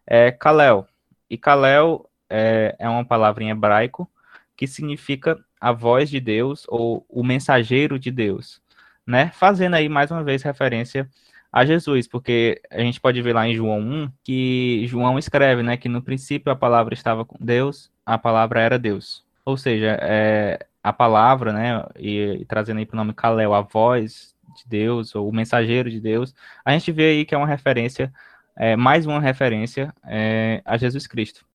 é 0.05 0.31
Kal-El. 0.31 0.87
E 1.29 1.37
Kal-El 1.37 2.09
é, 2.29 2.75
é 2.79 2.89
uma 2.89 3.05
palavra 3.05 3.43
em 3.43 3.49
hebraico 3.49 4.09
que 4.57 4.67
significa 4.67 5.39
a 5.61 5.71
voz 5.71 6.09
de 6.09 6.19
Deus 6.19 6.65
ou 6.67 7.05
o 7.07 7.23
mensageiro 7.23 7.97
de 7.97 8.11
Deus, 8.11 8.61
né? 9.05 9.31
Fazendo 9.33 9.75
aí 9.75 9.87
mais 9.87 10.11
uma 10.11 10.23
vez 10.23 10.43
referência 10.43 11.07
a 11.51 11.65
Jesus, 11.65 12.07
porque 12.07 12.61
a 12.69 12.81
gente 12.81 12.99
pode 12.99 13.21
ver 13.21 13.33
lá 13.33 13.47
em 13.47 13.55
João 13.55 13.79
1 13.79 14.11
que 14.23 14.83
João 14.87 15.17
escreve, 15.17 15.63
né, 15.63 15.77
que 15.77 15.87
no 15.87 16.01
princípio 16.01 16.51
a 16.51 16.55
palavra 16.55 16.93
estava 16.93 17.23
com 17.23 17.37
Deus, 17.39 17.89
a 18.05 18.17
palavra 18.17 18.59
era 18.59 18.77
Deus. 18.77 19.25
Ou 19.45 19.57
seja, 19.57 19.97
é, 20.01 20.59
a 20.83 20.91
palavra, 20.91 21.53
né, 21.53 21.83
e, 21.97 22.39
e 22.41 22.45
trazendo 22.45 22.79
aí 22.79 22.85
para 22.85 22.95
o 22.95 22.97
nome 22.97 23.13
Kalel, 23.13 23.53
a 23.53 23.61
voz 23.61 24.35
de 24.57 24.67
Deus, 24.67 25.15
ou 25.15 25.29
o 25.29 25.33
mensageiro 25.33 25.89
de 25.89 25.99
Deus, 25.99 26.35
a 26.65 26.73
gente 26.73 26.91
vê 26.91 27.11
aí 27.11 27.25
que 27.25 27.33
é 27.33 27.37
uma 27.37 27.47
referência, 27.47 28.13
é, 28.55 28.75
mais 28.75 29.05
uma 29.05 29.21
referência 29.21 29.93
é, 30.05 30.61
a 30.65 30.77
Jesus 30.77 31.07
Cristo. 31.07 31.46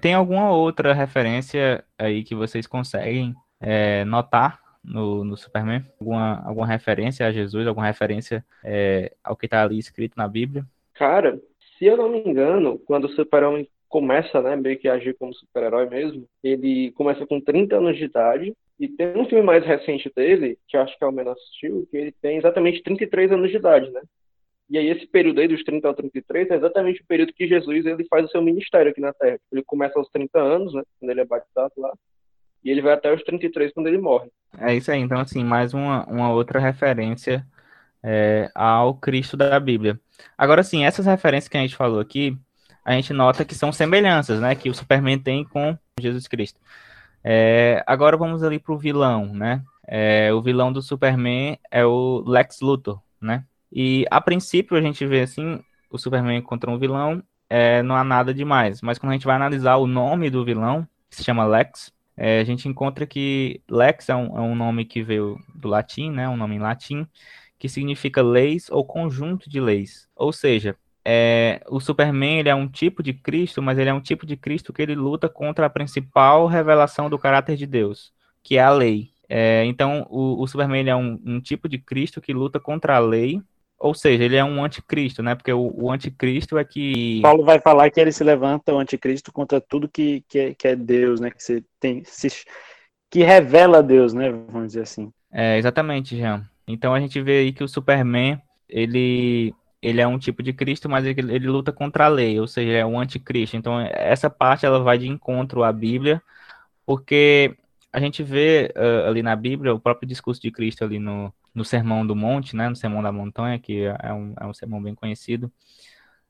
Tem 0.00 0.14
alguma 0.14 0.50
outra 0.50 0.92
referência 0.92 1.84
aí 1.98 2.22
que 2.22 2.34
vocês 2.34 2.66
conseguem 2.66 3.34
é, 3.60 4.04
notar 4.04 4.60
no, 4.82 5.24
no, 5.24 5.36
Superman? 5.36 5.84
Alguma, 6.00 6.42
alguma 6.46 6.66
referência 6.66 7.26
a 7.26 7.32
Jesus, 7.32 7.66
alguma 7.66 7.86
referência 7.86 8.44
é, 8.64 9.12
ao 9.22 9.36
que 9.36 9.46
está 9.46 9.62
ali 9.62 9.78
escrito 9.78 10.14
na 10.16 10.28
Bíblia? 10.28 10.64
Cara, 10.94 11.40
se 11.78 11.84
eu 11.84 11.96
não 11.96 12.08
me 12.08 12.18
engano, 12.18 12.78
quando 12.86 13.04
o 13.04 13.10
Super-Homem 13.10 13.68
começa, 13.88 14.42
né, 14.42 14.56
meio 14.56 14.78
que 14.78 14.88
a 14.88 14.94
agir 14.94 15.16
como 15.16 15.34
super-herói 15.34 15.88
mesmo. 15.88 16.28
Ele 16.42 16.92
começa 16.92 17.26
com 17.26 17.40
30 17.40 17.76
anos 17.76 17.96
de 17.96 18.04
idade 18.04 18.54
e 18.78 18.88
tem 18.88 19.16
um 19.16 19.26
filme 19.26 19.44
mais 19.44 19.64
recente 19.64 20.12
dele, 20.14 20.58
que 20.68 20.76
acho 20.76 20.96
que 20.98 21.04
é 21.04 21.06
o 21.06 21.12
menos 21.12 21.32
assistiu, 21.32 21.88
que 21.90 21.96
ele 21.96 22.12
tem 22.12 22.36
exatamente 22.36 22.82
33 22.82 23.32
anos 23.32 23.50
de 23.50 23.56
idade, 23.56 23.90
né? 23.90 24.02
E 24.68 24.76
aí 24.76 24.88
esse 24.88 25.06
período 25.06 25.40
aí 25.40 25.46
dos 25.46 25.62
30 25.62 25.86
ao 25.86 25.94
33 25.94 26.50
é 26.50 26.54
exatamente 26.56 27.00
o 27.00 27.06
período 27.06 27.32
que 27.32 27.46
Jesus 27.46 27.86
ele 27.86 28.04
faz 28.10 28.24
o 28.24 28.28
seu 28.28 28.42
ministério 28.42 28.90
aqui 28.90 29.00
na 29.00 29.12
Terra. 29.12 29.38
Ele 29.52 29.62
começa 29.62 29.98
aos 29.98 30.08
30 30.08 30.38
anos, 30.38 30.74
né, 30.74 30.82
quando 30.98 31.10
ele 31.10 31.20
é 31.20 31.24
batizado 31.24 31.72
lá, 31.76 31.92
e 32.64 32.70
ele 32.70 32.82
vai 32.82 32.94
até 32.94 33.12
os 33.12 33.22
33 33.22 33.72
quando 33.72 33.86
ele 33.86 33.98
morre. 33.98 34.28
É 34.58 34.74
isso 34.74 34.90
aí, 34.90 34.98
então 34.98 35.20
assim, 35.20 35.44
mais 35.44 35.72
uma, 35.72 36.04
uma 36.06 36.32
outra 36.32 36.58
referência 36.58 37.46
é, 38.02 38.50
ao 38.54 38.94
Cristo 38.94 39.36
da 39.36 39.58
Bíblia. 39.60 40.00
Agora 40.36 40.64
sim, 40.64 40.84
essas 40.84 41.06
referências 41.06 41.48
que 41.48 41.56
a 41.56 41.60
gente 41.60 41.76
falou 41.76 42.00
aqui, 42.00 42.36
a 42.84 42.92
gente 42.92 43.12
nota 43.12 43.44
que 43.44 43.54
são 43.54 43.72
semelhanças, 43.72 44.40
né, 44.40 44.54
que 44.56 44.68
o 44.68 44.74
Superman 44.74 45.18
tem 45.18 45.44
com 45.44 45.78
Jesus 46.00 46.26
Cristo. 46.26 46.58
É, 47.22 47.82
agora 47.86 48.16
vamos 48.16 48.42
ali 48.42 48.58
para 48.58 48.72
o 48.72 48.78
vilão, 48.78 49.32
né? 49.34 49.60
É, 49.88 50.32
o 50.32 50.40
vilão 50.40 50.72
do 50.72 50.80
Superman 50.80 51.58
é 51.70 51.84
o 51.84 52.22
Lex 52.26 52.60
Luthor, 52.60 53.00
né? 53.20 53.44
E 53.72 54.06
a 54.10 54.20
princípio 54.20 54.76
a 54.76 54.80
gente 54.80 55.04
vê 55.06 55.22
assim, 55.22 55.60
o 55.90 55.98
Superman 55.98 56.40
contra 56.42 56.70
um 56.70 56.78
vilão, 56.78 57.22
é, 57.48 57.82
não 57.82 57.94
há 57.94 58.04
nada 58.04 58.32
demais. 58.32 58.82
Mas 58.82 58.98
quando 58.98 59.10
a 59.10 59.14
gente 59.14 59.26
vai 59.26 59.36
analisar 59.36 59.76
o 59.76 59.86
nome 59.86 60.30
do 60.30 60.44
vilão, 60.44 60.86
que 61.08 61.16
se 61.16 61.24
chama 61.24 61.44
Lex, 61.44 61.92
é, 62.16 62.40
a 62.40 62.44
gente 62.44 62.68
encontra 62.68 63.06
que 63.06 63.60
Lex 63.68 64.08
é 64.08 64.16
um, 64.16 64.38
é 64.38 64.40
um, 64.40 64.54
nome 64.54 64.84
que 64.84 65.02
veio 65.02 65.38
do 65.54 65.68
latim, 65.68 66.10
né, 66.10 66.28
um 66.28 66.36
nome 66.36 66.56
em 66.56 66.60
latim, 66.60 67.06
que 67.58 67.68
significa 67.68 68.22
leis 68.22 68.70
ou 68.70 68.84
conjunto 68.84 69.50
de 69.50 69.60
leis. 69.60 70.08
Ou 70.16 70.32
seja, 70.32 70.76
é, 71.04 71.62
o 71.68 71.78
Superman 71.78 72.38
ele 72.38 72.48
é 72.48 72.54
um 72.54 72.68
tipo 72.68 73.02
de 73.02 73.12
Cristo, 73.12 73.62
mas 73.62 73.78
ele 73.78 73.90
é 73.90 73.94
um 73.94 74.00
tipo 74.00 74.26
de 74.26 74.36
Cristo 74.36 74.72
que 74.72 74.82
ele 74.82 74.94
luta 74.94 75.28
contra 75.28 75.66
a 75.66 75.70
principal 75.70 76.46
revelação 76.46 77.10
do 77.10 77.18
caráter 77.18 77.56
de 77.56 77.66
Deus, 77.66 78.12
que 78.42 78.56
é 78.56 78.62
a 78.62 78.70
lei. 78.70 79.10
É, 79.28 79.64
então, 79.64 80.06
o, 80.08 80.42
o 80.42 80.46
Superman 80.46 80.88
é 80.88 80.96
um, 80.96 81.20
um 81.24 81.40
tipo 81.40 81.68
de 81.68 81.78
Cristo 81.78 82.20
que 82.20 82.32
luta 82.32 82.58
contra 82.58 82.96
a 82.96 82.98
lei 82.98 83.42
ou 83.78 83.94
seja, 83.94 84.24
ele 84.24 84.36
é 84.36 84.44
um 84.44 84.64
anticristo, 84.64 85.22
né? 85.22 85.34
Porque 85.34 85.52
o, 85.52 85.72
o, 85.74 85.90
anticristo 85.90 86.56
é 86.56 86.64
que. 86.64 87.20
Paulo 87.20 87.44
vai 87.44 87.60
falar 87.60 87.90
que 87.90 88.00
ele 88.00 88.12
se 88.12 88.24
levanta 88.24 88.72
o 88.72 88.78
anticristo 88.78 89.30
contra 89.32 89.60
tudo 89.60 89.88
que, 89.88 90.24
que, 90.28 90.38
é, 90.38 90.54
que 90.54 90.68
é 90.68 90.74
Deus, 90.74 91.20
né? 91.20 91.30
Que, 91.30 91.42
você 91.42 91.62
tem, 91.78 92.02
se, 92.04 92.28
que 93.10 93.22
revela 93.22 93.82
Deus, 93.82 94.14
né? 94.14 94.30
Vamos 94.30 94.68
dizer 94.68 94.82
assim. 94.82 95.12
É, 95.30 95.58
exatamente, 95.58 96.16
Jean. 96.16 96.48
Então 96.66 96.94
a 96.94 97.00
gente 97.00 97.20
vê 97.20 97.40
aí 97.40 97.52
que 97.52 97.62
o 97.62 97.68
Superman, 97.68 98.40
ele, 98.68 99.54
ele 99.82 100.00
é 100.00 100.06
um 100.06 100.18
tipo 100.18 100.42
de 100.42 100.54
Cristo, 100.54 100.88
mas 100.88 101.04
ele, 101.04 101.20
ele 101.34 101.46
luta 101.46 101.70
contra 101.70 102.06
a 102.06 102.08
lei, 102.08 102.40
ou 102.40 102.48
seja, 102.48 102.72
é 102.72 102.86
um 102.86 102.98
anticristo. 102.98 103.56
Então 103.56 103.78
essa 103.80 104.30
parte 104.30 104.64
ela 104.64 104.80
vai 104.80 104.96
de 104.96 105.06
encontro 105.06 105.62
à 105.62 105.70
Bíblia, 105.70 106.22
porque 106.86 107.54
a 107.92 108.00
gente 108.00 108.22
vê 108.22 108.72
uh, 108.74 109.08
ali 109.08 109.22
na 109.22 109.36
Bíblia 109.36 109.74
o 109.74 109.80
próprio 109.80 110.08
discurso 110.08 110.40
de 110.40 110.50
Cristo 110.50 110.82
ali 110.82 110.98
no, 110.98 111.32
no 111.56 111.64
Sermão 111.64 112.06
do 112.06 112.14
Monte, 112.14 112.54
né, 112.54 112.68
no 112.68 112.76
Sermão 112.76 113.02
da 113.02 113.10
Montanha, 113.10 113.58
que 113.58 113.84
é 113.84 114.12
um, 114.12 114.34
é 114.38 114.44
um 114.44 114.52
sermão 114.52 114.80
bem 114.80 114.94
conhecido, 114.94 115.50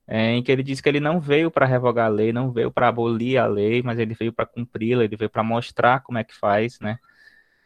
é, 0.06 0.30
em 0.30 0.42
que 0.42 0.52
ele 0.52 0.62
diz 0.62 0.80
que 0.80 0.88
ele 0.88 1.00
não 1.00 1.20
veio 1.20 1.50
para 1.50 1.66
revogar 1.66 2.06
a 2.06 2.08
lei, 2.08 2.32
não 2.32 2.52
veio 2.52 2.70
para 2.70 2.86
abolir 2.86 3.36
a 3.36 3.46
lei, 3.46 3.82
mas 3.82 3.98
ele 3.98 4.14
veio 4.14 4.32
para 4.32 4.46
cumpri-la, 4.46 5.02
ele 5.02 5.16
veio 5.16 5.28
para 5.28 5.42
mostrar 5.42 6.00
como 6.00 6.16
é 6.16 6.22
que 6.22 6.32
faz, 6.32 6.78
né? 6.78 6.96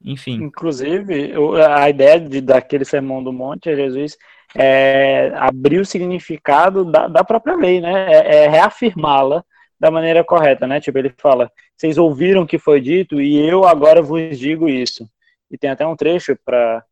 Enfim. 0.02 0.42
Inclusive, 0.42 1.34
a 1.68 1.90
ideia 1.90 2.18
de, 2.18 2.40
daquele 2.40 2.86
Sermão 2.86 3.22
do 3.22 3.30
Monte 3.30 3.68
é 3.68 3.76
Jesus 3.76 4.16
é, 4.54 5.30
abrir 5.36 5.80
o 5.80 5.84
significado 5.84 6.82
da, 6.90 7.06
da 7.06 7.22
própria 7.22 7.54
lei, 7.54 7.82
né? 7.82 8.10
É, 8.10 8.44
é 8.44 8.48
reafirmá-la 8.48 9.44
da 9.78 9.90
maneira 9.90 10.24
correta, 10.24 10.66
né? 10.66 10.80
Tipo, 10.80 10.96
ele 10.96 11.12
fala: 11.18 11.52
vocês 11.76 11.98
ouviram 11.98 12.42
o 12.42 12.46
que 12.46 12.58
foi 12.58 12.80
dito 12.80 13.20
e 13.20 13.38
eu 13.38 13.64
agora 13.64 14.00
vos 14.00 14.38
digo 14.38 14.66
isso. 14.66 15.06
E 15.50 15.58
tem 15.58 15.68
até 15.68 15.86
um 15.86 15.94
trecho 15.94 16.34
para 16.42 16.82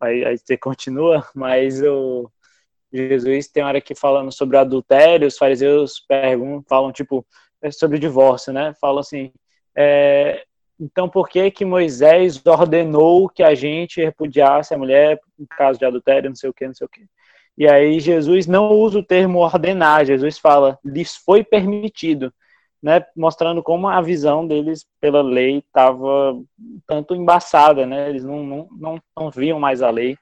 aí, 0.00 0.36
você 0.38 0.56
continua, 0.56 1.26
mas 1.34 1.82
o 1.82 2.30
Jesus 2.92 3.48
tem 3.48 3.62
hora 3.62 3.80
que 3.80 3.94
falando 3.94 4.32
sobre 4.32 4.56
adultério, 4.56 5.26
os 5.26 5.36
fariseus 5.36 6.00
perguntam, 6.00 6.64
falam 6.68 6.92
tipo 6.92 7.26
é 7.62 7.70
sobre 7.70 7.98
divórcio, 7.98 8.52
né? 8.52 8.74
Falam 8.80 9.00
assim, 9.00 9.32
é, 9.76 10.44
então 10.78 11.08
por 11.08 11.28
que 11.28 11.50
que 11.50 11.64
Moisés 11.64 12.40
ordenou 12.46 13.28
que 13.28 13.42
a 13.42 13.54
gente 13.54 14.00
repudiasse 14.00 14.72
a 14.74 14.78
mulher 14.78 15.18
em 15.38 15.46
caso 15.46 15.78
de 15.78 15.84
adultério, 15.84 16.30
não 16.30 16.36
sei 16.36 16.50
o 16.50 16.54
que, 16.54 16.66
não 16.66 16.74
sei 16.74 16.84
o 16.86 16.90
que. 16.90 17.06
E 17.58 17.66
aí 17.66 17.98
Jesus 17.98 18.46
não 18.46 18.70
usa 18.70 18.98
o 18.98 19.04
termo 19.04 19.40
ordenar, 19.40 20.04
Jesus 20.04 20.38
fala, 20.38 20.78
lhes 20.84 21.16
foi 21.16 21.42
permitido 21.42 22.32
né, 22.86 23.04
mostrando 23.16 23.64
como 23.64 23.88
a 23.88 24.00
visão 24.00 24.46
deles 24.46 24.86
pela 25.00 25.20
lei 25.20 25.58
estava 25.58 26.40
tanto 26.86 27.16
embaçada, 27.16 27.84
né, 27.84 28.08
eles 28.08 28.22
não, 28.22 28.44
não, 28.44 28.68
não, 28.70 29.02
não 29.16 29.28
viam 29.28 29.58
mais 29.58 29.82
a 29.82 29.90
lei 29.90 30.16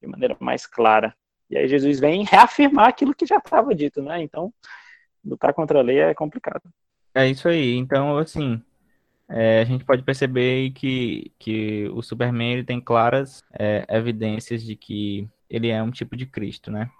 de 0.00 0.08
maneira 0.08 0.34
mais 0.40 0.64
clara. 0.64 1.14
E 1.50 1.58
aí 1.58 1.68
Jesus 1.68 2.00
vem 2.00 2.24
reafirmar 2.24 2.88
aquilo 2.88 3.14
que 3.14 3.26
já 3.26 3.36
estava 3.36 3.74
dito, 3.74 4.00
né, 4.00 4.22
então 4.22 4.50
lutar 5.22 5.52
contra 5.52 5.80
a 5.80 5.82
lei 5.82 5.98
é 5.98 6.14
complicado. 6.14 6.62
É 7.14 7.26
isso 7.26 7.46
aí, 7.46 7.74
então 7.74 8.16
assim, 8.16 8.62
é, 9.28 9.60
a 9.60 9.64
gente 9.66 9.84
pode 9.84 10.02
perceber 10.02 10.70
que, 10.70 11.30
que 11.38 11.90
o 11.92 12.00
Superman 12.00 12.54
ele 12.54 12.64
tem 12.64 12.80
claras 12.80 13.44
é, 13.52 13.84
evidências 13.86 14.62
de 14.62 14.74
que 14.74 15.28
ele 15.50 15.68
é 15.68 15.82
um 15.82 15.90
tipo 15.90 16.16
de 16.16 16.24
Cristo, 16.24 16.70
né? 16.70 16.90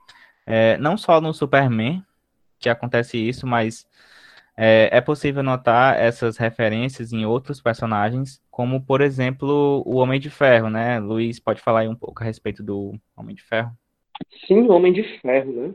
É, 0.45 0.77
não 0.77 0.99
só 0.99 1.19
no 1.19 1.33
Superman 1.33 2.05
que 2.59 2.69
acontece 2.69 3.17
isso, 3.17 3.47
mas 3.47 3.87
é, 4.61 4.89
é 4.91 5.01
possível 5.01 5.41
notar 5.41 5.97
essas 5.97 6.37
referências 6.37 7.13
em 7.13 7.25
outros 7.25 7.63
personagens, 7.63 8.43
como, 8.51 8.85
por 8.85 9.01
exemplo, 9.01 9.85
o 9.87 9.99
Homem 9.99 10.19
de 10.19 10.31
Ferro, 10.31 10.69
né? 10.69 10.99
Luiz, 10.99 11.39
pode 11.39 11.61
falar 11.61 11.81
aí 11.81 11.89
um 11.89 11.95
pouco 11.95 12.25
a 12.25 12.27
respeito 12.27 12.61
do 12.61 12.93
Homem 13.17 13.37
de 13.37 13.43
Ferro? 13.45 13.71
Sim, 14.49 14.63
o 14.63 14.73
Homem 14.73 14.93
de 14.93 15.05
Ferro, 15.21 15.53
né? 15.53 15.75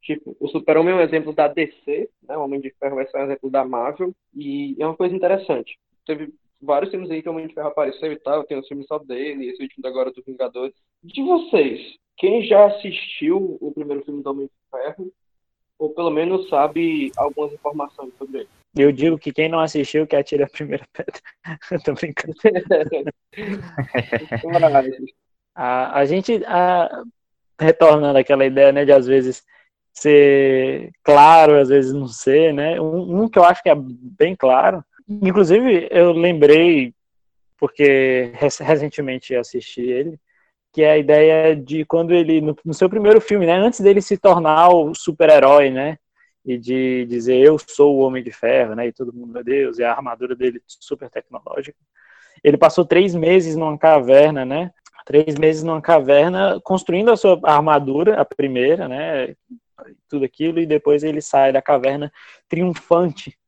Tipo, 0.00 0.36
o 0.38 0.46
Super-Homem 0.46 0.94
é 0.94 0.96
um 0.98 1.00
exemplo 1.00 1.34
da 1.34 1.48
DC, 1.48 2.08
né? 2.22 2.36
O 2.36 2.44
Homem 2.44 2.60
de 2.60 2.72
Ferro 2.78 2.94
vai 2.94 3.06
ser 3.08 3.18
um 3.18 3.24
exemplo 3.24 3.50
da 3.50 3.64
Marvel, 3.64 4.14
e 4.32 4.76
é 4.78 4.86
uma 4.86 4.96
coisa 4.96 5.16
interessante. 5.16 5.76
Teve 6.06 6.32
vários 6.62 6.92
filmes 6.92 7.10
aí 7.10 7.20
que 7.20 7.28
o 7.28 7.32
Homem 7.32 7.48
de 7.48 7.54
Ferro 7.54 7.68
apareceu 7.68 8.12
e 8.12 8.20
tal, 8.20 8.44
tem 8.44 8.56
um 8.56 8.62
filme 8.62 8.84
só 8.86 8.96
dele, 9.00 9.48
esse 9.48 9.60
último 9.60 9.84
agora 9.88 10.12
do 10.12 10.22
Vingadores. 10.24 10.76
De 11.02 11.20
vocês, 11.20 11.80
quem 12.16 12.44
já 12.44 12.66
assistiu 12.66 13.58
o 13.60 13.72
primeiro 13.72 14.04
filme 14.04 14.22
do 14.22 14.30
Homem 14.30 14.46
de 14.46 14.52
Ferro 14.70 15.12
ou 15.78 15.90
pelo 15.90 16.10
menos 16.10 16.48
sabe 16.48 17.12
algumas 17.16 17.52
informações 17.52 18.12
sobre 18.18 18.40
ele. 18.40 18.48
Eu 18.76 18.90
digo 18.90 19.16
que 19.18 19.32
quem 19.32 19.48
não 19.48 19.60
assistiu 19.60 20.04
que 20.06 20.16
atire 20.16 20.42
a 20.42 20.48
primeira 20.48 20.84
pedra. 20.92 21.20
Tô 21.84 21.94
brincando. 21.94 22.34
a, 25.54 25.98
a 25.98 26.04
gente, 26.04 26.42
a, 26.44 27.04
retornando 27.58 28.18
àquela 28.18 28.44
ideia, 28.44 28.72
né, 28.72 28.84
de 28.84 28.92
às 28.92 29.06
vezes 29.06 29.44
ser 29.92 30.90
claro, 31.04 31.60
às 31.60 31.68
vezes 31.68 31.92
não 31.92 32.08
ser, 32.08 32.52
né? 32.52 32.80
Um, 32.80 33.22
um, 33.22 33.28
que 33.28 33.38
eu 33.38 33.44
acho 33.44 33.62
que 33.62 33.70
é 33.70 33.76
bem 33.76 34.34
claro. 34.34 34.84
Inclusive, 35.08 35.86
eu 35.90 36.12
lembrei, 36.12 36.92
porque 37.58 38.32
recentemente 38.60 39.36
assisti 39.36 39.82
ele, 39.82 40.18
que 40.74 40.82
é 40.82 40.90
a 40.90 40.98
ideia 40.98 41.54
de 41.54 41.84
quando 41.84 42.12
ele, 42.12 42.40
no, 42.40 42.56
no 42.64 42.74
seu 42.74 42.90
primeiro 42.90 43.20
filme, 43.20 43.46
né, 43.46 43.54
antes 43.54 43.78
dele 43.78 44.02
se 44.02 44.18
tornar 44.18 44.70
o 44.70 44.92
super-herói, 44.92 45.70
né, 45.70 45.96
e 46.44 46.58
de 46.58 47.06
dizer 47.06 47.36
eu 47.36 47.56
sou 47.58 47.96
o 47.96 48.00
Homem 48.00 48.24
de 48.24 48.32
Ferro, 48.32 48.74
né, 48.74 48.88
e 48.88 48.92
todo 48.92 49.12
mundo, 49.12 49.32
meu 49.32 49.44
Deus, 49.44 49.78
e 49.78 49.84
a 49.84 49.92
armadura 49.92 50.34
dele 50.34 50.60
super 50.66 51.08
tecnológica. 51.08 51.78
Ele 52.42 52.58
passou 52.58 52.84
três 52.84 53.14
meses 53.14 53.54
numa 53.54 53.78
caverna, 53.78 54.44
né, 54.44 54.72
três 55.06 55.38
meses 55.38 55.62
numa 55.62 55.80
caverna 55.80 56.60
construindo 56.64 57.12
a 57.12 57.16
sua 57.16 57.38
armadura, 57.44 58.20
a 58.20 58.24
primeira, 58.24 58.88
né, 58.88 59.36
tudo 60.08 60.24
aquilo, 60.24 60.58
e 60.58 60.66
depois 60.66 61.04
ele 61.04 61.20
sai 61.22 61.52
da 61.52 61.62
caverna 61.62 62.12
triunfante. 62.48 63.38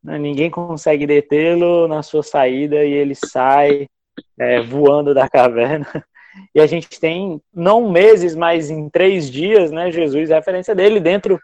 Né, 0.00 0.16
ninguém 0.16 0.48
consegue 0.48 1.08
detê-lo 1.08 1.88
na 1.88 2.04
sua 2.04 2.22
saída 2.22 2.84
e 2.84 2.92
ele 2.92 3.16
sai 3.16 3.88
é, 4.38 4.60
voando 4.60 5.12
da 5.12 5.28
caverna. 5.28 5.86
E 6.54 6.60
a 6.60 6.66
gente 6.66 7.00
tem, 7.00 7.40
não 7.52 7.90
meses, 7.90 8.34
mas 8.34 8.70
em 8.70 8.88
três 8.88 9.30
dias, 9.30 9.70
né, 9.70 9.90
Jesus, 9.90 10.30
referência 10.30 10.74
dele 10.74 11.00
dentro, 11.00 11.40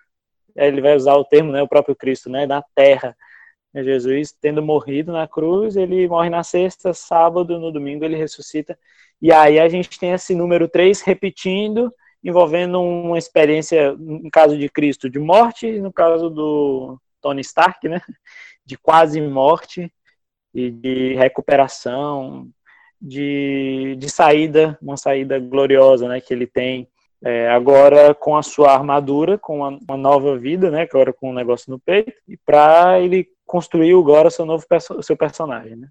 ele 0.57 0.81
vai 0.81 0.95
usar 0.95 1.15
o 1.15 1.25
termo, 1.25 1.53
né, 1.53 1.63
o 1.63 1.69
próprio 1.69 1.97
Cristo, 1.97 2.31
né, 2.31 2.47
na 2.47 2.63
terra. 2.75 3.17
Jesus, 3.75 4.33
tendo 4.41 4.63
morrido 4.63 5.13
na 5.13 5.27
cruz, 5.27 5.75
ele 5.75 6.07
morre 6.07 6.31
na 6.31 6.45
sexta, 6.45 6.95
sábado, 6.95 7.59
no 7.59 7.73
domingo 7.73 8.05
ele 8.05 8.17
ressuscita. 8.17 8.79
E 9.21 9.33
aí 9.33 9.59
a 9.59 9.69
gente 9.69 9.99
tem 9.99 10.13
esse 10.13 10.35
número 10.35 10.69
três 10.69 11.01
repetindo, 11.01 11.93
envolvendo 12.23 12.81
uma 12.81 13.19
experiência, 13.19 13.93
no 13.97 14.31
caso 14.31 14.57
de 14.57 14.69
Cristo, 14.69 15.11
de 15.11 15.19
morte, 15.19 15.81
no 15.81 15.93
caso 15.93 16.31
do 16.31 16.99
Tony 17.21 17.41
Stark, 17.41 17.89
né, 17.89 18.01
de 18.65 18.79
quase 18.79 19.21
morte 19.21 19.93
e 20.55 20.71
de 20.71 21.15
recuperação, 21.15 22.49
de, 23.05 23.97
de 23.99 24.09
saída, 24.09 24.79
uma 24.81 24.97
saída 24.97 25.39
gloriosa, 25.39 26.09
né, 26.09 26.21
que 26.21 26.33
ele 26.33 26.47
tem 26.47 26.89
é, 27.23 27.51
agora 27.51 28.15
com 28.15 28.35
a 28.35 28.43
sua 28.43 28.73
armadura, 28.73 29.37
com 29.37 29.59
uma, 29.59 29.79
uma, 29.87 29.97
nova 29.97 30.37
vida, 30.37 30.71
né? 30.71 30.83
Agora 30.83 31.11
com 31.11 31.31
um 31.31 31.35
negócio 31.35 31.71
no 31.71 31.79
peito, 31.79 32.13
e 32.29 32.37
para 32.37 33.01
ele 33.01 33.27
construir 33.47 33.95
agora 33.95 34.31
seu 34.31 34.45
novo 34.45 34.67
perso 34.69 35.03
seu 35.03 35.17
personagem, 35.17 35.77
né? 35.77 35.89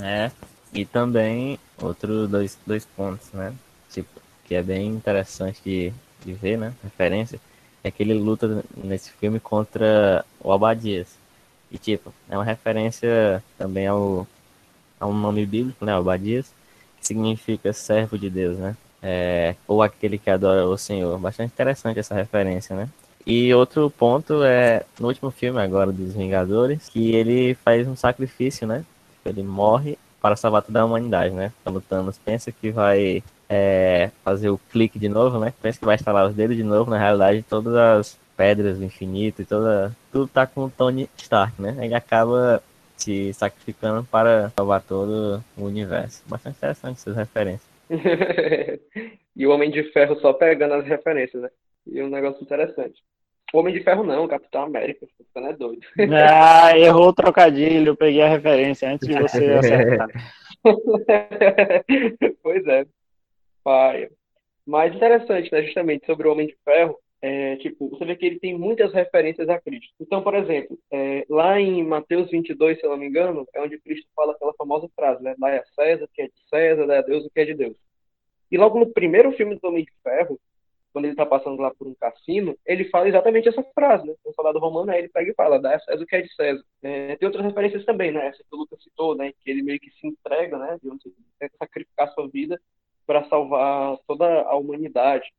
É, 0.00 0.30
e 0.72 0.84
também 0.84 1.58
outro 1.82 2.28
dois, 2.28 2.56
dois 2.64 2.84
pontos, 2.84 3.32
né? 3.32 3.52
Tipo, 3.90 4.20
que 4.44 4.54
é 4.54 4.62
bem 4.62 4.86
interessante 4.86 5.60
de, 5.64 5.92
de 6.24 6.32
ver, 6.34 6.56
né? 6.56 6.72
Referência, 6.84 7.40
é 7.82 7.90
que 7.90 8.02
ele 8.02 8.14
luta 8.14 8.64
nesse 8.76 9.10
filme 9.12 9.40
contra 9.40 10.24
o 10.40 10.52
Abadias. 10.52 11.16
E 11.70 11.78
tipo, 11.78 12.14
é 12.30 12.36
uma 12.36 12.44
referência 12.44 13.42
também 13.58 13.88
ao, 13.88 14.24
ao 14.98 15.12
nome 15.12 15.44
bíblico, 15.46 15.84
né? 15.84 15.92
Abadias, 15.92 16.46
que 16.98 17.06
significa 17.06 17.72
servo 17.72 18.18
de 18.18 18.30
Deus, 18.30 18.58
né? 18.58 18.76
É, 19.02 19.54
ou 19.68 19.82
aquele 19.82 20.18
que 20.18 20.30
adora 20.30 20.66
o 20.66 20.76
Senhor. 20.76 21.18
Bastante 21.18 21.52
interessante 21.52 22.00
essa 22.00 22.14
referência, 22.14 22.74
né? 22.74 22.88
E 23.26 23.52
outro 23.54 23.90
ponto 23.90 24.44
é 24.44 24.84
no 25.00 25.08
último 25.08 25.30
filme 25.30 25.60
agora 25.60 25.92
dos 25.92 26.14
Vingadores, 26.14 26.88
que 26.88 27.14
ele 27.14 27.54
faz 27.56 27.86
um 27.86 27.96
sacrifício, 27.96 28.66
né? 28.66 28.84
Ele 29.24 29.42
morre 29.42 29.98
para 30.20 30.36
salvar 30.36 30.62
toda 30.62 30.80
a 30.80 30.84
humanidade, 30.84 31.34
né? 31.34 31.52
Quando 31.64 31.80
Thanos 31.80 32.18
pensa 32.18 32.52
que 32.52 32.70
vai 32.70 33.22
é, 33.48 34.10
fazer 34.24 34.48
o 34.48 34.58
clique 34.70 34.98
de 34.98 35.08
novo, 35.08 35.38
né? 35.38 35.52
Pensa 35.60 35.78
que 35.78 35.84
vai 35.84 35.96
instalar 35.96 36.28
os 36.28 36.34
dedos 36.34 36.56
de 36.56 36.62
novo, 36.62 36.90
na 36.90 36.98
realidade 36.98 37.44
todas 37.48 37.74
as 37.74 38.18
pedras 38.36 38.78
do 38.78 38.84
infinito 38.84 39.42
e 39.42 39.44
toda 39.44 39.94
tudo 40.12 40.28
tá 40.28 40.46
com 40.46 40.64
o 40.64 40.70
Tony 40.70 41.08
Stark, 41.16 41.60
né? 41.60 41.76
Ele 41.80 41.94
acaba 41.94 42.62
se 42.96 43.32
sacrificando 43.32 44.04
para 44.04 44.50
salvar 44.50 44.82
todo 44.82 45.42
o 45.56 45.64
universo. 45.64 46.22
Bastante 46.26 46.56
interessante 46.56 46.98
essas 46.98 47.16
referências. 47.16 47.70
e 49.36 49.46
o 49.46 49.50
Homem 49.50 49.70
de 49.70 49.82
Ferro 49.92 50.18
só 50.20 50.32
pegando 50.32 50.74
as 50.74 50.86
referências, 50.86 51.42
né? 51.42 51.50
E 51.86 52.02
um 52.02 52.08
negócio 52.08 52.42
interessante. 52.42 53.00
O 53.52 53.58
Homem 53.58 53.72
de 53.72 53.82
Ferro 53.82 54.02
não, 54.02 54.24
o 54.24 54.28
Capitão 54.28 54.62
América, 54.62 55.06
você 55.18 55.40
não 55.40 55.48
é 55.48 55.52
doido. 55.52 55.86
Ah, 56.12 56.76
errou 56.76 57.08
o 57.08 57.14
trocadilho, 57.14 57.90
eu 57.90 57.96
peguei 57.96 58.22
a 58.22 58.28
referência 58.28 58.90
antes 58.90 59.06
de 59.06 59.14
você 59.14 59.52
acertar. 59.54 60.08
pois 62.42 62.66
é. 62.66 62.86
Pai. 63.62 64.08
Mas 64.66 64.94
interessante, 64.94 65.52
né, 65.52 65.62
justamente 65.62 66.04
sobre 66.06 66.26
o 66.26 66.32
Homem 66.32 66.48
de 66.48 66.56
Ferro, 66.64 66.98
é, 67.22 67.56
tipo, 67.56 67.88
você 67.88 68.04
vê 68.04 68.16
que 68.16 68.26
ele 68.26 68.38
tem 68.38 68.58
muitas 68.58 68.92
referências 68.92 69.48
a 69.48 69.60
Cristo. 69.60 69.94
Então, 70.00 70.22
por 70.22 70.34
exemplo, 70.34 70.78
é, 70.92 71.24
lá 71.28 71.58
em 71.60 71.82
Mateus 71.82 72.30
22, 72.30 72.78
se 72.78 72.84
eu 72.84 72.90
não 72.90 72.96
me 72.96 73.06
engano, 73.06 73.46
é 73.54 73.60
onde 73.60 73.78
Cristo 73.78 74.06
fala 74.14 74.32
aquela 74.32 74.54
famosa 74.54 74.88
frase, 74.94 75.22
né? 75.22 75.34
Dai 75.38 75.58
a 75.58 75.64
César 75.66 76.08
que 76.12 76.22
é 76.22 76.26
de 76.26 76.48
César, 76.48 76.86
dai 76.86 76.98
a 76.98 77.02
Deus 77.02 77.24
o 77.24 77.30
que 77.30 77.40
é 77.40 77.44
de 77.44 77.54
Deus. 77.54 77.76
E 78.50 78.56
logo 78.56 78.78
no 78.78 78.92
primeiro 78.92 79.32
filme 79.32 79.56
do 79.56 79.68
Homem 79.68 79.84
de 79.84 79.92
Ferro, 80.02 80.38
quando 80.92 81.06
ele 81.06 81.12
está 81.12 81.26
passando 81.26 81.60
lá 81.60 81.70
por 81.74 81.86
um 81.86 81.94
cassino, 81.94 82.56
ele 82.64 82.88
fala 82.88 83.08
exatamente 83.08 83.48
essa 83.48 83.62
frase, 83.74 84.06
né? 84.06 84.14
O 84.24 84.32
soldado 84.32 84.58
romano, 84.58 84.90
aí 84.90 85.00
ele 85.00 85.08
pega 85.08 85.30
e 85.30 85.34
fala, 85.34 85.60
dá 85.60 85.74
a 85.74 85.80
César 85.80 86.02
o 86.02 86.06
que 86.06 86.16
é 86.16 86.22
de 86.22 86.34
César. 86.34 86.64
É, 86.82 87.16
tem 87.16 87.26
outras 87.26 87.44
referências 87.44 87.84
também, 87.84 88.12
né? 88.12 88.28
Essa 88.28 88.42
que 88.42 88.54
o 88.54 88.56
Lucas 88.56 88.82
citou, 88.82 89.14
né? 89.14 89.32
Que 89.42 89.50
ele 89.50 89.62
meio 89.62 89.80
que 89.80 89.90
se 89.90 90.06
entrega, 90.06 90.56
né? 90.58 90.78
De 90.82 90.88
onde 90.88 91.02
ele 91.06 91.14
tenta 91.38 91.54
sacrificar 91.58 92.12
sua 92.12 92.28
vida 92.28 92.60
para 93.06 93.24
salvar 93.28 93.98
toda 94.06 94.42
a 94.42 94.56
humanidade. 94.56 95.30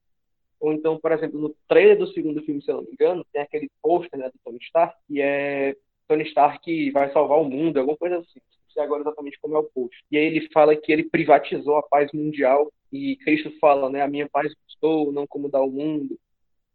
Ou 0.59 0.73
então, 0.73 0.99
por 0.99 1.11
exemplo, 1.11 1.39
no 1.39 1.55
trailer 1.67 1.97
do 1.97 2.07
segundo 2.07 2.41
filme, 2.43 2.61
se 2.61 2.71
eu 2.71 2.77
não 2.77 2.83
me 2.83 2.91
engano, 2.91 3.25
tem 3.31 3.41
aquele 3.41 3.69
pôster 3.81 4.19
né, 4.19 4.29
do 4.29 4.39
Tony 4.43 4.57
Stark, 4.61 4.95
que 5.07 5.21
é 5.21 5.75
Tony 6.07 6.23
Stark 6.23 6.91
vai 6.91 7.11
salvar 7.11 7.39
o 7.39 7.45
mundo, 7.45 7.77
alguma 7.77 7.97
coisa 7.97 8.17
assim. 8.17 8.39
Não 8.39 8.71
sei 8.71 8.83
agora 8.83 9.01
exatamente 9.01 9.39
como 9.39 9.55
é 9.55 9.59
o 9.59 9.63
post. 9.63 9.97
E 10.09 10.17
aí 10.17 10.25
ele 10.25 10.49
fala 10.49 10.75
que 10.75 10.91
ele 10.91 11.03
privatizou 11.03 11.77
a 11.77 11.83
paz 11.83 12.11
mundial 12.11 12.71
e 12.91 13.17
Cristo 13.17 13.51
fala, 13.59 13.89
né, 13.89 14.01
a 14.01 14.07
minha 14.07 14.27
paz 14.29 14.53
custou, 14.65 15.11
não 15.11 15.27
como 15.27 15.49
dar 15.49 15.61
o 15.61 15.71
mundo. 15.71 16.17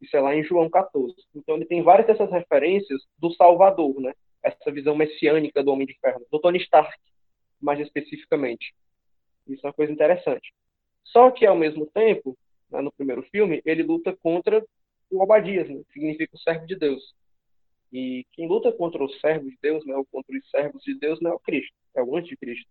Isso 0.01 0.17
é 0.17 0.21
lá 0.21 0.35
em 0.35 0.45
João 0.45 0.69
14. 0.69 1.15
Então 1.35 1.57
ele 1.57 1.65
tem 1.65 1.83
várias 1.83 2.07
dessas 2.07 2.31
referências 2.31 3.03
do 3.19 3.33
Salvador, 3.35 4.01
né? 4.01 4.13
Essa 4.43 4.73
visão 4.73 4.97
messiânica 4.97 5.63
do 5.63 5.71
Homem 5.71 5.87
de 5.87 5.97
Ferro, 6.01 6.27
do 6.31 6.41
Tony 6.41 6.59
Stark, 6.59 6.99
mais 7.61 7.79
especificamente. 7.79 8.75
Isso 9.47 9.65
é 9.65 9.69
uma 9.69 9.73
coisa 9.73 9.93
interessante. 9.93 10.53
Só 11.05 11.31
que, 11.31 11.47
ao 11.47 11.57
mesmo 11.57 11.87
tempo, 11.87 12.37
né, 12.73 12.81
no 12.81 12.93
primeiro 12.93 13.23
filme, 13.25 13.63
ele 13.65 13.83
luta 13.83 14.17
contra 14.17 14.65
o 15.11 15.23
Obadias, 15.23 15.69
né, 15.69 15.83
que 15.87 15.93
significa 15.93 16.35
o 16.35 16.39
servo 16.39 16.67
de 16.67 16.77
Deus. 16.77 17.15
E 17.93 18.27
quem 18.33 18.49
luta 18.49 18.73
contra 18.73 19.05
os 19.05 19.21
servos 19.21 19.51
de 19.51 19.59
Deus, 19.61 19.85
né, 19.85 19.95
ou 19.95 20.05
contra 20.07 20.37
os 20.37 20.51
servos 20.51 20.83
de 20.83 20.95
Deus, 20.99 21.21
não 21.21 21.33
é 21.33 21.35
o 21.35 21.41
Cristo, 21.41 21.75
é 21.95 22.03
o 22.03 22.17
anticristo. 22.17 22.69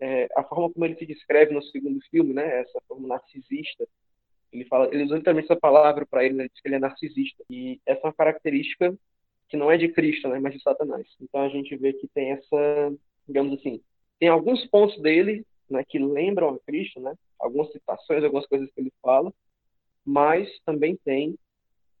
É, 0.00 0.28
a 0.36 0.42
forma 0.42 0.70
como 0.70 0.84
ele 0.84 0.96
se 0.96 1.06
descreve 1.06 1.52
no 1.52 1.62
segundo 1.62 2.00
filme, 2.10 2.32
né, 2.34 2.60
essa 2.60 2.80
forma 2.88 3.06
narcisista, 3.06 3.86
ele 4.52 4.64
fala, 4.64 4.88
ele 4.92 5.04
usa 5.04 5.16
literalmente 5.16 5.50
essa 5.50 5.60
palavra 5.60 6.06
para 6.06 6.24
ele, 6.24 6.34
né, 6.34 6.42
ele 6.44 6.50
diz 6.52 6.60
que 6.60 6.68
ele 6.68 6.76
é 6.76 6.80
narcisista. 6.80 7.44
E 7.50 7.80
essa 7.86 8.00
é 8.00 8.06
uma 8.06 8.12
característica 8.12 8.96
que 9.48 9.56
não 9.56 9.70
é 9.70 9.76
de 9.76 9.88
Cristo, 9.88 10.28
né, 10.28 10.38
mas 10.40 10.54
de 10.54 10.62
Satanás. 10.62 11.06
Então 11.20 11.40
a 11.42 11.48
gente 11.48 11.76
vê 11.76 11.92
que 11.92 12.08
tem 12.08 12.32
essa, 12.32 12.92
digamos 13.26 13.58
assim, 13.58 13.80
tem 14.18 14.28
alguns 14.28 14.64
pontos 14.66 15.00
dele 15.00 15.46
né, 15.70 15.84
que 15.86 15.98
lembram 15.98 16.50
a 16.50 16.58
Cristo, 16.60 17.00
né, 17.00 17.14
algumas 17.38 17.70
citações, 17.72 18.24
algumas 18.24 18.46
coisas 18.46 18.70
que 18.70 18.80
ele 18.80 18.92
fala, 19.02 19.32
mas 20.04 20.48
também 20.64 20.98
tem 21.04 21.36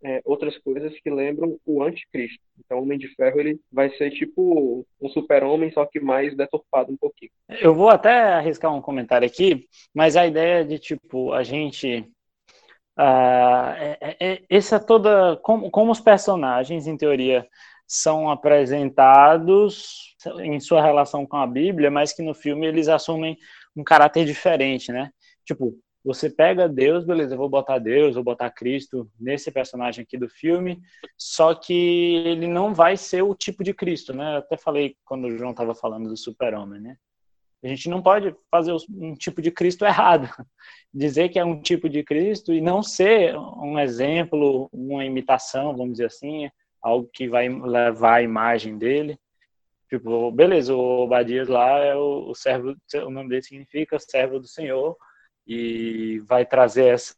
é, 0.02 0.22
outras 0.24 0.56
coisas 0.58 0.98
que 1.00 1.10
lembram 1.10 1.58
o 1.66 1.82
anticristo. 1.82 2.40
Então, 2.58 2.78
o 2.78 2.82
Homem 2.82 2.98
de 2.98 3.08
Ferro 3.14 3.40
ele 3.40 3.60
vai 3.70 3.90
ser 3.96 4.10
tipo 4.10 4.86
um 5.00 5.08
super-homem, 5.08 5.72
só 5.72 5.84
que 5.84 6.00
mais 6.00 6.36
deturpado 6.36 6.92
um 6.92 6.96
pouquinho. 6.96 7.30
Eu 7.48 7.74
vou 7.74 7.88
até 7.88 8.34
arriscar 8.34 8.74
um 8.74 8.80
comentário 8.80 9.26
aqui, 9.26 9.66
mas 9.94 10.16
a 10.16 10.26
ideia 10.26 10.64
de 10.64 10.78
tipo 10.78 11.32
a 11.32 11.42
gente 11.42 12.06
Uh, 12.98 13.78
é, 13.78 14.16
é, 14.18 14.42
essa 14.50 14.80
toda 14.80 15.36
como, 15.36 15.70
como 15.70 15.92
os 15.92 16.00
personagens 16.00 16.88
em 16.88 16.96
teoria 16.96 17.46
são 17.86 18.28
apresentados 18.28 20.16
em 20.40 20.58
sua 20.58 20.82
relação 20.82 21.24
com 21.24 21.36
a 21.36 21.46
Bíblia, 21.46 21.92
mas 21.92 22.12
que 22.12 22.22
no 22.22 22.34
filme 22.34 22.66
eles 22.66 22.88
assumem 22.88 23.38
um 23.78 23.84
caráter 23.84 24.24
diferente, 24.24 24.90
né? 24.92 25.10
Tipo, 25.44 25.78
você 26.04 26.30
pega 26.30 26.68
Deus, 26.68 27.04
beleza, 27.04 27.34
eu 27.34 27.38
vou 27.38 27.48
botar 27.48 27.78
Deus, 27.78 28.14
vou 28.14 28.24
botar 28.24 28.50
Cristo 28.50 29.10
nesse 29.18 29.50
personagem 29.50 30.02
aqui 30.02 30.16
do 30.16 30.28
filme, 30.28 30.80
só 31.16 31.54
que 31.54 32.22
ele 32.24 32.46
não 32.46 32.74
vai 32.74 32.96
ser 32.96 33.22
o 33.22 33.34
tipo 33.34 33.62
de 33.62 33.74
Cristo, 33.74 34.14
né? 34.14 34.34
Eu 34.34 34.38
até 34.38 34.56
falei 34.56 34.96
quando 35.04 35.26
o 35.26 35.36
João 35.36 35.50
estava 35.50 35.74
falando 35.74 36.08
do 36.08 36.16
super-homem, 36.16 36.80
né? 36.80 36.96
A 37.62 37.66
gente 37.66 37.88
não 37.88 38.00
pode 38.00 38.34
fazer 38.50 38.72
um 38.90 39.14
tipo 39.14 39.42
de 39.42 39.50
Cristo 39.50 39.84
errado. 39.84 40.28
Dizer 40.94 41.28
que 41.28 41.38
é 41.38 41.44
um 41.44 41.60
tipo 41.60 41.88
de 41.88 42.04
Cristo 42.04 42.52
e 42.54 42.60
não 42.60 42.82
ser 42.82 43.36
um 43.36 43.78
exemplo, 43.78 44.68
uma 44.72 45.04
imitação, 45.04 45.76
vamos 45.76 45.94
dizer 45.94 46.06
assim, 46.06 46.48
algo 46.80 47.10
que 47.12 47.28
vai 47.28 47.48
levar 47.48 48.14
a 48.14 48.22
imagem 48.22 48.78
dele. 48.78 49.18
Tipo, 49.88 50.30
beleza, 50.30 50.74
o 50.74 51.04
Obadias 51.04 51.48
lá 51.48 51.78
é 51.78 51.94
o, 51.94 52.30
o 52.30 52.34
servo, 52.34 52.76
o 53.06 53.10
nome 53.10 53.30
dele 53.30 53.42
significa 53.42 53.98
servo 53.98 54.38
do 54.38 54.46
Senhor, 54.46 54.96
e 55.48 56.18
vai 56.26 56.44
trazer 56.44 56.88
essa 56.88 57.16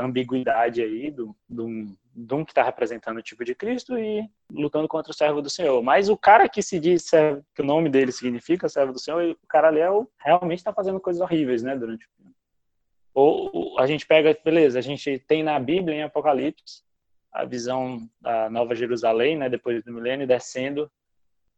ambiguidade 0.00 0.82
aí 0.82 1.12
do, 1.12 1.34
do, 1.48 1.96
do 2.12 2.36
um 2.36 2.44
que 2.44 2.50
está 2.50 2.64
representando 2.64 3.18
o 3.18 3.22
tipo 3.22 3.44
de 3.44 3.54
Cristo 3.54 3.96
e 3.96 4.28
lutando 4.50 4.88
contra 4.88 5.12
o 5.12 5.14
servo 5.14 5.40
do 5.40 5.48
Senhor. 5.48 5.80
Mas 5.80 6.08
o 6.08 6.16
cara 6.16 6.48
que 6.48 6.60
se 6.60 6.80
diz 6.80 7.08
que 7.54 7.62
o 7.62 7.64
nome 7.64 7.88
dele 7.88 8.10
significa 8.10 8.68
servo 8.68 8.92
do 8.92 8.98
Senhor, 8.98 9.30
o 9.30 9.46
cara 9.46 9.68
ali 9.68 9.78
é 9.78 9.88
o, 9.88 10.10
realmente 10.18 10.58
está 10.58 10.72
fazendo 10.72 10.98
coisas 10.98 11.22
horríveis, 11.22 11.62
né, 11.62 11.76
durante 11.76 12.04
o 12.04 12.08
filme. 12.16 12.34
Ou 13.14 13.78
a 13.78 13.86
gente 13.86 14.04
pega, 14.04 14.36
beleza, 14.44 14.80
a 14.80 14.82
gente 14.82 15.20
tem 15.28 15.44
na 15.44 15.56
Bíblia, 15.60 15.98
em 15.98 16.02
Apocalipse, 16.02 16.82
a 17.32 17.44
visão 17.44 18.08
da 18.20 18.50
Nova 18.50 18.74
Jerusalém, 18.74 19.36
né, 19.36 19.48
depois 19.48 19.84
do 19.84 19.92
milênio, 19.92 20.26
descendo 20.26 20.90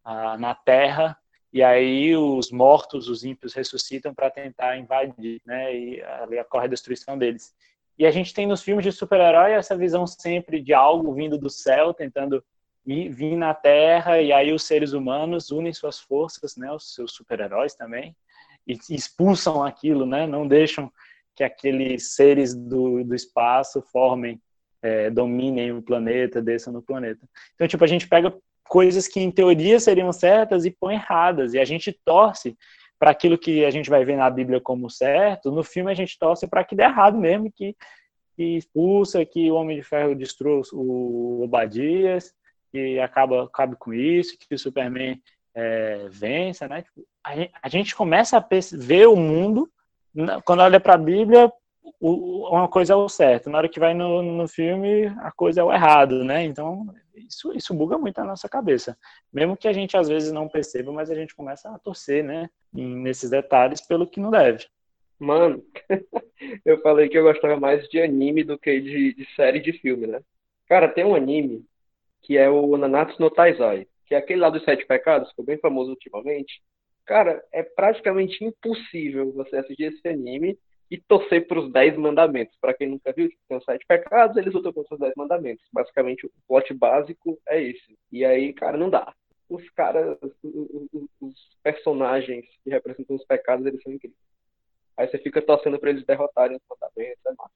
na 0.05 0.55
terra 0.55 1.17
e 1.53 1.63
aí 1.63 2.17
os 2.17 2.51
mortos, 2.53 3.09
os 3.09 3.25
ímpios 3.25 3.55
ressuscitam 3.55 4.15
para 4.15 4.31
tentar 4.31 4.79
invadir, 4.79 5.41
né? 5.45 5.75
E 5.77 6.03
ali 6.03 6.39
ocorre 6.39 6.67
a 6.67 6.71
destruição 6.71 7.19
deles. 7.19 7.53
E 7.99 8.07
a 8.07 8.11
gente 8.11 8.33
tem 8.33 8.47
nos 8.47 8.63
filmes 8.63 8.85
de 8.85 8.93
super-herói 8.93 9.53
essa 9.53 9.77
visão 9.77 10.07
sempre 10.07 10.61
de 10.61 10.73
algo 10.73 11.13
vindo 11.13 11.37
do 11.37 11.51
céu, 11.51 11.93
tentando 11.93 12.43
vir 12.87 13.37
na 13.37 13.53
Terra, 13.53 14.21
e 14.21 14.33
aí 14.33 14.53
os 14.53 14.63
seres 14.65 14.93
humanos 14.93 15.51
unem 15.51 15.73
suas 15.73 15.99
forças, 15.99 16.57
né? 16.57 16.71
Os 16.73 16.95
seus 16.95 17.13
super-heróis 17.13 17.75
também, 17.75 18.17
e 18.67 18.79
expulsam 18.89 19.63
aquilo, 19.63 20.07
né? 20.07 20.27
Não 20.27 20.47
deixam 20.47 20.91
que 21.35 21.43
aqueles 21.45 22.15
seres 22.15 22.55
do, 22.55 23.05
do 23.05 23.15
espaço 23.15 23.83
formem, 23.83 24.41
é, 24.83 25.11
dominem 25.11 25.73
o 25.73 25.83
planeta, 25.83 26.41
desçam 26.41 26.73
no 26.73 26.81
planeta. 26.81 27.29
Então, 27.55 27.69
tipo, 27.69 27.85
a 27.85 27.87
gente 27.87 28.09
pega 28.09 28.35
coisas 28.71 29.09
que 29.09 29.19
em 29.19 29.33
teoria 29.33 29.81
seriam 29.81 30.13
certas 30.13 30.65
e 30.65 30.71
põe 30.71 30.95
erradas. 30.95 31.55
E 31.55 31.59
a 31.59 31.65
gente 31.65 31.93
torce 32.05 32.57
para 33.01 33.11
aquilo 33.11 33.37
que 33.37 33.65
a 33.65 33.71
gente 33.71 33.91
vai 33.91 34.05
ver 34.05 34.17
na 34.17 34.31
Bíblia 34.31 34.61
como 34.61 34.89
certo, 34.89 35.51
no 35.51 35.65
filme 35.65 35.91
a 35.91 35.95
gente 35.95 36.17
torce 36.17 36.47
para 36.47 36.63
que 36.63 36.77
dê 36.77 36.85
errado 36.85 37.19
mesmo, 37.19 37.51
que, 37.51 37.75
que 38.37 38.59
expulsa, 38.59 39.25
que 39.25 39.51
o 39.51 39.57
Homem 39.57 39.77
de 39.77 39.83
Ferro 39.83 40.15
destrua 40.15 40.63
o 40.73 41.43
Obadias, 41.43 42.33
que 42.71 43.01
acaba, 43.01 43.45
acaba 43.45 43.75
com 43.75 43.93
isso, 43.93 44.39
que 44.39 44.55
o 44.55 44.59
Superman 44.59 45.21
é, 45.53 46.07
vença, 46.09 46.69
né? 46.69 46.83
Tipo, 46.83 47.05
a, 47.25 47.35
gente, 47.35 47.53
a 47.61 47.69
gente 47.69 47.97
começa 47.97 48.37
a 48.37 48.49
ver 48.73 49.09
o 49.09 49.17
mundo, 49.17 49.69
quando 50.45 50.61
olha 50.61 50.79
para 50.79 50.95
a 50.95 50.99
Bíblia, 50.99 51.53
o, 51.99 52.49
uma 52.51 52.69
coisa 52.69 52.93
é 52.93 52.97
o 52.97 53.09
certo, 53.09 53.51
na 53.51 53.59
hora 53.59 53.69
que 53.69 53.81
vai 53.81 53.95
no, 53.95 54.23
no 54.23 54.47
filme, 54.47 55.07
a 55.23 55.33
coisa 55.33 55.61
é 55.61 55.65
o 55.65 55.73
errado, 55.73 56.23
né? 56.23 56.45
Então, 56.45 56.87
isso, 57.27 57.53
isso 57.57 57.75
buga 57.75 57.99
muito 57.99 58.19
a 58.19 58.25
nossa 58.25 58.49
cabeça. 58.49 58.97
Mesmo 59.33 59.57
que 59.57 59.69
a 59.69 59.73
gente 59.73 59.97
às 59.97 60.09
vezes 60.09 60.33
não 60.33 60.49
perceba, 60.49 60.93
mas 60.93 61.11
a 61.11 61.15
gente 61.15 61.35
começa 61.35 61.69
a 61.69 61.79
torcer, 61.79 62.25
né? 62.25 62.49
Nesses 62.73 63.31
detalhes 63.31 63.81
pelo 63.81 64.07
que 64.07 64.21
não 64.21 64.31
deve. 64.31 64.67
Mano, 65.19 65.63
eu 66.65 66.81
falei 66.81 67.09
que 67.09 67.19
eu 67.19 67.23
gostava 67.23 67.59
mais 67.59 67.87
de 67.89 68.01
anime 68.01 68.43
do 68.43 68.59
que 68.59 68.81
de, 68.81 69.15
de 69.15 69.35
série 69.35 69.61
de 69.61 69.73
filme, 69.73 70.07
né? 70.07 70.21
Cara, 70.67 70.89
tem 70.89 71.05
um 71.05 71.15
anime 71.15 71.65
que 72.23 72.39
é 72.39 72.49
o 72.49 72.77
Nanatsu 72.77 73.21
no 73.21 73.31
Taizai, 73.31 73.87
que 74.07 74.15
é 74.15 74.19
aquele 74.19 74.41
lá 74.41 74.51
dos 74.51 74.65
Sete 74.65 74.87
Pecados, 74.87 75.31
ficou 75.31 75.45
bem 75.45 75.59
famoso 75.59 75.91
ultimamente. 75.91 76.63
Cara, 77.05 77.43
é 77.53 77.63
praticamente 77.63 78.45
impossível 78.45 79.33
você 79.33 79.57
assistir 79.57 79.85
esse 79.85 80.07
anime 80.09 80.59
e 80.91 80.99
torcer 80.99 81.47
para 81.47 81.61
os 81.61 81.73
Dez 81.73 81.97
Mandamentos. 81.97 82.57
Para 82.61 82.75
quem 82.75 82.89
nunca 82.89 83.13
viu, 83.13 83.31
tem 83.49 83.57
os 83.57 83.65
Sete 83.65 83.87
Pecados, 83.87 84.37
eles 84.37 84.53
lutam 84.53 84.73
contra 84.73 84.95
os 84.95 85.01
Dez 85.01 85.13
Mandamentos. 85.17 85.65
Basicamente, 85.73 86.27
o 86.27 86.33
plot 86.49 86.75
básico 86.75 87.39
é 87.49 87.63
esse. 87.63 87.99
E 88.11 88.25
aí, 88.25 88.53
cara, 88.53 88.77
não 88.77 88.91
dá. 88.91 89.15
Os 89.49 89.69
caras, 89.71 90.19
os, 90.23 91.09
os 91.21 91.35
personagens 91.63 92.45
que 92.65 92.71
representam 92.71 93.17
os 93.17 93.25
pecados, 93.25 93.65
eles 93.67 93.83
são 93.83 93.93
incríveis. 93.93 94.19
Aí 94.97 95.09
você 95.09 95.19
fica 95.19 95.41
torcendo 95.41 95.79
para 95.79 95.91
eles 95.91 96.05
derrotarem 96.05 96.57
os 96.57 96.63
mandamentos, 96.69 97.25
é 97.27 97.31
massa. 97.31 97.53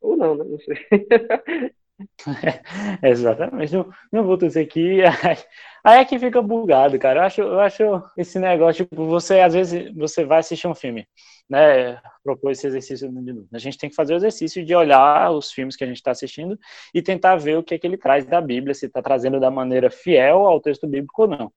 Ou 0.00 0.16
não, 0.16 0.34
né? 0.36 0.44
Não 0.44 0.58
sei. 0.58 0.76
Exatamente. 3.02 3.72
Não, 3.74 3.90
não 4.12 4.24
vou 4.24 4.36
dizer 4.36 4.66
que 4.66 5.00
aí 5.84 6.00
é 6.00 6.04
que 6.04 6.18
fica 6.18 6.42
bugado, 6.42 6.98
cara. 6.98 7.20
Eu 7.20 7.24
acho, 7.24 7.40
eu 7.40 7.60
acho 7.60 8.02
esse 8.16 8.38
negócio, 8.38 8.84
tipo, 8.84 9.06
você 9.06 9.40
às 9.40 9.54
vezes 9.54 9.94
você 9.94 10.24
vai 10.24 10.38
assistir 10.40 10.66
um 10.66 10.74
filme, 10.74 11.06
né? 11.48 12.00
Propor 12.22 12.50
esse 12.50 12.66
exercício 12.66 13.08
de 13.08 13.32
novo. 13.32 13.48
A 13.52 13.58
gente 13.58 13.78
tem 13.78 13.90
que 13.90 13.96
fazer 13.96 14.14
o 14.14 14.16
exercício 14.16 14.64
de 14.64 14.74
olhar 14.74 15.30
os 15.30 15.52
filmes 15.52 15.76
que 15.76 15.84
a 15.84 15.86
gente 15.86 15.96
está 15.96 16.10
assistindo 16.10 16.58
e 16.92 17.02
tentar 17.02 17.36
ver 17.36 17.58
o 17.58 17.62
que 17.62 17.74
é 17.74 17.78
que 17.78 17.86
ele 17.86 17.98
traz 17.98 18.24
da 18.26 18.40
Bíblia, 18.40 18.74
se 18.74 18.86
está 18.86 19.02
trazendo 19.02 19.38
da 19.40 19.50
maneira 19.50 19.90
fiel 19.90 20.46
ao 20.46 20.60
texto 20.60 20.86
bíblico 20.86 21.22
ou 21.22 21.28
não. 21.28 21.52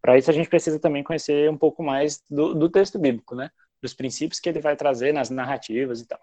Para 0.00 0.16
isso 0.16 0.30
a 0.30 0.34
gente 0.34 0.48
precisa 0.48 0.80
também 0.80 1.02
conhecer 1.02 1.50
um 1.50 1.58
pouco 1.58 1.82
mais 1.82 2.22
do, 2.30 2.54
do 2.54 2.70
texto 2.70 2.98
bíblico, 2.98 3.34
né? 3.34 3.50
Dos 3.82 3.94
princípios 3.94 4.40
que 4.40 4.48
ele 4.48 4.60
vai 4.60 4.76
trazer 4.76 5.12
nas 5.12 5.30
narrativas 5.30 6.00
e 6.00 6.06
tal. 6.06 6.20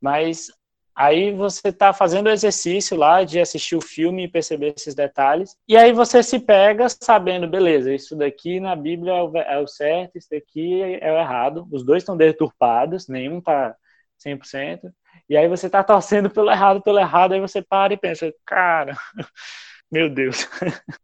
Mas 0.00 0.50
Aí 0.94 1.32
você 1.32 1.68
está 1.68 1.92
fazendo 1.92 2.26
o 2.26 2.30
exercício 2.30 2.96
lá 2.96 3.24
de 3.24 3.40
assistir 3.40 3.76
o 3.76 3.80
filme 3.80 4.24
e 4.24 4.28
perceber 4.28 4.74
esses 4.76 4.94
detalhes. 4.94 5.56
E 5.66 5.76
aí 5.76 5.92
você 5.92 6.22
se 6.22 6.38
pega 6.38 6.86
sabendo, 6.88 7.48
beleza, 7.48 7.92
isso 7.92 8.14
daqui 8.14 8.60
na 8.60 8.76
Bíblia 8.76 9.12
é 9.12 9.22
o, 9.22 9.36
é 9.36 9.66
certo, 9.66 10.16
isso 10.16 10.28
daqui 10.30 10.82
é 10.82 11.12
o 11.12 11.18
errado. 11.18 11.66
Os 11.72 11.84
dois 11.84 12.02
estão 12.02 12.16
deturpados, 12.16 13.08
nenhum 13.08 13.38
está 13.38 13.74
100%. 14.18 14.92
E 15.28 15.36
aí 15.36 15.48
você 15.48 15.66
está 15.66 15.82
torcendo 15.84 16.28
pelo 16.28 16.50
errado, 16.50 16.82
pelo 16.82 16.98
errado, 16.98 17.32
aí 17.32 17.40
você 17.40 17.62
para 17.62 17.94
e 17.94 17.96
pensa, 17.96 18.32
cara, 18.44 18.96
meu 19.90 20.08
Deus. 20.08 20.48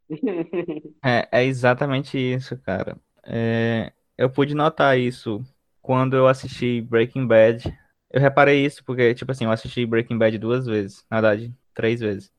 É, 1.04 1.28
é 1.30 1.44
exatamente 1.44 2.18
isso, 2.18 2.58
cara. 2.58 2.96
É, 3.24 3.92
eu 4.16 4.28
pude 4.28 4.54
notar 4.54 4.98
isso 4.98 5.42
quando 5.80 6.16
eu 6.16 6.26
assisti 6.26 6.80
Breaking 6.80 7.26
Bad 7.26 7.72
eu 8.10 8.20
reparei 8.20 8.64
isso 8.64 8.82
porque, 8.84 9.14
tipo 9.14 9.30
assim, 9.30 9.44
eu 9.44 9.50
assisti 9.50 9.84
Breaking 9.84 10.18
Bad 10.18 10.38
duas 10.38 10.66
vezes. 10.66 11.04
Na 11.10 11.20
verdade, 11.20 11.54
três 11.74 12.00
vezes. 12.00 12.32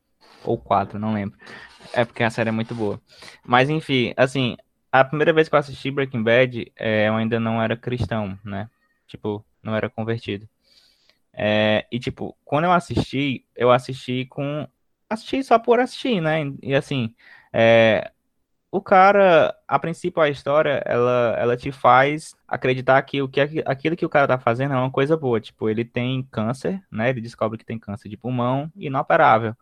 Ou 0.44 0.58
quatro, 0.58 0.98
não 0.98 1.14
lembro. 1.14 1.38
É 1.94 2.04
porque 2.06 2.24
a 2.24 2.30
série 2.30 2.50
é 2.50 2.52
muito 2.52 2.74
boa. 2.74 3.02
Mas, 3.46 3.70
enfim, 3.70 4.14
assim, 4.18 4.58
a 4.92 5.04
primeira 5.04 5.34
vez 5.34 5.48
que 5.48 5.56
eu 5.56 5.60
assisti 5.60 5.92
Breaking 5.92 6.24
Bad, 6.24 6.72
é, 6.76 7.08
eu 7.08 7.16
ainda 7.16 7.40
não 7.40 7.62
era 7.62 7.78
cristão, 7.78 8.38
né? 8.44 8.70
Tipo, 9.08 9.46
não 9.62 9.76
era 9.76 9.90
convertido. 9.90 10.48
É, 11.34 11.86
e, 11.92 12.00
tipo, 12.00 12.36
quando 12.44 12.66
eu 12.66 12.72
assisti, 12.72 13.46
eu 13.56 13.72
assisti 13.72 14.26
com. 14.26 14.68
Assisti 15.10 15.44
só 15.44 15.58
por 15.58 15.80
assistir, 15.80 16.22
né? 16.22 16.52
E, 16.62 16.76
assim, 16.76 17.14
é, 17.54 18.12
o 18.72 18.82
cara, 18.82 19.56
a 19.68 19.80
princípio, 19.80 20.22
a 20.22 20.30
história, 20.30 20.82
ela, 20.86 21.36
ela 21.40 21.58
te 21.58 21.72
faz 21.72 22.36
acreditar 22.48 23.02
que, 23.02 23.22
o 23.22 23.28
que 23.28 23.42
aquilo 23.66 23.96
que 23.96 24.06
o 24.06 24.10
cara 24.10 24.28
tá 24.28 24.40
fazendo 24.40 24.74
é 24.74 24.78
uma 24.78 24.92
coisa 24.92 25.18
boa. 25.18 25.40
Tipo, 25.42 25.70
ele 25.70 25.84
tem 25.86 26.24
câncer, 26.32 26.82
né? 26.92 27.10
Ele 27.10 27.22
descobre 27.22 27.58
que 27.58 27.66
tem 27.66 27.80
câncer 27.80 28.10
de 28.10 28.18
pulmão 28.18 28.72
inoperável. 28.76 29.56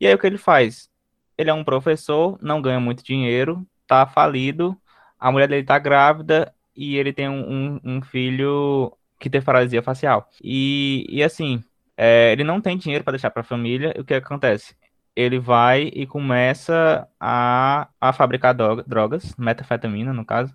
E 0.00 0.06
aí 0.06 0.14
o 0.14 0.18
que 0.18 0.26
ele 0.26 0.38
faz? 0.38 0.90
Ele 1.38 1.50
é 1.50 1.54
um 1.54 1.64
professor, 1.64 2.38
não 2.42 2.62
ganha 2.62 2.80
muito 2.80 3.04
dinheiro, 3.04 3.66
tá 3.86 4.06
falido, 4.06 4.76
a 5.18 5.32
mulher 5.32 5.48
dele 5.48 5.64
tá 5.64 5.78
grávida 5.78 6.54
e 6.76 6.96
ele 6.96 7.12
tem 7.12 7.28
um, 7.28 7.76
um, 7.76 7.80
um 7.84 8.02
filho 8.02 8.96
que 9.18 9.30
tem 9.30 9.42
paralisia 9.42 9.82
facial. 9.82 10.28
E, 10.42 11.06
e 11.08 11.22
assim, 11.22 11.62
é, 11.96 12.32
ele 12.32 12.44
não 12.44 12.60
tem 12.60 12.76
dinheiro 12.76 13.04
para 13.04 13.12
deixar 13.12 13.30
para 13.30 13.40
a 13.42 13.44
família. 13.44 13.94
O 13.98 14.04
que 14.04 14.14
acontece? 14.14 14.74
Ele 15.16 15.38
vai 15.38 15.90
e 15.94 16.06
começa 16.06 17.08
a, 17.20 17.88
a 18.00 18.12
fabricar 18.12 18.54
drogas, 18.54 19.34
metafetamina 19.36 20.12
no 20.12 20.24
caso, 20.24 20.52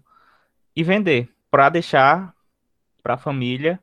e 0.75 0.83
vender 0.83 1.29
para 1.49 1.69
deixar 1.69 2.33
para 3.01 3.13
a 3.13 3.17
família 3.17 3.79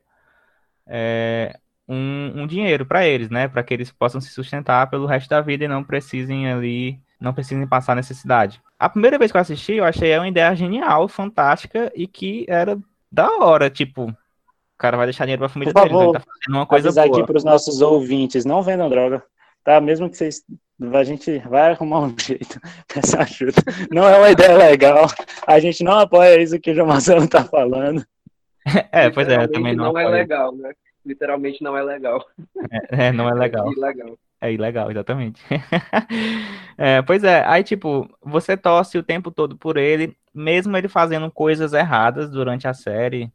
é, 0.85 1.57
um, 1.87 2.41
um, 2.41 2.47
dinheiro 2.47 2.85
para 2.85 3.05
eles, 3.05 3.29
né? 3.29 3.47
Para 3.47 3.63
que 3.63 3.73
eles 3.73 3.91
possam 3.91 4.21
se 4.21 4.29
sustentar 4.29 4.89
pelo 4.89 5.05
resto 5.05 5.29
da 5.29 5.41
vida 5.41 5.65
e 5.65 5.67
não 5.67 5.83
precisem 5.83 6.51
ali, 6.51 6.99
não 7.19 7.33
precisem 7.33 7.65
passar 7.67 7.95
necessidade. 7.95 8.61
A 8.79 8.87
primeira 8.87 9.17
vez 9.17 9.31
que 9.31 9.37
eu 9.37 9.41
assisti, 9.41 9.73
eu 9.73 9.85
achei 9.85 10.15
uma 10.17 10.27
ideia 10.27 10.55
genial, 10.55 11.07
fantástica 11.07 11.91
e 11.95 12.07
que 12.07 12.45
era 12.47 12.77
da 13.11 13.27
hora, 13.37 13.69
tipo, 13.69 14.09
o 14.09 14.15
cara 14.77 14.95
vai 14.95 15.07
deixar 15.07 15.25
dinheiro 15.25 15.39
para 15.39 15.47
a 15.47 15.49
família 15.49 15.73
Por 15.73 15.81
dele, 15.81 15.93
favor, 15.93 16.09
então 16.09 16.13
ele 16.13 16.23
tá 16.23 16.31
fazendo 16.31 16.55
uma 16.55 16.65
coisa 16.67 16.91
boa. 16.91 17.05
aqui 17.05 17.25
para 17.25 17.37
os 17.37 17.43
nossos 17.43 17.81
ouvintes, 17.81 18.45
não 18.45 18.61
vendam 18.61 18.89
droga 18.89 19.23
tá? 19.67 19.81
Mesmo 19.81 20.09
que 20.09 20.15
vocês. 20.15 20.41
A 20.93 21.03
gente 21.03 21.39
vai 21.39 21.71
arrumar 21.71 22.01
um 22.01 22.15
jeito 22.19 22.59
essa 22.95 23.21
ajuda. 23.21 23.61
Não 23.91 24.07
é 24.07 24.17
uma 24.17 24.29
ideia 24.29 24.57
legal. 24.57 25.07
A 25.45 25.59
gente 25.59 25.83
não 25.83 25.99
apoia 25.99 26.41
isso 26.41 26.59
que 26.59 26.71
o 26.71 26.75
João 26.75 26.87
Marcelo 26.87 27.27
tá 27.27 27.43
falando. 27.43 28.05
É, 28.91 29.09
pois 29.09 29.27
é, 29.27 29.47
também 29.47 29.75
não. 29.75 29.93
Não 29.93 29.99
é 29.99 30.07
legal, 30.07 30.55
né? 30.55 30.73
Literalmente 31.05 31.63
não 31.63 31.75
é 31.75 31.81
legal. 31.81 32.23
É, 32.91 33.07
é 33.07 33.11
não 33.11 33.29
é 33.29 33.33
legal. 33.35 33.67
É 33.67 33.71
ilegal. 33.71 34.19
É 34.39 34.53
ilegal, 34.53 34.91
exatamente. 34.91 35.41
é, 36.77 37.01
pois 37.01 37.23
é, 37.23 37.43
aí 37.45 37.63
tipo, 37.63 38.07
você 38.21 38.55
torce 38.55 38.97
o 38.97 39.03
tempo 39.03 39.31
todo 39.31 39.57
por 39.57 39.77
ele, 39.77 40.15
mesmo 40.31 40.77
ele 40.77 40.87
fazendo 40.87 41.31
coisas 41.31 41.73
erradas 41.73 42.29
durante 42.29 42.67
a 42.67 42.73
série, 42.73 43.31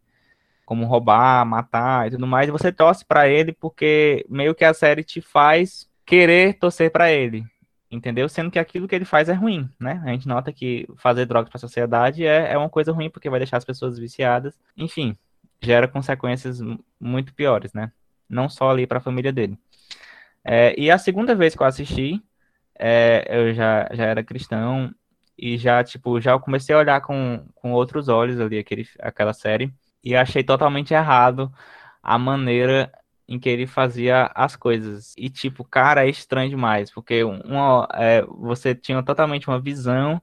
como 0.64 0.86
roubar, 0.86 1.44
matar 1.44 2.06
e 2.06 2.12
tudo 2.12 2.26
mais, 2.26 2.48
você 2.50 2.70
torce 2.70 3.04
para 3.04 3.28
ele 3.28 3.52
porque 3.52 4.24
meio 4.28 4.54
que 4.54 4.64
a 4.64 4.72
série 4.72 5.02
te 5.02 5.20
faz 5.20 5.90
querer 6.12 6.58
torcer 6.58 6.92
para 6.92 7.10
ele, 7.10 7.42
entendeu? 7.90 8.28
Sendo 8.28 8.50
que 8.50 8.58
aquilo 8.58 8.86
que 8.86 8.94
ele 8.94 9.06
faz 9.06 9.30
é 9.30 9.32
ruim, 9.32 9.66
né? 9.80 10.02
A 10.04 10.08
gente 10.10 10.28
nota 10.28 10.52
que 10.52 10.86
fazer 10.98 11.24
drogas 11.24 11.48
para 11.48 11.56
a 11.56 11.60
sociedade 11.60 12.26
é, 12.26 12.52
é 12.52 12.58
uma 12.58 12.68
coisa 12.68 12.92
ruim 12.92 13.08
porque 13.08 13.30
vai 13.30 13.40
deixar 13.40 13.56
as 13.56 13.64
pessoas 13.64 13.98
viciadas. 13.98 14.54
Enfim, 14.76 15.16
gera 15.62 15.88
consequências 15.88 16.60
muito 17.00 17.32
piores, 17.32 17.72
né? 17.72 17.90
Não 18.28 18.46
só 18.46 18.70
ali 18.70 18.86
para 18.86 18.98
a 18.98 19.00
família 19.00 19.32
dele. 19.32 19.58
É, 20.44 20.78
e 20.78 20.90
a 20.90 20.98
segunda 20.98 21.34
vez 21.34 21.56
que 21.56 21.62
eu 21.62 21.66
assisti, 21.66 22.22
é, 22.78 23.24
eu 23.30 23.54
já, 23.54 23.88
já 23.94 24.04
era 24.04 24.22
cristão 24.22 24.94
e 25.38 25.56
já, 25.56 25.82
tipo, 25.82 26.20
já 26.20 26.38
comecei 26.38 26.74
a 26.74 26.78
olhar 26.78 27.00
com, 27.00 27.42
com 27.54 27.72
outros 27.72 28.08
olhos 28.08 28.38
ali 28.38 28.58
aquele, 28.58 28.86
aquela 29.00 29.32
série 29.32 29.72
e 30.04 30.14
achei 30.14 30.44
totalmente 30.44 30.92
errado 30.92 31.50
a 32.02 32.18
maneira 32.18 32.92
em 33.28 33.38
que 33.38 33.48
ele 33.48 33.66
fazia 33.66 34.30
as 34.34 34.56
coisas. 34.56 35.14
E, 35.16 35.30
tipo, 35.30 35.64
cara, 35.64 36.06
é 36.06 36.10
estranho 36.10 36.50
demais, 36.50 36.90
porque 36.90 37.24
uma, 37.24 37.88
é, 37.94 38.22
você 38.22 38.74
tinha 38.74 39.02
totalmente 39.02 39.48
uma 39.48 39.60
visão, 39.60 40.20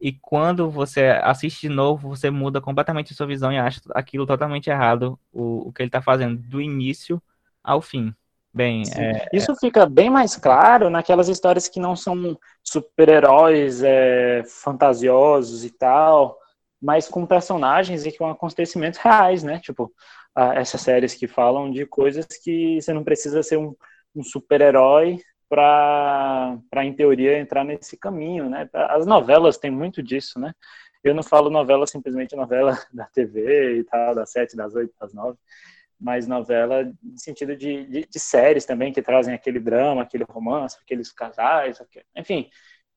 e 0.00 0.12
quando 0.12 0.70
você 0.70 1.18
assiste 1.22 1.62
de 1.62 1.68
novo, 1.70 2.10
você 2.10 2.30
muda 2.30 2.60
completamente 2.60 3.12
a 3.12 3.16
sua 3.16 3.26
visão 3.26 3.52
e 3.52 3.58
acha 3.58 3.80
aquilo 3.94 4.26
totalmente 4.26 4.68
errado, 4.68 5.18
o, 5.32 5.68
o 5.68 5.72
que 5.72 5.82
ele 5.82 5.88
está 5.88 6.02
fazendo, 6.02 6.36
do 6.36 6.60
início 6.60 7.22
ao 7.62 7.80
fim. 7.80 8.14
Bem, 8.52 8.82
é, 8.96 9.28
isso 9.32 9.52
fica 9.56 9.84
bem 9.84 10.08
mais 10.08 10.36
claro 10.36 10.88
naquelas 10.88 11.28
histórias 11.28 11.66
que 11.66 11.80
não 11.80 11.96
são 11.96 12.38
super-heróis 12.62 13.82
é, 13.82 14.44
fantasiosos 14.46 15.64
e 15.64 15.70
tal, 15.70 16.38
mas 16.80 17.08
com 17.08 17.26
personagens 17.26 18.06
e 18.06 18.16
com 18.16 18.28
acontecimentos 18.28 19.00
reais, 19.00 19.42
né? 19.42 19.58
Tipo, 19.58 19.90
essas 20.36 20.80
séries 20.80 21.14
que 21.14 21.28
falam 21.28 21.70
de 21.70 21.86
coisas 21.86 22.26
que 22.26 22.80
você 22.80 22.92
não 22.92 23.04
precisa 23.04 23.42
ser 23.42 23.56
um, 23.56 23.74
um 24.14 24.22
super-herói 24.22 25.20
para, 25.48 26.58
em 26.82 26.92
teoria, 26.94 27.38
entrar 27.38 27.64
nesse 27.64 27.96
caminho, 27.96 28.48
né? 28.48 28.68
As 28.72 29.06
novelas 29.06 29.58
têm 29.58 29.70
muito 29.70 30.02
disso, 30.02 30.38
né? 30.38 30.52
Eu 31.02 31.14
não 31.14 31.22
falo 31.22 31.50
novela 31.50 31.86
simplesmente 31.86 32.34
novela 32.34 32.76
da 32.92 33.04
TV 33.06 33.78
e 33.78 33.84
tal, 33.84 34.14
das 34.14 34.32
sete, 34.32 34.56
das 34.56 34.74
oito, 34.74 34.92
das 34.98 35.12
nove, 35.12 35.38
mas 36.00 36.26
novela 36.26 36.84
no 37.02 37.18
sentido 37.18 37.56
de, 37.56 37.84
de, 37.86 38.06
de, 38.06 38.18
séries 38.18 38.64
também, 38.64 38.92
que 38.92 39.02
trazem 39.02 39.34
aquele 39.34 39.60
drama, 39.60 40.02
aquele 40.02 40.24
romance, 40.24 40.78
aqueles 40.82 41.12
casais, 41.12 41.80
enfim, 42.16 42.50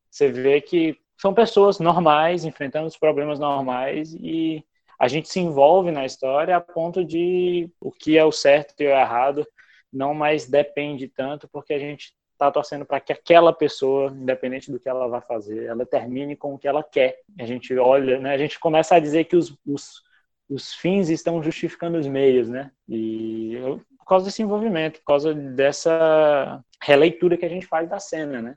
você 0.09 0.31
vê 0.31 0.61
que 0.61 0.97
são 1.17 1.33
pessoas 1.33 1.79
normais, 1.79 2.45
enfrentando 2.45 2.87
os 2.87 2.97
problemas 2.97 3.39
normais 3.39 4.13
e 4.15 4.63
a 4.99 5.07
gente 5.07 5.29
se 5.29 5.39
envolve 5.39 5.91
na 5.91 6.05
história 6.05 6.55
a 6.55 6.61
ponto 6.61 7.05
de 7.05 7.69
o 7.79 7.91
que 7.91 8.17
é 8.17 8.25
o 8.25 8.31
certo 8.31 8.81
e 8.81 8.87
o 8.87 8.89
errado 8.89 9.45
não 9.91 10.13
mais 10.13 10.47
depende 10.47 11.07
tanto, 11.07 11.47
porque 11.47 11.73
a 11.73 11.79
gente 11.79 12.13
está 12.33 12.51
torcendo 12.51 12.85
para 12.85 12.99
que 12.99 13.11
aquela 13.11 13.51
pessoa, 13.51 14.11
independente 14.11 14.71
do 14.71 14.79
que 14.79 14.87
ela 14.87 15.07
vai 15.07 15.21
fazer, 15.21 15.65
ela 15.65 15.85
termine 15.85 16.35
com 16.35 16.53
o 16.53 16.59
que 16.59 16.67
ela 16.67 16.83
quer. 16.83 17.19
A 17.39 17.45
gente 17.45 17.75
olha, 17.77 18.19
né, 18.19 18.33
a 18.33 18.37
gente 18.37 18.59
começa 18.59 18.95
a 18.95 18.99
dizer 18.99 19.25
que 19.25 19.35
os, 19.35 19.57
os, 19.65 20.03
os 20.47 20.73
fins 20.73 21.09
estão 21.09 21.41
justificando 21.41 21.97
os 21.97 22.07
meios, 22.07 22.47
né? 22.47 22.71
E 22.87 23.55
eu, 23.55 23.81
por 23.97 24.05
causa 24.05 24.25
desse 24.25 24.43
envolvimento, 24.43 24.99
por 24.99 25.05
causa 25.05 25.33
dessa 25.33 26.63
releitura 26.81 27.37
que 27.37 27.45
a 27.45 27.49
gente 27.49 27.65
faz 27.65 27.89
da 27.89 27.99
cena, 27.99 28.41
né? 28.41 28.55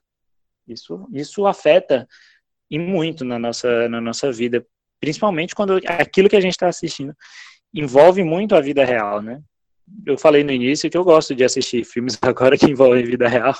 Isso, 0.68 1.08
isso 1.12 1.46
afeta 1.46 2.06
e 2.70 2.78
muito 2.78 3.24
na 3.24 3.38
nossa, 3.38 3.88
na 3.88 4.00
nossa 4.00 4.30
vida, 4.30 4.64
principalmente 5.00 5.54
quando 5.54 5.80
aquilo 5.86 6.28
que 6.28 6.36
a 6.36 6.40
gente 6.40 6.52
está 6.52 6.68
assistindo 6.68 7.14
envolve 7.72 8.22
muito 8.22 8.54
a 8.54 8.60
vida 8.60 8.84
real, 8.84 9.22
né? 9.22 9.40
eu 10.06 10.16
falei 10.16 10.44
no 10.44 10.52
início 10.52 10.88
que 10.90 10.96
eu 10.96 11.04
gosto 11.04 11.34
de 11.34 11.44
assistir 11.44 11.84
filmes 11.84 12.18
agora 12.22 12.56
que 12.56 12.66
envolvem 12.66 13.04
vida 13.04 13.28
real. 13.28 13.54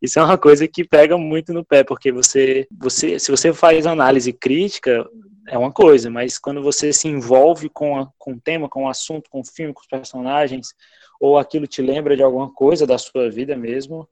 Isso 0.00 0.18
é 0.18 0.24
uma 0.24 0.38
coisa 0.38 0.66
que 0.66 0.84
pega 0.84 1.16
muito 1.16 1.52
no 1.52 1.64
pé, 1.64 1.84
porque 1.84 2.12
você, 2.12 2.66
você 2.70 3.18
se 3.18 3.30
você 3.30 3.52
faz 3.52 3.86
análise 3.86 4.32
crítica, 4.32 5.06
é 5.48 5.56
uma 5.56 5.72
coisa, 5.72 6.10
mas 6.10 6.38
quando 6.38 6.62
você 6.62 6.92
se 6.92 7.08
envolve 7.08 7.68
com, 7.68 8.00
a, 8.00 8.08
com 8.18 8.32
o 8.32 8.40
tema, 8.40 8.68
com 8.68 8.84
o 8.84 8.88
assunto, 8.88 9.30
com 9.30 9.40
o 9.40 9.44
filme, 9.44 9.72
com 9.72 9.80
os 9.80 9.86
personagens, 9.86 10.68
ou 11.20 11.38
aquilo 11.38 11.66
te 11.66 11.80
lembra 11.80 12.16
de 12.16 12.22
alguma 12.22 12.52
coisa 12.52 12.86
da 12.86 12.98
sua 12.98 13.30
vida 13.30 13.56
mesmo, 13.56 14.08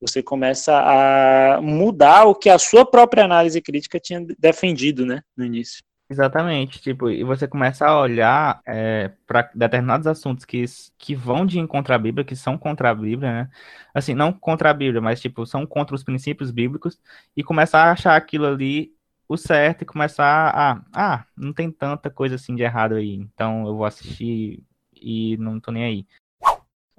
você 0.00 0.22
começa 0.22 0.78
a 0.78 1.60
mudar 1.62 2.26
o 2.26 2.34
que 2.34 2.50
a 2.50 2.58
sua 2.58 2.84
própria 2.84 3.24
análise 3.24 3.60
crítica 3.62 3.98
tinha 3.98 4.24
defendido, 4.38 5.06
né, 5.06 5.22
no 5.34 5.44
início. 5.44 5.82
Exatamente, 6.08 6.80
tipo, 6.80 7.10
e 7.10 7.24
você 7.24 7.48
começa 7.48 7.84
a 7.84 8.00
olhar 8.00 8.60
é, 8.64 9.10
para 9.26 9.50
determinados 9.52 10.06
assuntos 10.06 10.44
que, 10.44 10.64
que 10.96 11.16
vão 11.16 11.44
de 11.44 11.58
encontrar 11.58 11.96
a 11.96 11.98
Bíblia, 11.98 12.24
que 12.24 12.36
são 12.36 12.56
contra 12.56 12.90
a 12.90 12.94
Bíblia, 12.94 13.32
né? 13.32 13.50
Assim, 13.92 14.14
não 14.14 14.32
contra 14.32 14.70
a 14.70 14.74
Bíblia, 14.74 15.00
mas 15.00 15.20
tipo, 15.20 15.44
são 15.44 15.66
contra 15.66 15.96
os 15.96 16.04
princípios 16.04 16.52
bíblicos, 16.52 17.00
e 17.36 17.42
começar 17.42 17.84
a 17.84 17.92
achar 17.92 18.14
aquilo 18.14 18.46
ali 18.46 18.92
o 19.28 19.36
certo 19.36 19.82
e 19.82 19.84
começar 19.84 20.50
a, 20.54 20.80
ah, 20.94 21.26
não 21.36 21.52
tem 21.52 21.72
tanta 21.72 22.08
coisa 22.08 22.36
assim 22.36 22.54
de 22.54 22.62
errado 22.62 22.94
aí, 22.94 23.14
então 23.14 23.66
eu 23.66 23.76
vou 23.76 23.84
assistir 23.84 24.62
e 24.94 25.36
não 25.38 25.58
tô 25.58 25.72
nem 25.72 25.84
aí. 25.84 26.06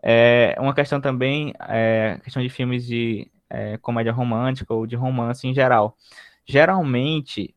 É 0.04 0.56
uma 0.60 0.74
questão 0.76 1.00
também, 1.02 1.54
é, 1.62 2.20
questão 2.24 2.42
de 2.44 2.50
filmes 2.50 2.86
de 2.86 3.32
é, 3.50 3.78
comédia 3.78 4.12
romântica 4.12 4.74
ou 4.74 4.86
de 4.86 4.96
romance 4.96 5.48
em 5.48 5.54
geral. 5.54 5.98
Geralmente, 6.46 7.56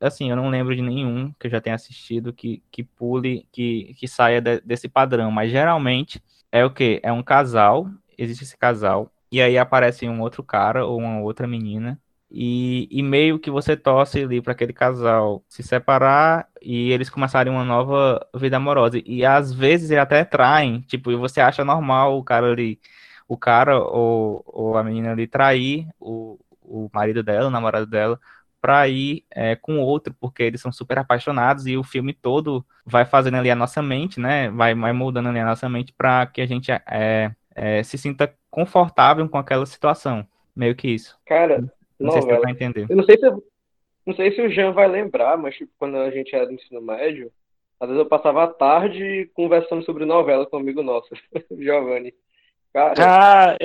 assim, 0.00 0.30
eu 0.30 0.36
não 0.36 0.48
lembro 0.50 0.74
de 0.74 0.82
nenhum 0.82 1.32
que 1.38 1.46
eu 1.46 1.50
já 1.50 1.60
tenha 1.60 1.76
assistido 1.76 2.32
que, 2.32 2.62
que 2.70 2.82
pule, 2.84 3.46
que, 3.52 3.94
que 3.98 4.08
saia 4.08 4.40
de, 4.40 4.60
desse 4.60 4.88
padrão, 4.88 5.30
mas 5.30 5.50
geralmente 5.50 6.22
é 6.52 6.64
o 6.64 6.70
que? 6.70 7.00
É 7.02 7.12
um 7.12 7.22
casal, 7.22 7.88
existe 8.16 8.44
esse 8.44 8.56
casal, 8.56 9.10
e 9.30 9.40
aí 9.42 9.58
aparece 9.58 10.08
um 10.08 10.20
outro 10.20 10.42
cara 10.42 10.86
ou 10.86 10.98
uma 10.98 11.20
outra 11.20 11.46
menina, 11.46 12.00
e, 12.30 12.88
e 12.90 13.02
meio 13.02 13.38
que 13.38 13.50
você 13.50 13.76
torce 13.76 14.22
ali 14.22 14.40
para 14.42 14.52
aquele 14.52 14.72
casal 14.72 15.44
se 15.48 15.62
separar 15.62 16.48
e 16.60 16.90
eles 16.90 17.08
começarem 17.08 17.52
uma 17.52 17.64
nova 17.64 18.20
vida 18.34 18.56
amorosa. 18.56 19.00
E 19.04 19.24
às 19.24 19.52
vezes 19.52 19.90
eles 19.90 20.02
até 20.02 20.24
traem, 20.24 20.80
tipo, 20.82 21.12
e 21.12 21.16
você 21.16 21.40
acha 21.40 21.64
normal 21.64 22.18
o 22.18 22.24
cara 22.24 22.50
ali, 22.52 22.80
o 23.28 23.36
cara 23.36 23.78
ou, 23.78 24.42
ou 24.46 24.76
a 24.76 24.84
menina 24.84 25.12
ali 25.12 25.26
trair 25.26 25.88
o, 26.00 26.38
o 26.62 26.90
marido 26.92 27.22
dela, 27.22 27.48
o 27.48 27.50
namorado 27.50 27.86
dela, 27.86 28.20
para 28.66 28.88
ir 28.88 29.22
é, 29.30 29.54
com 29.54 29.78
outro, 29.78 30.12
porque 30.20 30.42
eles 30.42 30.60
são 30.60 30.72
super 30.72 30.98
apaixonados 30.98 31.68
e 31.68 31.76
o 31.76 31.84
filme 31.84 32.12
todo 32.12 32.66
vai 32.84 33.04
fazendo 33.04 33.36
ali 33.36 33.48
a 33.48 33.54
nossa 33.54 33.80
mente, 33.80 34.18
né? 34.18 34.50
Vai, 34.50 34.74
vai 34.74 34.92
mudando 34.92 35.28
ali 35.28 35.38
a 35.38 35.44
nossa 35.44 35.68
mente 35.68 35.94
para 35.96 36.26
que 36.26 36.40
a 36.40 36.46
gente 36.46 36.72
é, 36.72 37.30
é, 37.54 37.80
se 37.84 37.96
sinta 37.96 38.34
confortável 38.50 39.28
com 39.28 39.38
aquela 39.38 39.64
situação. 39.66 40.26
Meio 40.56 40.74
que 40.74 40.88
isso. 40.88 41.16
Cara, 41.24 41.62
não 41.96 42.10
sei 42.10 42.22
se 42.22 42.26
você 42.26 42.40
vai 42.40 42.50
entender. 42.50 42.86
Eu 42.88 42.96
não 42.96 43.04
sei 43.04 43.16
se, 43.16 43.30
não 44.04 44.16
sei 44.16 44.34
se 44.34 44.42
o 44.42 44.50
Jean 44.50 44.72
vai 44.72 44.88
lembrar, 44.88 45.38
mas 45.38 45.54
tipo, 45.54 45.70
quando 45.78 45.98
a 45.98 46.10
gente 46.10 46.34
era 46.34 46.46
do 46.46 46.52
ensino 46.52 46.82
médio, 46.82 47.30
às 47.78 47.88
vezes 47.88 48.02
eu 48.02 48.08
passava 48.08 48.42
a 48.42 48.48
tarde 48.48 49.30
conversando 49.32 49.84
sobre 49.84 50.04
novela 50.04 50.44
com 50.44 50.56
um 50.56 50.60
amigo 50.60 50.82
nosso, 50.82 51.10
Giovanni. 51.56 52.12
Cara. 52.76 52.94
Ah, 53.00 53.56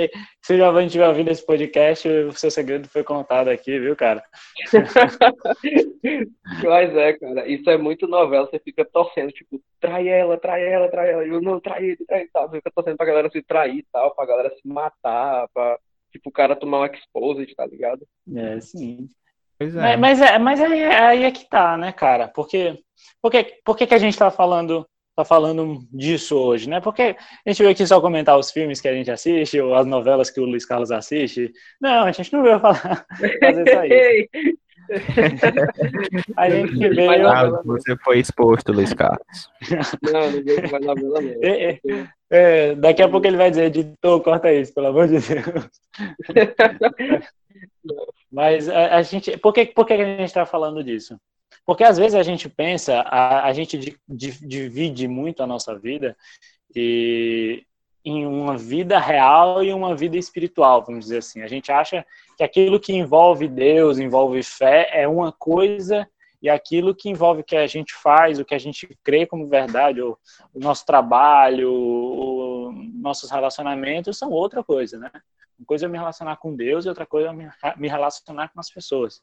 se 0.41 0.53
o 0.53 0.55
Giovanni 0.55 0.87
estiver 0.87 1.07
ouvindo 1.07 1.29
esse 1.29 1.45
podcast, 1.45 2.07
o 2.07 2.31
seu 2.31 2.49
segredo 2.49 2.87
foi 2.87 3.03
contado 3.03 3.49
aqui, 3.49 3.77
viu, 3.77 3.93
cara? 3.93 4.23
Mas 6.63 6.95
é, 6.95 7.13
cara, 7.13 7.45
isso 7.45 7.69
é 7.69 7.77
muito 7.77 8.07
novela, 8.07 8.47
você 8.47 8.57
fica 8.59 8.85
torcendo, 8.85 9.33
tipo, 9.33 9.61
trai 9.81 10.07
ela, 10.07 10.37
trai 10.37 10.65
ela, 10.65 10.89
trai 10.89 11.11
ela, 11.11 11.25
eu 11.25 11.41
não 11.41 11.59
trai 11.59 11.83
ele, 11.83 12.05
trai 12.07 12.25
tal, 12.31 12.49
você 12.49 12.57
fica 12.57 12.71
torcendo 12.73 12.95
pra 12.95 13.05
galera 13.05 13.29
se 13.29 13.41
trair 13.41 13.79
e 13.79 13.85
tal, 13.91 14.15
pra 14.15 14.25
galera 14.25 14.49
se 14.49 14.65
matar, 14.65 15.49
pra, 15.53 15.77
tipo, 16.09 16.29
o 16.29 16.31
cara 16.31 16.55
tomar 16.55 16.79
um 16.79 16.85
exposed, 16.85 17.53
tá 17.53 17.65
ligado? 17.65 18.07
É, 18.33 18.61
sim. 18.61 19.09
Pois 19.59 19.75
é. 19.75 19.97
Mas, 19.97 19.99
mas, 19.99 20.21
é, 20.21 20.39
mas 20.39 20.61
aí, 20.61 20.83
aí 20.83 21.23
é 21.23 21.31
que 21.31 21.49
tá, 21.49 21.77
né, 21.77 21.91
cara? 21.91 22.29
Porque, 22.29 22.79
porque, 23.21 23.59
porque 23.65 23.85
que 23.85 23.93
a 23.93 23.99
gente 23.99 24.17
tá 24.17 24.31
falando 24.31 24.87
tá 25.15 25.25
falando 25.25 25.79
disso 25.91 26.37
hoje, 26.37 26.69
né? 26.69 26.79
Porque 26.79 27.15
a 27.45 27.49
gente 27.49 27.59
veio 27.59 27.71
aqui 27.71 27.85
só 27.85 27.99
comentar 27.99 28.37
os 28.37 28.51
filmes 28.51 28.79
que 28.79 28.87
a 28.87 28.93
gente 28.93 29.11
assiste 29.11 29.59
ou 29.59 29.75
as 29.75 29.85
novelas 29.85 30.29
que 30.29 30.39
o 30.39 30.45
Luiz 30.45 30.65
Carlos 30.65 30.91
assiste. 30.91 31.51
Não, 31.79 32.05
a 32.05 32.11
gente 32.11 32.31
não 32.33 32.43
veio 32.43 32.59
falar 32.59 33.05
fazer 33.41 33.69
só 33.69 33.83
isso. 33.85 34.57
a 36.35 36.49
gente 36.49 36.89
veio. 36.89 37.27
Ah, 37.27 37.61
você 37.63 37.95
foi 37.97 38.19
exposto, 38.19 38.71
Luiz 38.71 38.93
Carlos. 38.93 39.49
Não, 40.01 40.31
veio 40.43 40.71
mais 40.71 40.85
novela 40.85 41.21
mesmo. 41.21 41.41
É, 41.43 41.71
é, 41.71 41.79
é, 42.33 42.75
daqui 42.75 43.01
a 43.01 43.09
pouco 43.09 43.27
ele 43.27 43.37
vai 43.37 43.49
dizer, 43.49 43.65
editor, 43.65 44.21
corta 44.21 44.53
isso, 44.53 44.73
pelo 44.73 44.87
amor 44.87 45.07
de 45.07 45.19
Deus. 45.19 45.69
Mas 48.31 48.69
a, 48.69 48.97
a, 48.97 49.01
gente, 49.01 49.37
por 49.37 49.53
que, 49.53 49.65
por 49.65 49.85
que 49.85 49.93
a 49.93 49.97
gente 49.97 50.23
está 50.23 50.45
falando 50.45 50.83
disso? 50.83 51.19
Porque 51.65 51.83
às 51.83 51.97
vezes 51.97 52.15
a 52.15 52.23
gente 52.23 52.47
pensa, 52.49 53.01
a, 53.01 53.45
a 53.45 53.53
gente 53.53 53.77
di, 53.77 53.97
di, 54.07 54.31
divide 54.47 55.07
muito 55.07 55.43
a 55.43 55.47
nossa 55.47 55.77
vida 55.77 56.15
e, 56.75 57.63
em 58.03 58.25
uma 58.25 58.57
vida 58.57 58.97
real 58.99 59.63
e 59.63 59.73
uma 59.73 59.95
vida 59.95 60.17
espiritual, 60.17 60.83
vamos 60.83 61.05
dizer 61.05 61.19
assim. 61.19 61.41
A 61.41 61.47
gente 61.47 61.71
acha 61.71 62.05
que 62.37 62.43
aquilo 62.43 62.79
que 62.79 62.93
envolve 62.93 63.47
Deus, 63.47 63.99
envolve 63.99 64.41
fé, 64.43 64.89
é 64.91 65.07
uma 65.07 65.31
coisa 65.31 66.07
e 66.41 66.49
aquilo 66.49 66.95
que 66.95 67.09
envolve 67.09 67.41
o 67.41 67.43
que 67.43 67.55
a 67.55 67.67
gente 67.67 67.93
faz, 67.93 68.39
o 68.39 68.45
que 68.45 68.55
a 68.55 68.59
gente 68.59 68.97
crê 69.03 69.27
como 69.27 69.47
verdade, 69.47 70.01
o, 70.01 70.17
o 70.53 70.59
nosso 70.59 70.83
trabalho, 70.85 71.71
o, 71.71 72.40
nossos 73.01 73.29
relacionamentos 73.31 74.17
são 74.17 74.29
outra 74.29 74.63
coisa, 74.63 74.97
né? 74.97 75.11
Uma 75.57 75.65
coisa 75.65 75.85
é 75.85 75.89
me 75.89 75.97
relacionar 75.97 76.37
com 76.37 76.55
Deus 76.55 76.85
e 76.85 76.89
outra 76.89 77.05
coisa 77.05 77.29
é 77.29 77.75
me, 77.77 77.87
relacionar 77.87 78.49
com 78.49 78.59
as 78.59 78.69
pessoas. 78.69 79.21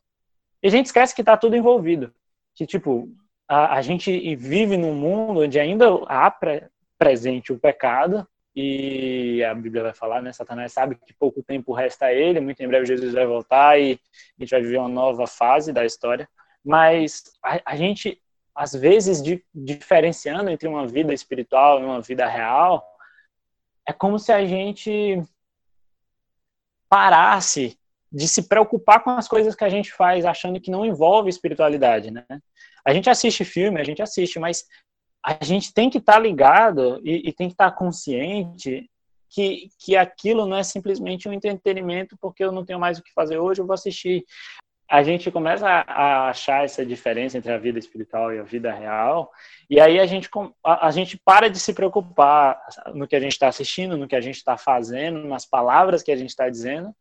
E 0.63 0.69
a 0.69 0.71
gente 0.71 0.87
esquece 0.87 1.15
que 1.15 1.23
está 1.23 1.37
tudo 1.37 1.57
envolvido 1.57 2.13
que, 2.55 2.67
tipo, 2.67 3.09
a, 3.49 3.77
a 3.77 3.83
gente 3.83 4.37
vive 4.37 4.77
num 4.77 4.95
mundo 4.95 5.41
onde 5.41 5.59
ainda 5.59 5.87
há 6.07 6.31
pre, 6.31 6.69
presente 6.99 7.53
o 7.53 7.59
pecado, 7.59 8.27
e 8.61 9.45
a 9.45 9.55
Bíblia 9.55 9.85
vai 9.85 9.95
falar, 9.95 10.21
né? 10.21 10.33
Satanás 10.33 10.73
sabe 10.73 10.97
que 10.97 11.15
pouco 11.15 11.41
tempo 11.45 11.73
resta 11.73 12.07
a 12.07 12.13
ele, 12.13 12.41
muito 12.41 12.61
em 12.61 12.67
breve 12.67 12.87
Jesus 12.87 13.15
vai 13.15 13.25
voltar 13.25 13.79
e 13.81 14.01
a 14.37 14.43
gente 14.43 14.51
vai 14.51 14.61
viver 14.61 14.79
uma 14.79 14.89
nova 14.89 15.29
fase 15.29 15.73
da 15.73 15.85
história. 15.85 16.29
Mas 16.65 17.23
a, 17.41 17.61
a 17.65 17.77
gente, 17.77 18.21
às 18.53 18.73
vezes, 18.73 19.23
de, 19.23 19.45
diferenciando 19.55 20.51
entre 20.51 20.67
uma 20.67 20.89
vida 20.89 21.15
espiritual 21.15 21.81
e 21.81 21.85
uma 21.85 22.01
vida 22.01 22.27
real, 22.27 22.85
é 23.89 23.93
como 23.93 24.19
se 24.19 24.31
a 24.31 24.45
gente 24.45 25.23
parasse 26.91 27.79
de 28.13 28.29
se 28.29 28.47
preocupar 28.47 29.03
com 29.03 29.11
as 29.11 29.27
coisas 29.27 29.55
que 29.55 29.65
a 29.65 29.69
gente 29.71 29.91
faz, 29.91 30.27
achando 30.27 30.61
que 30.61 30.71
não 30.71 30.85
envolve 30.85 31.31
espiritualidade, 31.31 32.11
né? 32.11 32.27
A 32.85 32.93
gente 32.93 33.09
assiste 33.09 33.47
filme, 33.47 33.81
a 33.81 33.85
gente 33.85 34.03
assiste, 34.03 34.39
mas 34.39 34.67
a 35.25 35.43
gente 35.43 35.73
tem 35.73 35.89
que 35.89 35.97
estar 35.97 36.15
tá 36.15 36.19
ligado 36.19 37.01
e, 37.03 37.29
e, 37.29 37.33
tem 37.33 37.49
que 37.49 37.55
estar 37.55 37.71
tá 37.71 37.77
consciente 37.77 38.91
que, 39.31 39.71
que 39.79 39.97
aquilo 39.97 40.47
não 40.47 40.59
é 40.59 40.63
simplesmente 40.63 41.27
um 41.27 41.33
entretenimento 41.33 42.15
porque 42.21 42.45
eu 42.45 42.53
não 42.53 42.67
tenho 42.67 42.79
mais 42.79 42.99
o 42.99 43.03
que 43.03 43.13
fazer 43.15 43.39
hoje, 43.39 43.63
eu 43.63 43.67
vou 43.67 43.75
assistir. 43.75 44.23
A 44.89 45.03
gente 45.03 45.31
começa 45.31 45.69
a, 45.69 46.31
achar 46.31 46.65
essa 46.65 46.85
diferença 46.85 47.37
entre 47.37 47.53
a 47.53 47.59
vida 47.59 47.79
espiritual 47.79 48.33
e 48.33 48.39
a 48.39 48.43
vida 48.43 48.73
real, 48.73 49.31
e 49.69 49.79
aí 49.79 50.01
a 50.01 50.07
gente, 50.07 50.31
a, 50.65 50.91
gente 50.91 51.19
para 51.23 51.51
de 51.51 51.61
se 51.61 51.75
preocupar 51.75 52.59
no 52.95 53.07
que 53.07 53.15
a 53.15 53.21
gente 53.21 53.33
está 53.33 53.49
assistindo, 53.49 53.99
no 53.99 54.09
que 54.09 54.17
a 54.17 54.21
gente 54.21 54.37
está 54.37 54.57
fazendo, 54.57 55.29
nas 55.29 55.45
palavras 55.45 56.03
que 56.03 56.11
a 56.11 56.17
gente 56.17 56.31
está 56.31 56.49
dizendo, 56.49 56.95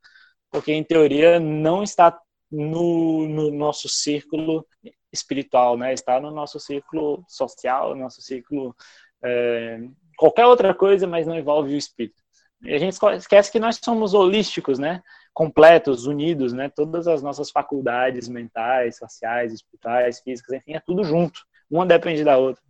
porque 0.51 0.73
em 0.73 0.83
teoria 0.83 1.39
não 1.39 1.81
está 1.81 2.19
no, 2.51 3.27
no, 3.27 3.51
nosso 3.51 3.87
círculo 3.87 4.65
espiritual, 5.11 5.77
né? 5.77 5.93
Está 5.93 6.19
no 6.19 6.31
nosso 6.31 6.59
círculo 6.59 7.23
social, 7.27 7.95
no 7.95 8.01
nosso 8.01 8.21
círculo 8.21 8.75
é, 9.23 9.79
qualquer 10.17 10.45
outra 10.45 10.73
coisa, 10.73 11.07
mas 11.07 11.27
não 11.27 11.37
envolve 11.37 11.73
o 11.73 11.77
espírito. 11.77 12.21
E 12.63 12.73
a 12.73 12.77
gente 12.77 12.97
esquece 13.17 13.51
que 13.51 13.59
nós 13.59 13.79
somos 13.83 14.13
holísticos, 14.13 14.79
né? 14.79 15.01
Completos, 15.37 16.07
unidos, 16.07 16.51
né? 16.51 16.67
Todas 16.67 17.07
as 17.07 17.21
nossas 17.21 17.51
faculdades 17.51 18.27
mentais, 18.27 18.97
sociais, 18.97 19.53
espirituais, 19.53 20.19
físicas, 20.19 20.55
enfim, 20.55 20.73
é 20.73 20.79
tudo 20.79 21.03
junto. 21.03 21.41
uma 21.69 21.85
depende 21.85 22.23
da 22.23 22.37
outra. 22.37 22.63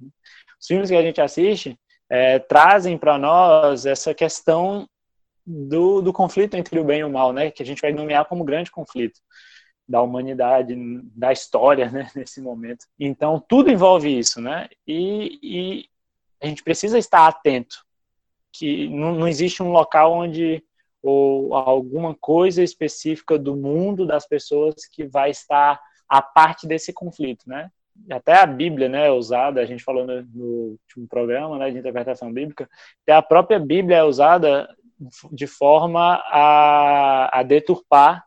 Os 0.59 0.67
filmes 0.67 0.89
que 0.89 0.95
a 0.97 1.01
gente 1.01 1.21
assiste 1.21 1.79
é, 2.09 2.39
trazem 2.39 2.97
para 2.97 3.17
nós 3.17 3.85
essa 3.85 4.13
questão 4.13 4.85
do, 5.45 6.01
do 6.01 6.11
conflito 6.11 6.55
entre 6.55 6.77
o 6.77 6.83
bem 6.83 6.99
e 6.99 7.03
o 7.05 7.09
mal, 7.09 7.31
né? 7.31 7.51
Que 7.51 7.63
a 7.63 7.65
gente 7.65 7.81
vai 7.81 7.93
nomear 7.93 8.25
como 8.25 8.43
grande 8.43 8.69
conflito 8.69 9.21
da 9.87 10.01
humanidade, 10.01 10.75
da 11.15 11.31
história, 11.31 11.89
né? 11.89 12.11
Nesse 12.13 12.41
momento. 12.41 12.85
Então, 12.99 13.41
tudo 13.47 13.71
envolve 13.71 14.09
isso, 14.09 14.41
né? 14.41 14.67
E, 14.85 15.39
e 15.41 15.85
a 16.41 16.47
gente 16.47 16.61
precisa 16.63 16.99
estar 16.99 17.25
atento 17.25 17.77
que 18.51 18.89
não, 18.89 19.15
não 19.15 19.25
existe 19.25 19.63
um 19.63 19.71
local 19.71 20.11
onde 20.11 20.61
ou 21.09 21.55
alguma 21.55 22.15
coisa 22.15 22.63
específica 22.63 23.37
do 23.37 23.55
mundo 23.55 24.05
das 24.05 24.27
pessoas 24.27 24.75
que 24.91 25.05
vai 25.05 25.29
estar 25.31 25.79
a 26.07 26.21
parte 26.21 26.67
desse 26.67 26.93
conflito, 26.93 27.47
né? 27.47 27.69
Até 28.11 28.33
a 28.33 28.45
Bíblia, 28.45 28.87
né, 28.87 29.07
é 29.07 29.11
usada, 29.11 29.59
a 29.59 29.65
gente 29.65 29.83
falou 29.83 30.05
no, 30.05 30.21
no 30.21 30.45
último 30.71 31.07
programa, 31.09 31.57
né, 31.57 31.71
de 31.71 31.79
interpretação 31.79 32.31
bíblica, 32.31 32.69
até 33.03 33.13
a 33.13 33.23
própria 33.23 33.57
Bíblia 33.57 33.97
é 33.97 34.03
usada 34.03 34.69
de 35.31 35.47
forma 35.47 36.21
a, 36.27 37.39
a 37.39 37.43
deturpar 37.43 38.23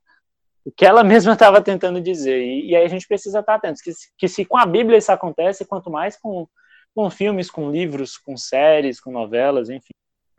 o 0.65 0.73
que 0.73 0.85
ela 0.85 1.03
mesma 1.05 1.35
estava 1.35 1.63
tentando 1.63 2.01
dizer. 2.01 2.43
E, 2.43 2.71
e, 2.71 2.77
aí 2.77 2.85
a 2.85 2.89
gente 2.89 3.07
precisa 3.07 3.41
estar 3.41 3.55
atento, 3.55 3.81
que, 3.83 3.93
que 4.19 4.29
se 4.29 4.45
com 4.45 4.57
a 4.59 4.67
Bíblia 4.67 4.99
isso 4.99 5.13
acontece, 5.13 5.65
quanto 5.65 5.91
mais 5.91 6.17
com, 6.17 6.49
com 6.95 7.11
filmes, 7.11 7.51
com 7.51 7.71
livros, 7.71 8.19
com 8.19 8.37
séries, 8.37 9.01
com 9.01 9.13
novelas, 9.13 9.71
enfim. 9.71 9.91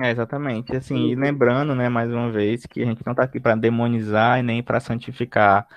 É, 0.01 0.09
exatamente. 0.09 0.75
Assim, 0.75 1.09
e 1.09 1.15
lembrando, 1.15 1.75
né, 1.75 1.87
mais 1.87 2.11
uma 2.11 2.31
vez, 2.31 2.65
que 2.65 2.81
a 2.81 2.85
gente 2.85 3.05
não 3.05 3.11
está 3.13 3.23
aqui 3.23 3.39
para 3.39 3.55
demonizar 3.55 4.39
e 4.39 4.43
nem 4.43 4.63
para 4.63 4.79
santificar 4.79 5.67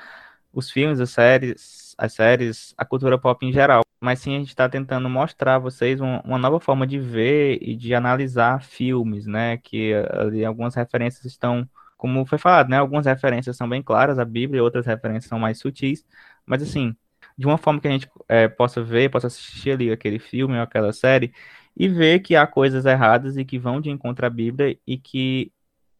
os 0.52 0.70
filmes, 0.70 0.98
as 1.00 1.10
séries, 1.10 1.94
as 1.98 2.14
séries, 2.14 2.74
a 2.78 2.84
cultura 2.84 3.18
pop 3.18 3.44
em 3.44 3.52
geral. 3.52 3.82
Mas 4.00 4.20
sim 4.20 4.36
a 4.36 4.38
gente 4.38 4.48
está 4.48 4.68
tentando 4.68 5.08
mostrar 5.10 5.56
a 5.56 5.58
vocês 5.58 6.00
uma, 6.00 6.22
uma, 6.22 6.38
nova 6.38 6.58
forma 6.60 6.86
de 6.86 6.98
ver 6.98 7.58
e 7.60 7.76
de 7.76 7.94
analisar 7.94 8.62
filmes, 8.62 9.26
né? 9.26 9.58
Que 9.58 9.92
ali 10.10 10.44
algumas 10.44 10.74
referências 10.74 11.24
estão, 11.26 11.68
como 11.96 12.24
foi 12.24 12.38
falado, 12.38 12.68
né? 12.70 12.78
Algumas 12.78 13.06
referências 13.06 13.56
são 13.56 13.68
bem 13.68 13.82
claras, 13.82 14.18
a 14.18 14.24
Bíblia, 14.24 14.62
outras 14.62 14.86
referências 14.86 15.28
são 15.28 15.38
mais 15.38 15.58
sutis. 15.58 16.04
Mas 16.46 16.62
assim, 16.62 16.96
de 17.36 17.46
uma 17.46 17.58
forma 17.58 17.80
que 17.80 17.88
a 17.88 17.90
gente 17.90 18.08
é, 18.28 18.48
possa 18.48 18.82
ver, 18.82 19.10
possa 19.10 19.26
assistir 19.26 19.72
ali 19.72 19.90
aquele 19.92 20.18
filme 20.18 20.56
ou 20.56 20.62
aquela 20.62 20.92
série 20.92 21.32
e 21.76 21.88
ver 21.88 22.20
que 22.20 22.36
há 22.36 22.46
coisas 22.46 22.86
erradas 22.86 23.36
e 23.36 23.44
que 23.44 23.58
vão 23.58 23.80
de 23.80 23.90
encontro 23.90 24.24
à 24.24 24.30
Bíblia 24.30 24.78
e 24.86 24.96
que 24.96 25.52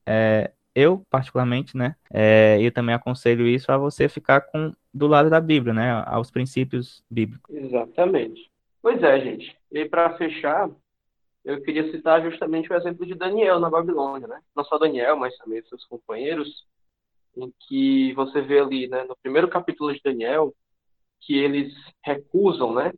é, 0.07 0.53
eu, 0.75 1.03
particularmente, 1.11 1.77
né, 1.77 1.97
é, 2.12 2.59
eu 2.61 2.72
também 2.72 2.95
aconselho 2.95 3.47
isso 3.47 3.70
a 3.70 3.79
você 3.79 4.09
ficar 4.09 4.41
com 4.41 4.72
do 4.93 5.07
lado 5.07 5.29
da 5.29 5.41
Bíblia, 5.41 5.75
né, 5.75 6.05
aos 6.07 6.31
princípios 6.31 7.03
bíblicos. 7.11 7.55
Exatamente. 7.55 8.51
Pois 8.81 9.03
é, 9.03 9.20
gente. 9.20 9.57
E 9.72 9.85
para 9.87 10.16
fechar, 10.16 10.70
eu 11.45 11.61
queria 11.62 11.91
citar 11.91 12.22
justamente 12.22 12.72
o 12.72 12.77
exemplo 12.77 13.05
de 13.05 13.14
Daniel 13.14 13.59
na 13.59 13.68
Babilônia, 13.68 14.29
né? 14.29 14.41
Não 14.55 14.64
só 14.64 14.79
Daniel, 14.79 15.16
mas 15.16 15.37
também 15.37 15.62
seus 15.64 15.85
companheiros, 15.85 16.64
em 17.37 17.53
que 17.66 18.12
você 18.14 18.41
vê 18.41 18.61
ali, 18.61 18.89
né, 18.89 19.05
no 19.05 19.16
primeiro 19.22 19.49
capítulo 19.49 19.93
de 19.93 20.01
Daniel, 20.03 20.55
que 21.20 21.37
eles 21.37 21.75
recusam, 22.05 22.75
né, 22.75 22.93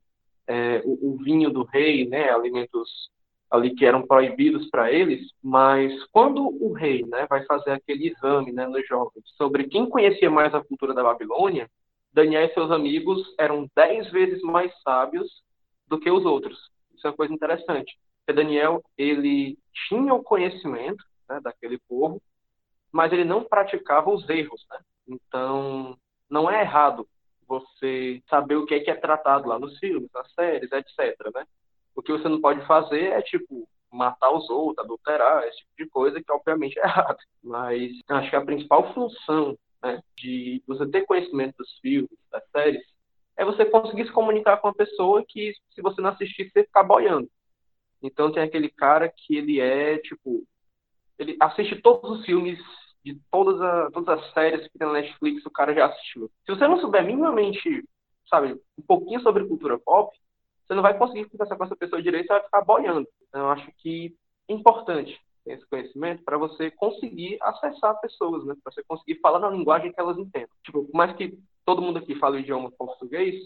é, 0.47 0.82
o, 0.84 1.12
o, 1.12 1.16
vinho 1.18 1.51
do 1.51 1.64
rei, 1.64 2.07
né, 2.09 2.30
alimentos 2.30 3.11
ali 3.51 3.74
que 3.74 3.84
eram 3.84 4.07
proibidos 4.07 4.68
para 4.70 4.90
eles, 4.90 5.30
mas 5.42 5.92
quando 6.07 6.42
o 6.42 6.72
rei, 6.72 7.05
né, 7.07 7.26
vai 7.28 7.44
fazer 7.44 7.72
aquele 7.72 8.09
exame, 8.09 8.53
né, 8.53 8.66
nos 8.66 8.86
jovens 8.86 9.24
sobre 9.36 9.64
quem 9.64 9.88
conhecia 9.88 10.30
mais 10.30 10.55
a 10.55 10.62
cultura 10.62 10.92
da 10.92 11.03
Babilônia, 11.03 11.70
Daniel 12.12 12.47
e 12.47 12.55
seus 12.55 12.70
amigos 12.70 13.34
eram 13.38 13.68
dez 13.74 14.11
vezes 14.11 14.42
mais 14.42 14.72
sábios 14.82 15.42
do 15.86 16.01
que 16.01 16.11
os 16.11 16.24
outros. 16.24 16.70
Isso 16.94 17.07
é 17.07 17.11
uma 17.11 17.16
coisa 17.16 17.32
interessante. 17.32 17.99
Porque 18.24 18.42
Daniel 18.42 18.82
ele 18.97 19.59
tinha 19.88 20.14
o 20.14 20.22
conhecimento 20.22 21.05
né, 21.28 21.40
daquele 21.42 21.78
povo, 21.86 22.20
mas 22.90 23.12
ele 23.12 23.24
não 23.24 23.44
praticava 23.44 24.11
os 24.11 24.26
erros. 24.28 24.66
Né? 24.70 24.78
Então, 25.09 25.97
não 26.28 26.51
é 26.51 26.62
errado 26.62 27.07
você 27.47 28.22
saber 28.28 28.57
o 28.57 28.66
que 28.66 28.74
é 28.74 28.80
que 28.80 28.90
é 28.90 28.94
tratado 28.94 29.49
lá 29.49 29.59
nos 29.59 29.78
filmes, 29.78 30.11
nas 30.12 30.30
séries, 30.32 30.70
etc. 30.72 31.16
Né? 31.34 31.47
O 31.94 32.03
que 32.03 32.12
você 32.12 32.28
não 32.28 32.40
pode 32.40 32.64
fazer 32.66 33.12
é, 33.12 33.22
tipo, 33.22 33.68
matar 33.92 34.30
os 34.30 34.49
outros, 34.51 34.84
adulterar, 34.84 35.44
esse 35.44 35.59
tipo 35.59 35.70
de 35.78 35.88
coisa, 35.88 36.22
que 36.22 36.32
obviamente 36.32 36.78
é 36.78 36.82
errado. 36.82 37.18
Mas 37.42 37.92
acho 38.09 38.30
que 38.30 38.36
a 38.36 38.44
principal 38.44 38.92
função 38.92 39.57
né, 39.82 40.03
de 40.16 40.62
você 40.66 40.86
ter 40.88 41.07
conhecimento 41.07 41.57
dos 41.59 41.78
filmes, 41.80 42.11
das 42.30 42.42
séries, 42.51 42.82
é 43.36 43.44
você 43.44 43.64
conseguir 43.64 44.07
se 44.07 44.12
comunicar 44.12 44.57
com 44.59 44.68
uma 44.68 44.74
pessoa 44.74 45.24
que, 45.26 45.53
se 45.74 45.82
você 45.82 46.01
não 46.01 46.11
assistir, 46.11 46.51
você 46.51 46.64
ficar 46.64 46.82
boiando. 46.82 47.28
Então 48.03 48.32
tem 48.32 48.42
aquele 48.42 48.68
cara 48.68 49.09
que 49.09 49.36
ele 49.36 49.61
é, 49.61 49.99
tipo, 49.99 50.47
ele 51.18 51.36
assiste 51.40 51.80
todos 51.80 52.18
os 52.18 52.24
filmes 52.24 52.59
de 53.07 53.21
todas, 53.31 53.61
a, 53.61 53.89
todas 53.93 54.19
as 54.19 54.33
séries 54.33 54.67
que 54.67 54.77
tem 54.77 54.87
na 54.87 54.95
Netflix, 54.95 55.47
o 55.47 55.51
cara 55.51 55.73
já 55.73 55.87
assistiu. 55.87 56.29
Se 56.45 56.53
você 56.53 56.67
não 56.67 56.81
souber 56.81 57.05
minimamente, 57.05 57.89
sabe, 58.29 58.61
um 58.77 58.83
pouquinho 58.83 59.21
sobre 59.21 59.47
cultura 59.47 59.79
pop, 59.79 60.13
você 60.67 60.75
não 60.75 60.83
vai 60.83 60.99
conseguir 60.99 61.27
conversar 61.27 61.57
com 61.57 61.65
essa 61.65 61.77
pessoa 61.77 62.03
direito, 62.03 62.27
você 62.27 62.33
vai 62.33 62.43
ficar 62.43 62.63
boiando. 62.63 63.07
Então, 63.29 63.43
eu 63.43 63.51
acho 63.51 63.71
que 63.79 64.17
é 64.49 64.53
importante 64.53 65.17
ter 65.45 65.53
esse 65.53 65.67
conhecimento 65.67 66.25
para 66.25 66.37
você 66.37 66.69
conseguir 66.73 67.39
acessar 67.41 68.01
pessoas, 68.01 68.45
né? 68.45 68.57
Para 68.65 68.73
você 68.73 68.83
conseguir 68.83 69.21
falar 69.21 69.39
na 69.39 69.51
linguagem 69.51 69.93
que 69.93 70.01
elas 70.01 70.19
entendem. 70.19 70.49
Tipo, 70.65 70.85
por 70.85 70.97
mais 70.97 71.15
que 71.17 71.39
todo 71.65 71.81
mundo 71.81 72.01
aqui 72.01 72.17
fale 72.17 72.39
o 72.39 72.41
idioma 72.41 72.73
português, 72.73 73.37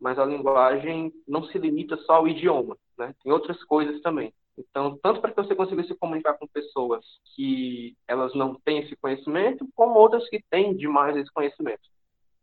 mas 0.00 0.20
a 0.20 0.24
linguagem 0.24 1.12
não 1.26 1.42
se 1.46 1.58
limita 1.58 1.96
só 1.98 2.14
ao 2.14 2.28
idioma, 2.28 2.76
né? 2.96 3.12
Tem 3.24 3.32
outras 3.32 3.60
coisas 3.64 4.00
também. 4.02 4.32
Então, 4.56 4.96
tanto 5.02 5.20
para 5.20 5.30
que 5.30 5.36
você 5.36 5.54
consiga 5.54 5.82
se 5.82 5.94
comunicar 5.94 6.34
com 6.34 6.46
pessoas 6.46 7.04
que 7.34 7.96
elas 8.06 8.34
não 8.34 8.54
têm 8.54 8.78
esse 8.78 8.94
conhecimento, 8.96 9.68
como 9.74 9.98
outras 9.98 10.28
que 10.28 10.42
têm 10.50 10.76
demais 10.76 11.16
esse 11.16 11.32
conhecimento. 11.32 11.82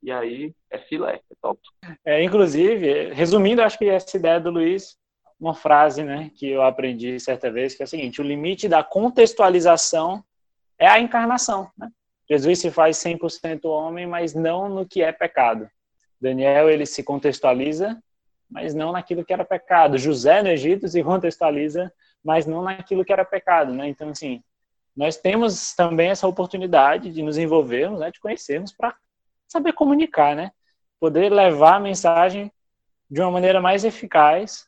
E 0.03 0.11
aí 0.11 0.53
é 0.69 0.77
filé, 0.79 1.21
é 1.29 1.35
top. 1.41 1.59
É, 2.03 2.23
inclusive, 2.23 3.13
resumindo, 3.13 3.61
acho 3.61 3.77
que 3.77 3.87
essa 3.87 4.17
ideia 4.17 4.39
do 4.39 4.49
Luiz, 4.49 4.97
uma 5.39 5.53
frase 5.53 6.03
né, 6.03 6.31
que 6.35 6.49
eu 6.49 6.61
aprendi 6.61 7.19
certa 7.19 7.51
vez, 7.51 7.75
que 7.75 7.83
é 7.83 7.85
a 7.85 7.87
seguinte: 7.87 8.19
o 8.19 8.23
limite 8.23 8.67
da 8.67 8.83
contextualização 8.83 10.23
é 10.77 10.87
a 10.87 10.99
encarnação. 10.99 11.69
Né? 11.77 11.89
Jesus 12.29 12.59
se 12.59 12.71
faz 12.71 12.97
100% 12.97 13.65
homem, 13.65 14.07
mas 14.07 14.33
não 14.33 14.67
no 14.67 14.87
que 14.87 15.01
é 15.01 15.11
pecado. 15.11 15.69
Daniel, 16.19 16.69
ele 16.69 16.85
se 16.85 17.03
contextualiza 17.03 18.01
mas 18.51 18.75
não 18.75 18.91
naquilo 18.91 19.23
que 19.23 19.31
era 19.31 19.45
pecado. 19.45 19.97
José 19.97 20.43
no 20.43 20.49
Egito 20.49 20.87
se 20.87 21.01
contextualiza, 21.01 21.91
mas 22.21 22.45
não 22.45 22.61
naquilo 22.61 23.05
que 23.05 23.13
era 23.13 23.23
pecado, 23.23 23.73
né? 23.73 23.87
Então, 23.87 24.09
assim, 24.09 24.43
nós 24.95 25.15
temos 25.15 25.73
também 25.73 26.09
essa 26.09 26.27
oportunidade 26.27 27.11
de 27.11 27.23
nos 27.23 27.37
envolvermos, 27.37 28.01
né, 28.01 28.11
de 28.11 28.19
conhecermos 28.19 28.73
para 28.73 28.93
saber 29.47 29.71
comunicar, 29.71 30.35
né? 30.35 30.51
Poder 30.99 31.31
levar 31.31 31.77
a 31.77 31.79
mensagem 31.79 32.51
de 33.09 33.21
uma 33.21 33.31
maneira 33.31 33.61
mais 33.61 33.85
eficaz, 33.85 34.67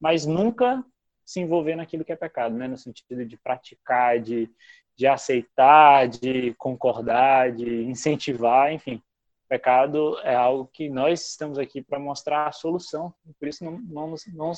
mas 0.00 0.26
nunca 0.26 0.84
se 1.24 1.40
envolver 1.40 1.76
naquilo 1.76 2.04
que 2.04 2.12
é 2.12 2.16
pecado, 2.16 2.56
né? 2.56 2.66
No 2.66 2.76
sentido 2.76 3.24
de 3.24 3.36
praticar, 3.36 4.18
de, 4.18 4.50
de 4.96 5.06
aceitar, 5.06 6.08
de 6.08 6.54
concordar, 6.54 7.52
de 7.52 7.84
incentivar, 7.84 8.72
enfim 8.72 9.00
pecado 9.52 10.18
é 10.20 10.34
algo 10.34 10.66
que 10.72 10.88
nós 10.88 11.28
estamos 11.28 11.58
aqui 11.58 11.82
para 11.82 11.98
mostrar 11.98 12.46
a 12.46 12.52
solução. 12.52 13.12
Por 13.38 13.46
isso 13.46 13.62
não, 13.62 13.78
não, 13.82 14.14
não 14.32 14.52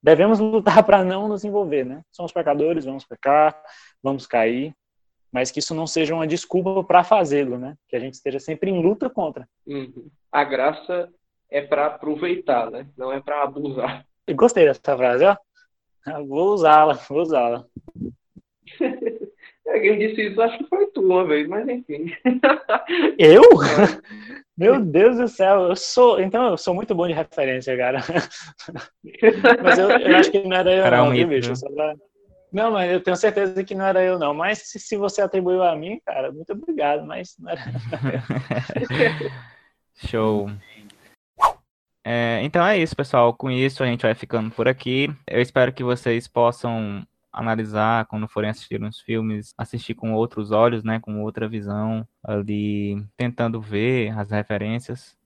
devemos 0.00 0.38
lutar 0.38 0.84
para 0.86 1.02
não 1.02 1.26
nos 1.26 1.44
envolver, 1.44 1.84
né? 1.84 2.04
Somos 2.12 2.30
pecadores, 2.30 2.84
vamos 2.84 3.04
pecar, 3.04 3.60
vamos 4.00 4.24
cair, 4.24 4.72
mas 5.32 5.50
que 5.50 5.58
isso 5.58 5.74
não 5.74 5.84
seja 5.84 6.14
uma 6.14 6.28
desculpa 6.28 6.84
para 6.84 7.02
fazê-lo, 7.02 7.58
né? 7.58 7.76
Que 7.88 7.96
a 7.96 7.98
gente 7.98 8.14
esteja 8.14 8.38
sempre 8.38 8.70
em 8.70 8.80
luta 8.80 9.10
contra. 9.10 9.48
Uhum. 9.66 10.08
A 10.30 10.44
graça 10.44 11.12
é 11.50 11.60
para 11.60 11.86
aproveitar, 11.86 12.70
né? 12.70 12.86
Não 12.96 13.12
é 13.12 13.20
para 13.20 13.42
abusar. 13.42 14.06
Eu 14.28 14.36
gostei 14.36 14.64
dessa 14.64 14.96
frase, 14.96 15.24
ó. 15.24 15.36
vou 16.24 16.54
usá-la, 16.54 16.94
vou 16.94 17.20
usá-la. 17.20 17.64
Quem 19.72 19.98
disse 19.98 20.28
isso, 20.28 20.40
acho 20.40 20.58
que 20.58 20.68
foi 20.68 20.86
tu 20.88 21.00
uma 21.02 21.24
vez, 21.24 21.48
mas 21.48 21.68
enfim. 21.68 22.12
Eu? 23.18 23.42
Meu 24.56 24.80
Deus 24.80 25.18
do 25.18 25.28
céu, 25.28 25.68
eu 25.68 25.76
sou. 25.76 26.18
Então 26.18 26.50
eu 26.50 26.56
sou 26.56 26.74
muito 26.74 26.94
bom 26.94 27.06
de 27.06 27.12
referência, 27.12 27.76
cara. 27.76 27.98
mas 29.62 29.78
eu, 29.78 29.90
eu 29.90 30.16
acho 30.16 30.30
que 30.30 30.42
não 30.42 30.56
era 30.56 30.72
eu, 30.72 30.82
era 30.82 30.96
não, 30.96 31.08
um 31.08 31.10
viu, 31.10 31.28
bicho? 31.28 31.52
Pra... 31.74 31.94
Não, 32.50 32.70
mas 32.70 32.90
eu 32.90 33.02
tenho 33.02 33.16
certeza 33.16 33.62
que 33.62 33.74
não 33.74 33.84
era 33.84 34.02
eu, 34.02 34.18
não. 34.18 34.32
Mas 34.32 34.60
se, 34.60 34.80
se 34.80 34.96
você 34.96 35.20
atribuiu 35.20 35.62
a 35.62 35.76
mim, 35.76 36.00
cara, 36.06 36.32
muito 36.32 36.50
obrigado, 36.54 37.04
mas 37.04 37.34
não 37.38 37.50
era. 37.50 37.60
Show. 40.06 40.48
É, 42.02 42.40
então 42.42 42.64
é 42.64 42.78
isso, 42.78 42.96
pessoal. 42.96 43.34
Com 43.34 43.50
isso 43.50 43.82
a 43.82 43.86
gente 43.86 44.02
vai 44.02 44.14
ficando 44.14 44.50
por 44.50 44.68
aqui. 44.68 45.14
Eu 45.26 45.42
espero 45.42 45.70
que 45.70 45.84
vocês 45.84 46.26
possam 46.26 47.06
analisar 47.36 48.06
quando 48.06 48.26
forem 48.26 48.50
assistir 48.50 48.82
uns 48.82 49.00
filmes, 49.00 49.54
assistir 49.58 49.94
com 49.94 50.14
outros 50.14 50.50
olhos, 50.50 50.82
né, 50.82 50.98
com 50.98 51.22
outra 51.22 51.46
visão, 51.46 52.06
ali 52.24 53.04
tentando 53.16 53.60
ver 53.60 54.16
as 54.18 54.30
referências 54.30 55.16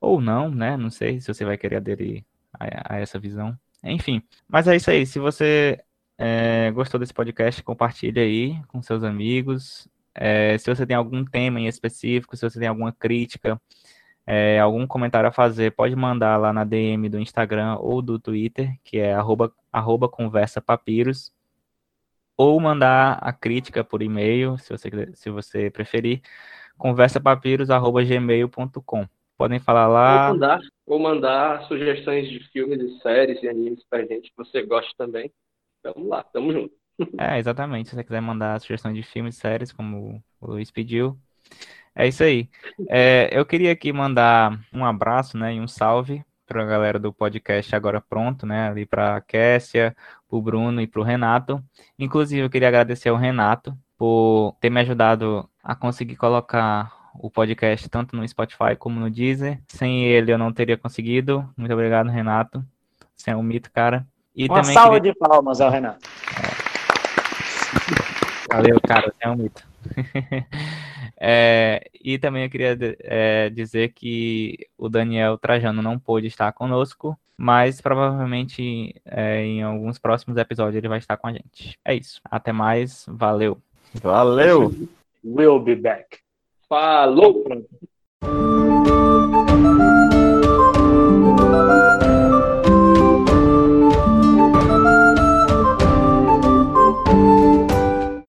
ou 0.00 0.20
não, 0.20 0.50
né? 0.50 0.76
Não 0.76 0.90
sei 0.90 1.20
se 1.20 1.32
você 1.32 1.44
vai 1.44 1.56
querer 1.56 1.76
aderir 1.76 2.24
a, 2.52 2.94
a 2.94 2.98
essa 2.98 3.18
visão. 3.18 3.58
Enfim, 3.82 4.22
mas 4.48 4.68
é 4.68 4.76
isso 4.76 4.90
aí. 4.90 5.06
Se 5.06 5.18
você 5.18 5.82
é, 6.18 6.70
gostou 6.72 7.00
desse 7.00 7.14
podcast, 7.14 7.62
compartilha 7.62 8.22
aí 8.22 8.60
com 8.68 8.82
seus 8.82 9.02
amigos. 9.02 9.88
É, 10.14 10.56
se 10.58 10.72
você 10.72 10.86
tem 10.86 10.96
algum 10.96 11.24
tema 11.24 11.60
em 11.60 11.66
específico, 11.66 12.36
se 12.36 12.48
você 12.48 12.58
tem 12.58 12.68
alguma 12.68 12.92
crítica, 12.92 13.60
é, 14.26 14.58
algum 14.58 14.86
comentário 14.86 15.28
a 15.28 15.32
fazer, 15.32 15.72
pode 15.72 15.94
mandar 15.96 16.36
lá 16.38 16.52
na 16.52 16.64
DM 16.64 17.08
do 17.08 17.18
Instagram 17.18 17.76
ou 17.76 18.00
do 18.00 18.18
Twitter, 18.18 18.74
que 18.84 18.98
é 18.98 19.12
arroba, 19.14 19.52
arroba 19.72 20.08
conversa 20.08 20.60
papiros, 20.62 21.32
ou 22.36 22.60
mandar 22.60 23.18
a 23.20 23.32
crítica 23.32 23.84
por 23.84 24.02
e-mail, 24.02 24.58
se 24.58 24.70
você, 24.70 24.90
se 25.14 25.30
você 25.30 25.70
preferir, 25.70 26.20
conversapapiros.gmail.com. 26.76 29.06
Podem 29.36 29.58
falar 29.58 29.88
lá. 29.88 30.28
Ou 30.28 30.34
mandar, 30.34 30.60
ou 30.86 30.98
mandar 30.98 31.62
sugestões 31.64 32.28
de 32.28 32.38
filmes 32.50 32.80
e 32.80 33.00
séries 33.00 33.42
e 33.42 33.48
animes 33.48 33.84
pra 33.88 34.04
gente 34.04 34.30
que 34.30 34.36
você 34.36 34.62
gosta 34.62 34.92
também. 34.96 35.32
Vamos 35.82 36.08
lá, 36.08 36.22
tamo 36.22 36.52
junto. 36.52 36.72
É, 37.18 37.38
exatamente. 37.38 37.88
Se 37.88 37.96
você 37.96 38.04
quiser 38.04 38.20
mandar 38.20 38.60
sugestões 38.60 38.94
de 38.94 39.02
filmes 39.02 39.36
e 39.36 39.40
séries, 39.40 39.72
como 39.72 40.22
o 40.40 40.46
Luiz 40.46 40.70
pediu, 40.70 41.18
é 41.94 42.06
isso 42.06 42.22
aí. 42.22 42.48
É, 42.88 43.28
eu 43.32 43.44
queria 43.44 43.72
aqui 43.72 43.92
mandar 43.92 44.60
um 44.72 44.84
abraço, 44.84 45.36
né, 45.36 45.54
e 45.54 45.60
um 45.60 45.66
salve 45.66 46.24
para 46.46 46.62
a 46.62 46.66
galera 46.66 46.98
do 46.98 47.12
podcast 47.12 47.74
Agora 47.74 48.00
Pronto, 48.00 48.46
né, 48.46 48.68
ali 48.68 48.86
para 48.86 49.16
a 49.16 49.20
Kessia, 49.20 49.96
para 50.28 50.36
o 50.36 50.42
Bruno 50.42 50.80
e 50.80 50.86
para 50.86 51.00
o 51.00 51.04
Renato. 51.04 51.62
Inclusive, 51.98 52.42
eu 52.42 52.50
queria 52.50 52.68
agradecer 52.68 53.08
ao 53.08 53.16
Renato 53.16 53.76
por 53.96 54.56
ter 54.60 54.70
me 54.70 54.80
ajudado 54.80 55.48
a 55.62 55.74
conseguir 55.74 56.16
colocar 56.16 56.92
o 57.14 57.30
podcast 57.30 57.88
tanto 57.88 58.16
no 58.16 58.26
Spotify 58.26 58.76
como 58.78 59.00
no 59.00 59.10
Deezer. 59.10 59.60
Sem 59.68 60.04
ele, 60.04 60.32
eu 60.32 60.38
não 60.38 60.52
teria 60.52 60.76
conseguido. 60.76 61.48
Muito 61.56 61.72
obrigado, 61.72 62.10
Renato. 62.10 62.64
Você 63.16 63.30
é 63.30 63.36
um 63.36 63.42
mito, 63.42 63.70
cara. 63.70 64.06
E 64.34 64.46
Uma 64.46 64.64
salva 64.64 64.94
queria... 64.96 65.12
de 65.12 65.18
palmas 65.18 65.60
ao 65.60 65.70
Renato. 65.70 66.08
É. 68.50 68.54
Valeu, 68.54 68.80
cara. 68.80 69.12
Você 69.12 69.24
é 69.24 69.30
um 69.30 69.36
mito. 69.36 69.64
É, 71.18 71.90
e 72.02 72.18
também 72.18 72.44
eu 72.44 72.50
queria 72.50 72.76
é, 73.00 73.50
dizer 73.50 73.92
que 73.92 74.66
o 74.78 74.88
Daniel 74.88 75.38
Trajano 75.38 75.82
não 75.82 75.98
pôde 75.98 76.26
estar 76.26 76.52
conosco, 76.52 77.18
mas 77.36 77.80
provavelmente 77.80 78.94
é, 79.04 79.44
em 79.44 79.62
alguns 79.62 79.98
próximos 79.98 80.36
episódios 80.36 80.76
ele 80.76 80.88
vai 80.88 80.98
estar 80.98 81.16
com 81.16 81.26
a 81.26 81.32
gente. 81.32 81.78
É 81.84 81.94
isso. 81.94 82.20
Até 82.24 82.52
mais. 82.52 83.06
Valeu. 83.08 83.58
Valeu. 83.94 84.72
We'll 85.24 85.60
be 85.60 85.74
back. 85.74 86.18
Falou. 86.68 87.44